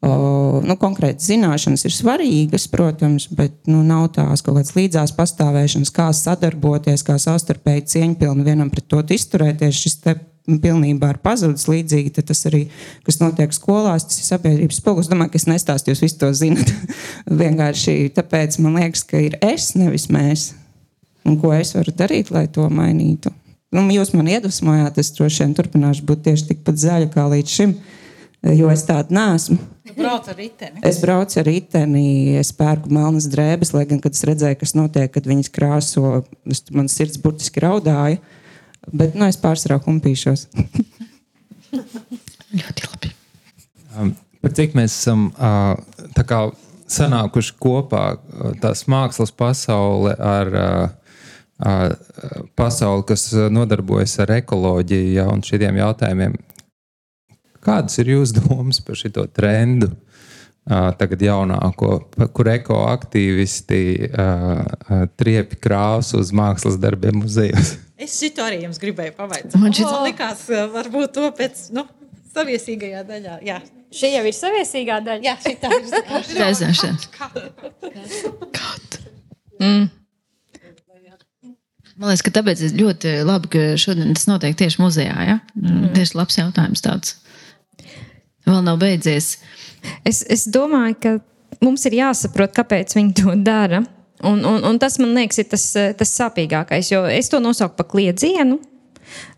[0.02, 6.08] Nu, konkrēti zināšanas ir svarīgas, protams, bet nu, nav tās kaut kādas līdzās pastāvēšanas, kā
[6.16, 9.78] sadarboties, kā savstarpēji cieņpilni vienam pret otru izturēties.
[9.78, 12.64] Šis te pilnībā ir pazudis līdzīgi tas arī,
[13.06, 15.06] kas notiek skolās, tas ir sabiedrības spogulis.
[15.06, 16.74] Es domāju, ka es nestāstīju, jūs visi to zinat.
[17.44, 20.50] Vienkārši tāpēc man liekas, ka ir es, nevis mēs.
[21.22, 23.30] Un ko es varu darīt, lai to mainītu?
[23.72, 27.78] Nu, jūs man iedvesmojāt, es droši vien turpināšu būt tieši tikpat zaļa kā līdz šim
[28.50, 29.58] jo es tādu nesmu.
[29.96, 30.80] Brauc ar riteni.
[30.86, 32.06] Es braucu ar riteni,
[32.40, 36.22] es pērku melnas drēbes, lai gan, kad es redzēju, kas notiek, kad viņas krāso,
[36.74, 38.20] man sirds burtiski raudāja.
[38.90, 40.48] Bet nu, es pārsvarā humpīšos.
[42.60, 43.12] Ļoti labi.
[43.96, 45.76] Um, par cik mēs esam uh,
[46.26, 46.40] kā,
[46.90, 48.04] sanākuši kopā,
[48.62, 50.88] tās mākslas pasaule ar uh,
[51.62, 56.36] uh, pasauli, kas nodarbojas ar ekoloģiju ja, un šiem jautājumiem.
[57.62, 59.92] Kādas ir jūsu domas par šo trendu?
[60.62, 61.96] Tagad jaunāko,
[62.34, 63.80] kur ekoaktīvisti
[65.18, 67.74] triepi krāsu uz mākslas darbiem muzejos.
[68.02, 69.56] Es šito arī jums gribēju pavaicāt.
[69.58, 70.04] Man šis oh.
[70.06, 70.44] likās,
[70.74, 71.84] varbūt to pēc nu,
[72.34, 73.38] saviesīgajā daļā.
[73.46, 73.58] Jā.
[73.92, 75.26] Šī jau ir saviesīgā daļa.
[75.26, 75.90] Jā, šī tā ir.
[76.40, 77.08] Reizēšanas.
[79.60, 79.90] Mm.
[81.92, 85.18] Man liekas, ka tāpēc ir ļoti labi, ka šodien tas notiek tieši muzejā.
[85.28, 85.36] Ja?
[85.58, 85.90] Mm.
[85.98, 87.18] Tieši labs jautājums tāds.
[88.48, 89.36] Vēl nav beidzies.
[90.06, 91.12] Es, es domāju, ka
[91.62, 93.82] mums ir jāsaprot, kāpēc viņi to dara.
[94.22, 95.64] Un, un, un tas man liekas, ir tas,
[95.98, 98.60] tas sāpīgākais, jo es to nosaucu par kliedzienu.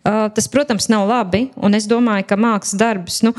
[0.05, 1.49] Uh, tas, protams, nav labi.
[1.57, 3.33] Un es domāju, ka mākslas darbs, nu,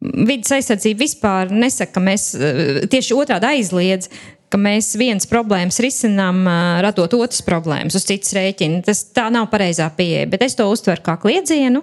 [0.00, 4.08] vidas aizsardzība vispār nesaka, ka mēs uh, tieši otrādi aizliedz,
[4.52, 6.44] ka mēs vienas problēmas risinām,
[6.84, 8.82] radot otras problēmas uz citas rēķina.
[8.86, 11.82] Tas tā nav pareizā pieeja, bet es to uztveru kā kliedzienu.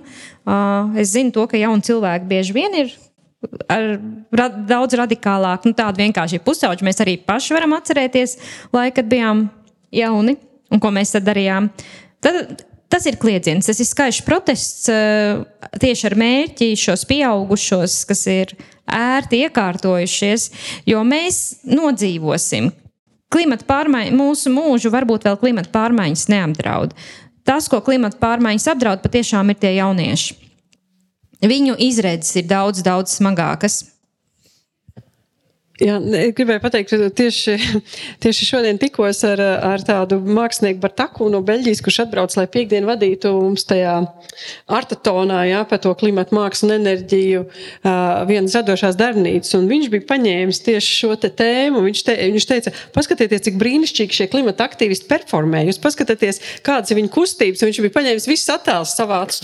[0.99, 2.93] Es zinu to, ka jauni cilvēki bieži vien ir
[3.71, 3.93] ar
[4.35, 6.85] ra daudz radikālāku, nu, tādu vienkārši pusauģu.
[6.87, 8.35] Mēs arī paši varam atcerēties
[8.75, 9.45] laiku, kad bijām
[9.95, 10.35] jauni
[10.69, 11.69] un ko mēs tad darījām.
[12.23, 14.89] Tad, tas ir kliedziens, tas ir skaļš protests
[15.79, 18.53] tieši ar mērķi šos pieaugušos, kas ir
[18.95, 20.49] ērti iekārtojušies,
[20.89, 22.71] jo mēs nodzīvosim.
[23.29, 26.95] Klimata pārmaiņas, mūsu mūžu varbūt vēl klimata pārmaiņas neapdraud.
[27.45, 30.37] Tas, ko klimata pārmaiņas apdraud, patiešām ir tie jaunieši.
[31.39, 33.83] Viņu izredzes ir daudz, daudz smagākas.
[35.79, 35.95] Jā,
[36.35, 37.53] gribēju pateikt, ka tieši,
[38.23, 43.31] tieši šodien tikos ar, ar tādu mākslinieku Bartaku no Beļģijas, kurš atbrauc, lai piekdien vadītu
[43.37, 43.93] mums tajā
[44.67, 47.45] artatonā, jā, par to klimatu mākslu un enerģiju
[48.29, 49.55] vienas radošās darbnīcas.
[49.55, 51.85] Un viņš bija paņēmis tieši šo te tēmu.
[51.87, 55.63] Viņš, te, viņš teica, paskatieties, cik brīnišķīgi šie klimata aktīvisti performē.
[55.69, 57.63] Jūs paskatieties, kādas ir viņu kustības.
[57.63, 59.39] Viņš bija paņēmis visus attēlus savāc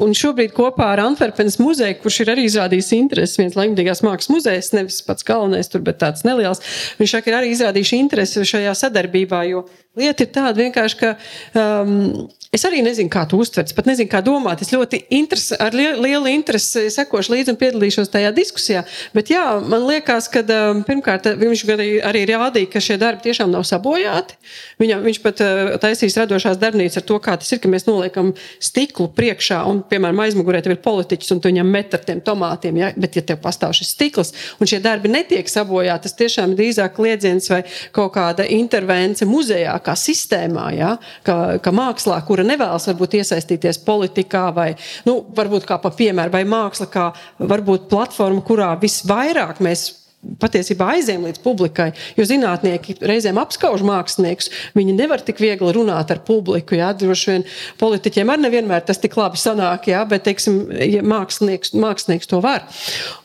[0.00, 4.70] Un šobrīd kopā ar Antverpenes muzeju, kurš ir arī izrādījis interesi, viens laikmatīgās mākslas muzejs,
[4.72, 6.62] nevis pats galvenais, tur, bet tāds neliels,
[7.00, 9.66] viņš saka, ir arī izrādījis interesi šajā sadarbībā, jo
[9.98, 11.14] lieta ir tāda vienkārši, ka
[11.58, 14.58] um, Es arī nezinu, kā tu uztverts, pat nezinu, kā domāt.
[14.64, 18.80] Es ļoti interesi, ar lielu interesi sekošu līdzi un piedalīšos tajā diskusijā.
[19.14, 23.52] Bet jā, man liekas, ka um, pirmkārt viņš arī, arī rādīja, ka šie darbi tiešām
[23.54, 24.34] nav sabojāti.
[24.82, 28.32] Viņa, viņš pat uh, taisīs radošās darbnīcas ar to, kā tas ir, ka mēs noliekam
[28.58, 32.82] stiklu priekšā un, piemēram, aizmugurē tev ir politiķis un tu viņam met ar tiem tomātiem.
[32.82, 32.90] Ja?
[32.98, 36.98] Bet, ja tev pastāv šis stikls un šie darbi netiek sabojāti, tas tiešām ir drīzāk
[36.98, 37.62] kliedziens vai
[37.94, 40.92] kaut kāda intervence muzejā, kā sistēmā, ja?
[41.26, 44.72] kā, kā mākslā, kur kura nevēlas varbūt iesaistīties politikā, vai
[45.04, 49.99] nu, varbūt kā pa piemēru, vai māksla, kā varbūt platforma, kurā visvairāk mēs
[50.40, 51.88] patiesībā aizējām līdz publikai.
[52.18, 54.50] Jo zinātnieki reizēm apskauž māksliniekus.
[54.76, 56.76] Viņi nevar tik viegli runāt ar publiku.
[56.76, 57.46] Jā, droši vien
[57.80, 62.66] politiķiem arī nevienmēr tas tik labi sanāk, jā, bet teiksim, ja mākslinieks, mākslinieks to var.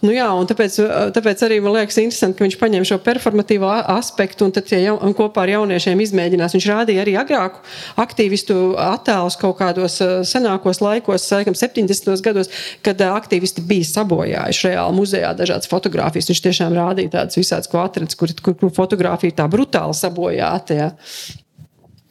[0.06, 0.78] Nu, jā, tāpēc,
[1.18, 5.44] tāpēc arī man liekas interesanti, ka viņš paņem šo performatīvo aspektu un ja, un kopā
[5.44, 6.56] ar jauniešiem izmēģinās.
[6.56, 7.60] Viņš rādīja arī agrāku
[8.00, 10.00] aktīvistu attēlus kaut kādos
[10.32, 12.24] senākos laikos, laikam 70.
[12.24, 12.52] gados,
[12.86, 16.32] kad aktīvisti bija sabojājuši reāli muzejā dažādas fotogrāfijas.
[16.32, 20.80] Viņš tiešām rādīja rādīja tādas visādas, ko atradas, kur, kur, kur fotografija tā brutāli sabojāta.
[20.80, 20.90] Ja.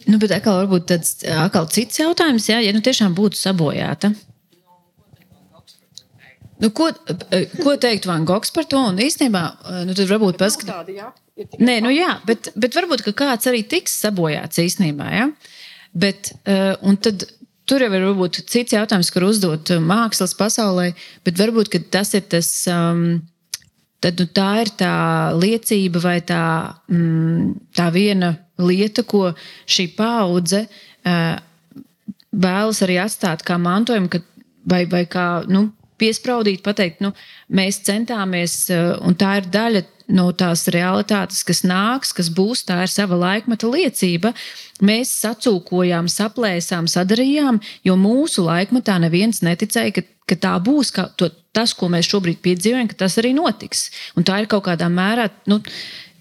[0.04, 4.12] Nu, bet atkal, varbūt tāds atkal cits jautājums, jā, ja nu tiešām būtu sabojāta.
[6.62, 6.88] Nu, ko,
[7.60, 8.78] ko teikt Van Gogs par to?
[8.92, 9.42] Un īstenībā,
[9.88, 11.00] nu, tad varbūt paskatīt.
[11.58, 15.08] Nē, nu jā, bet, bet varbūt kāds arī tiks sabojāts īstenībā.
[15.10, 15.26] Ja?
[15.98, 16.30] Bet,
[16.86, 17.26] un tad
[17.68, 20.92] tur jau ir varbūt cits jautājums, kur uzdot mākslas pasaulē,
[21.26, 22.50] bet varbūt tas ir tas.
[22.70, 23.24] Um,
[24.04, 24.94] tad nu, tā ir tā
[25.36, 26.44] liecība vai tā,
[26.92, 29.30] mm, tā viena lieta, ko
[29.66, 31.38] šī paudze uh,
[32.34, 34.20] vēlas arī atstāt kā mantojumu, ka,
[34.68, 35.70] vai, vai kā nu,
[36.00, 37.14] piespraudīt, pateikt, nu,
[37.54, 42.82] mēs centāmies, uh, un tā ir daļa no tās realitātes, kas nāks, kas būs, tā
[42.84, 44.34] ir sava laikmeta liecība.
[44.84, 50.92] Mēs sacūkojām, saplēsām, sadarījām, jo mūsu laikmetā neviens neticēja, ka, ka tā būs.
[50.94, 53.88] Ka to, tas, ko mēs šobrīd piedzīvojam, ka tas arī notiks.
[54.18, 55.28] Un tā ir kaut kādā mērā.
[55.50, 55.60] Nu,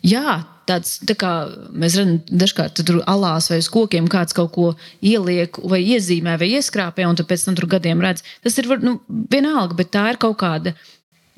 [0.06, 1.32] jā, tāds, tā kā
[1.72, 4.68] mēs redzam, dažkārt tur alās vai uz kokiem kāds kaut ko
[5.04, 8.26] ieliek, vai iezīmē, vai ieskrāpē, un pēc tam tur gadiem redz.
[8.44, 8.98] Tas ir nu,
[9.32, 10.76] vienalga, bet tā ir kaut kāda,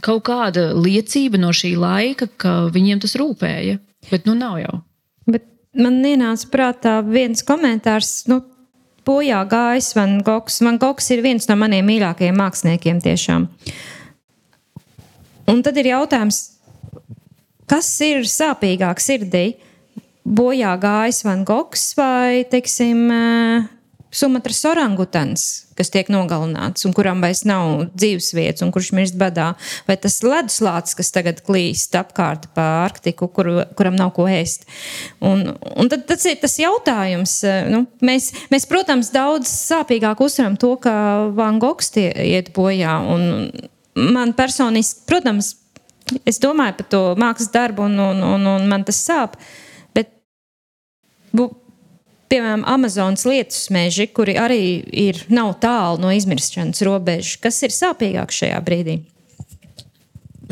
[0.06, 3.80] kaut kāda liecība no šī laika, ka viņiem tas rūpēja.
[4.12, 4.82] Bet nu nav jau.
[5.26, 8.20] Bet man ienāca prātā viens komentārs.
[8.30, 8.44] Nu,
[9.06, 10.62] bojā gājis Van Gogs.
[10.66, 13.48] Van Gogs ir viens no maniem mīļākajiem māksliniekiem tiešām.
[15.52, 16.42] Un tad ir jautājums,
[17.70, 19.46] kas ir sāpīgāk sirdī?
[20.26, 23.06] Bojā gājis Van Gogs vai, teiksim,
[24.16, 25.42] Sumatras orangutans,
[25.76, 29.50] kas tiek nogalināts un kuram vairs nav dzīvesvietas un kurš mirst badā,
[29.90, 34.64] vai tas leduslācis, kas tagad klīst apkārt pa Arktiku, kur, kuram nav ko ēst.
[35.20, 37.36] Un, un tad tas ir tas jautājums.
[37.74, 40.96] Nu, mēs, mēs, protams, daudz sāpīgāk uzsveram to, ka
[41.36, 42.96] Van Gogs tie iet bojā.
[44.00, 45.58] Man personiski, protams,
[46.24, 49.36] es domāju par to mākslas darbu un, un, un, un man tas sāp.
[49.96, 50.16] Bet,
[52.32, 54.62] piemēram, Amazonas lietus meži, kuri arī
[55.06, 57.36] ir, nav tālu no izmiršanas robežas.
[57.42, 59.02] Kas ir sāpīgāk šajā brīdī?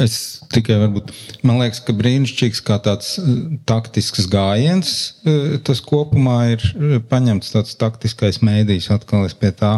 [0.01, 1.11] Es tikai varbūt,
[1.45, 3.35] man liekas, ka brīnišķīgs kā tāds eh,
[3.69, 9.75] taktisks gājiens, eh, tas kopumā ir eh, paņemts tāds taktiskais mēdījis atkal pie tā.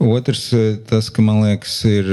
[0.00, 0.46] Otrs,
[0.88, 2.06] tas, ka man liekas, ir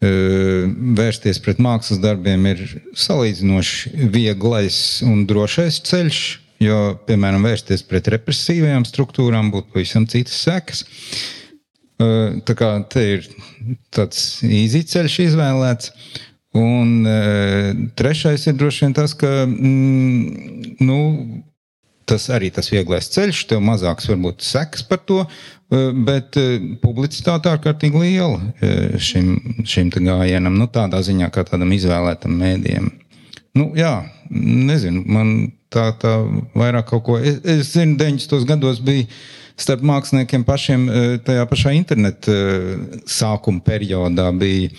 [0.00, 2.62] vērsties pret mākslas darbiem, ir
[2.96, 6.22] salīdzinoši vieglais un drošais ceļš
[6.62, 10.84] Jo, piemēram, vērsties pret represīvajām struktūrām būtu pavisam citas sekas.
[11.98, 13.26] Tā kā te ir
[13.94, 15.90] tāds īzīceļš izvēlēts.
[16.54, 17.02] Un
[17.98, 20.98] trešais ir droši vien tas, ka mm, nu,
[22.06, 25.24] tas arī tas vieglais ceļš, tev mazāks varbūt sekas par to,
[26.06, 26.38] bet
[26.84, 29.34] publicitāte ārkārtīgi liela šim,
[29.66, 32.92] šim gājienam, nu, tādā ziņā kā tādam izvēlētam mēdījam.
[33.58, 33.96] Nu, jā,
[34.30, 35.34] nezinu, man
[35.74, 36.16] tā, tā
[36.54, 37.18] vairāk kaut ko.
[37.18, 38.46] Es, es zinu, 90.
[38.48, 39.08] gados bija
[39.60, 42.76] starp māksliniekiem pašiem e, tajā pašā interneta e,
[43.10, 44.72] sākuma periodā bija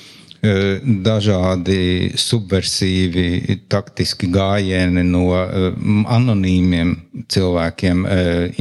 [1.05, 5.29] dažādi subversiīvi, taktiski gājieni no
[6.11, 6.95] anonīmiem
[7.31, 8.05] cilvēkiem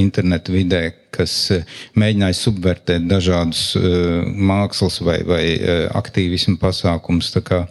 [0.01, 0.81] internetu vidē,
[1.15, 1.35] kas
[1.99, 3.75] mēģināja subvertēt dažādus
[4.35, 5.43] mākslas vai, vai
[5.95, 7.31] aktīvismu pasākumus.
[7.35, 7.63] Tā kā,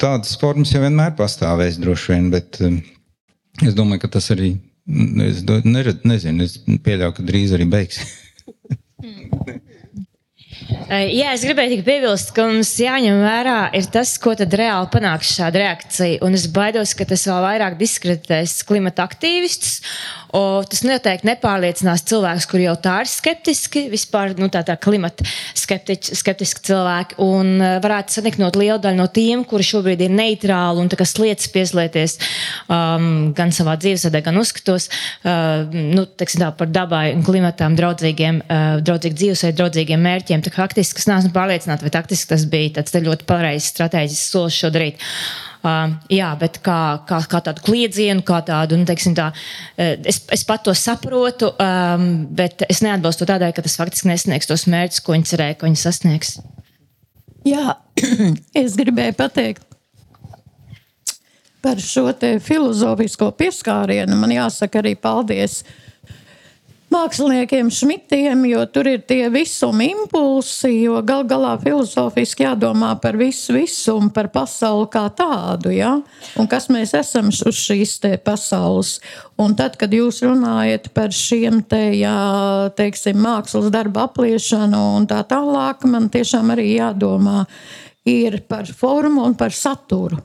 [0.00, 2.60] tādas formas jau vienmēr pastāvēs droši vien, bet
[3.66, 4.54] es domāju, ka tas arī,
[5.26, 8.14] es nered, nezinu, es pieļauju, ka drīz arī beigsies.
[10.88, 13.56] Jā, es gribēju tikai piebilst, ka mums jāņem vērā
[13.92, 16.22] tas, ko tad reāli panāks šāda reakcija.
[16.24, 19.82] Un es baidos, ka tas vēl vairāk diskreditēs klimata aktīvistus.
[20.32, 26.16] Tas noteikti nepārliecinās cilvēkus, kuri jau tā ir skeptiski, vispār nu, tā, tā klimata skeptiķi,
[26.16, 27.18] skeptiski cilvēki.
[27.20, 32.16] Un varētu saniknot lielu daļu no tiem, kuri šobrīd ir neitrāli un slietas pieslieties
[32.68, 38.66] um, gan savā dzīvesadē, gan uzskatos uh, nu, tā, par dabai un klimatam draudzīgiem, uh,
[38.84, 40.44] draudzīgu dzīvesveidu, draudzīgiem mērķiem.
[40.44, 44.70] Tā faktiski es neesmu pārliecināta, vai taktiski tas bija tāds ļoti pareizs strateģisks solis šo
[44.74, 45.04] darīt.
[45.58, 49.32] Uh, jā, bet kā, kā, kā tādu kliedzienu, kā tādu, nu, teiksim, tā,
[49.76, 52.04] es, es pat to saprotu, um,
[52.38, 55.66] bet es neatbalstu to tādēļ, ka tas faktiski nesniegs tos mērķus, ko viņi cerēja, ko
[55.66, 56.36] viņi sasniegs.
[57.48, 57.74] Jā,
[58.62, 59.66] es gribēju pateikt
[61.58, 62.06] par šo
[62.46, 64.14] filozofisko pieskārienu.
[64.14, 65.87] Man jāsaka arī paldies uh,
[66.92, 73.56] māksliniekiem, šmitiem, jo tur ir tie visuma impulsi, jo gal galā filozofiski jādomā par visu
[73.56, 75.98] visumu, par pasauli kā tādu, ja?
[76.40, 78.98] un kas mēs esam uz šīs pasaules.
[79.38, 82.16] Un tad, kad jūs runājat par šiem te, jā,
[82.78, 87.44] teiksim, mākslas darbu apliešanu un tā tālāk, man tiešām arī jādomā
[88.08, 90.18] ir par formu un par saturu.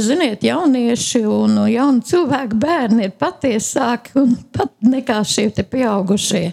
[0.00, 4.22] Ziniet, jaunieši un jauni cilvēki, bērni ir patiesāki
[4.56, 6.46] pat nekā šie pieaugušie.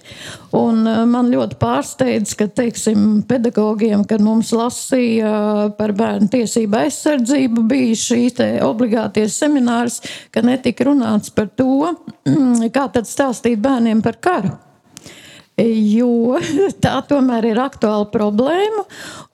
[0.60, 7.64] Un uh, man ļoti pārsteidz, ka teiksim, pedagogiem, kad mums lasīja par bērnu tiesību aizsardzību,
[7.72, 8.22] bija šī
[8.68, 10.02] obligātie seminārs,
[10.36, 11.94] ka netika runāts par to,
[12.76, 14.57] kā tad stāstīt bērniem par karu
[15.64, 16.40] jo
[16.84, 18.86] tā tomēr ir aktuāla problēma.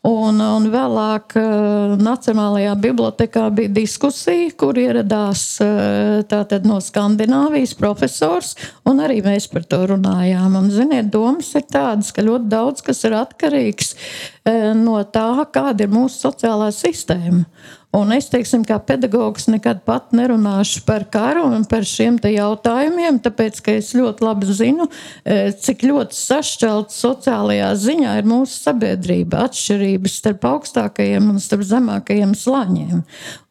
[0.06, 8.54] Un, un vēlāk uh, Nacionālajā bibliotekā bija diskusija, kur ieradās uh, tātad, no Skandināvijas profesors,
[8.86, 10.60] un arī mēs par to runājām.
[10.60, 15.88] Un, ziniet, domas ir tādas, ka ļoti daudz kas ir atkarīgs uh, no tā, kāda
[15.88, 17.48] ir mūsu sociālā sistēma.
[17.96, 23.62] Un es, teiksim, kā pedagogs, nekad pat nerunāšu par karu un par šiem jautājumiem, tāpēc,
[23.64, 24.90] ka es ļoti labi zinu,
[25.24, 32.36] e, cik ļoti sašķelta sociālajā ziņā ir mūsu sabiedrība, atšķirības starp augstākajiem un starp zemākajiem
[32.36, 33.06] slāņiem.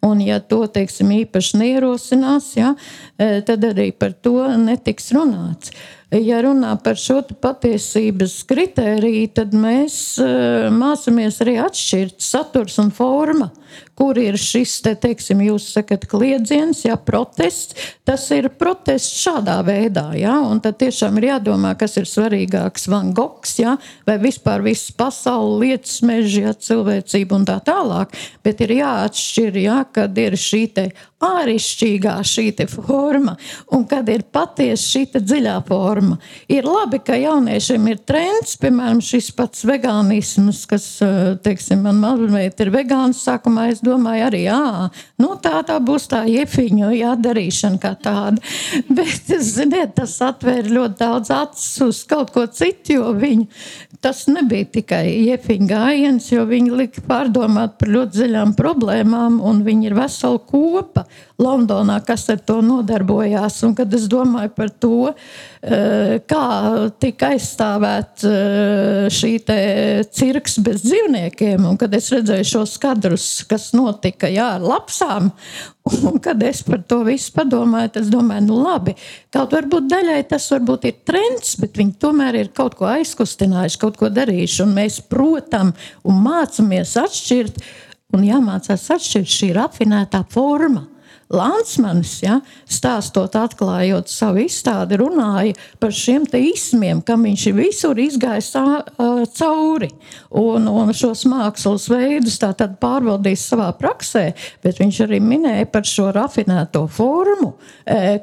[0.05, 2.75] Un, ja to teiksim, īpaši neierosinās, ja,
[3.16, 5.73] e, tad arī par to netiks runāts
[6.10, 13.51] ja runā par šo patiesības kritēriju, tad mēs uh, mācāmies arī atšķirt saturs un forma.
[13.98, 17.74] Kur ir šis, te, teiksim, jūs sakat, kliedziens, ja protests,
[18.06, 23.12] tas ir protests šādā veidā, ja, un tad tiešām ir jādomā, kas ir svarīgāks, Van
[23.14, 23.76] Gogs, ja,
[24.06, 28.14] vai vispār viss pasauli, lietas meži, ja, cilvēcība un tā tālāk,
[28.47, 30.64] bet ir jāatšķir, ja, kad ir šī
[31.24, 33.34] te āršķirīgā šī forma
[33.72, 36.18] un kad ir patiesi šī dziļā forma.
[36.48, 42.66] Ir labi, ka jauniešiem ir trends, piemēram, šis pats vegānisms, kas, eh, teiksim, man mazmeita
[42.66, 47.80] ir vegāns, sākumā es domāju arī, jā, nu tā tā būs tā jefiņu, jā, darīšana
[47.80, 48.42] kā tāda.
[48.96, 53.48] Bet, ziniet, tas atvēra ļoti daudz acis uz kaut ko citu, jo viņi,
[54.05, 59.88] tas nebija tikai jefiņu gājiens, jo viņi lika pārdomāt par ļoti dziļām problēmām un viņi
[59.88, 61.06] ir vesela kopa.
[61.41, 63.57] Londonā, kas ar to nodarbojās.
[63.66, 66.45] Un, kad es domāju par to, eh, kā
[67.03, 69.32] tika aizstāvēt eh, šī
[70.15, 75.32] cirks bez dzīvniekiem, un kad es redzēju šos kadrus, kas notika jā, ar lapsām,
[76.07, 78.95] un kad es par to visu padomāju, tad es domāju, nu labi,
[79.35, 83.99] kaut varbūt daļai tas varbūt ir trends, bet viņi tomēr ir kaut ko aizkustinājuši, kaut
[83.99, 87.62] ko darījuši, un mēs, protams, un mācāmies atšķirt,
[88.15, 90.94] un jāmācās atšķirt šī rafinētā forma
[91.35, 92.39] Lansmanis, ja,
[92.70, 98.52] stāstot, atklājot savu izstādi, runāja par šiem izsmiem, kam viņš ir visur izgājis
[99.39, 99.90] cauri
[100.31, 102.39] un, un šos mākslas veidus
[102.81, 104.24] pārvaldījis savā praksē,
[104.65, 107.55] bet viņš arī minēja par šo rafinēto formu,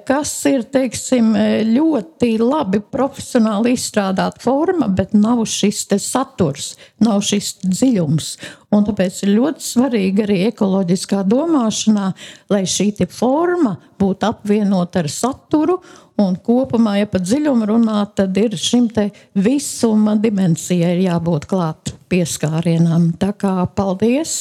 [0.07, 1.33] kas ir teiksim,
[1.71, 8.35] ļoti labi profesionāli izstrādāta forma, bet nav šis saturs, nav šis dziļums.
[8.72, 12.06] Un tāpēc ir ļoti svarīgi arī ekoloģiskā domāšanā,
[12.53, 15.81] lai šī forma būtu apvienota ar saturu.
[16.22, 18.88] Un kopumā, ja par dziļumu runā, tad ir šim
[19.34, 23.10] visuma dimensijai jābūt klāt pieskārienam.
[23.19, 24.34] Tā kā paldies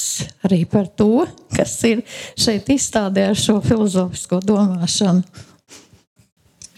[0.47, 1.27] arī par to,
[1.57, 2.05] kas ir
[2.39, 5.25] šeit izstādē ar šo filozofisko domāšanu.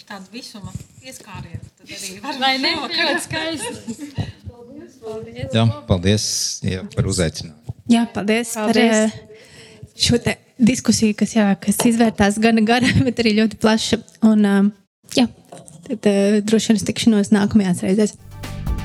[0.06, 0.72] Tāda visuma
[1.02, 1.68] pieskāriena.
[2.38, 2.76] Vai ne?
[2.92, 4.41] Ļoti skaisti.
[5.02, 5.50] Paldies.
[5.50, 6.24] Jā, paldies
[6.62, 7.76] jā, par uzaicinājumu.
[7.90, 9.14] Jā, paldies, paldies.
[9.14, 10.20] par šo
[10.62, 13.98] diskusiju, kas, jā, kas izvērtās gan gara, bet arī ļoti plaša.
[14.30, 14.46] Un,
[15.18, 15.26] jā,
[15.88, 16.12] tad
[16.46, 18.14] droši vien uz tikšanos nākamajās reizēs.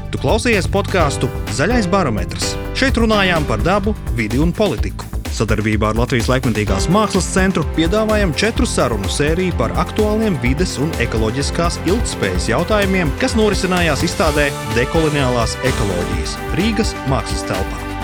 [0.07, 2.56] Tu klausījies podkāstu Zaļais barometrs.
[2.80, 5.16] Šeit runājām par dabu, vidi un politiku.
[5.35, 11.81] Sadarbībā ar Latvijas laikmatīgās mākslas centru piedāvājam četru sarunu sēriju par aktuāliem vides un ekoloģiskās
[11.89, 17.96] ilgspējas jautājumiem, kas norisinājās izstādē Dekoloniālās ekoloģijas Rīgas mākslas telpā.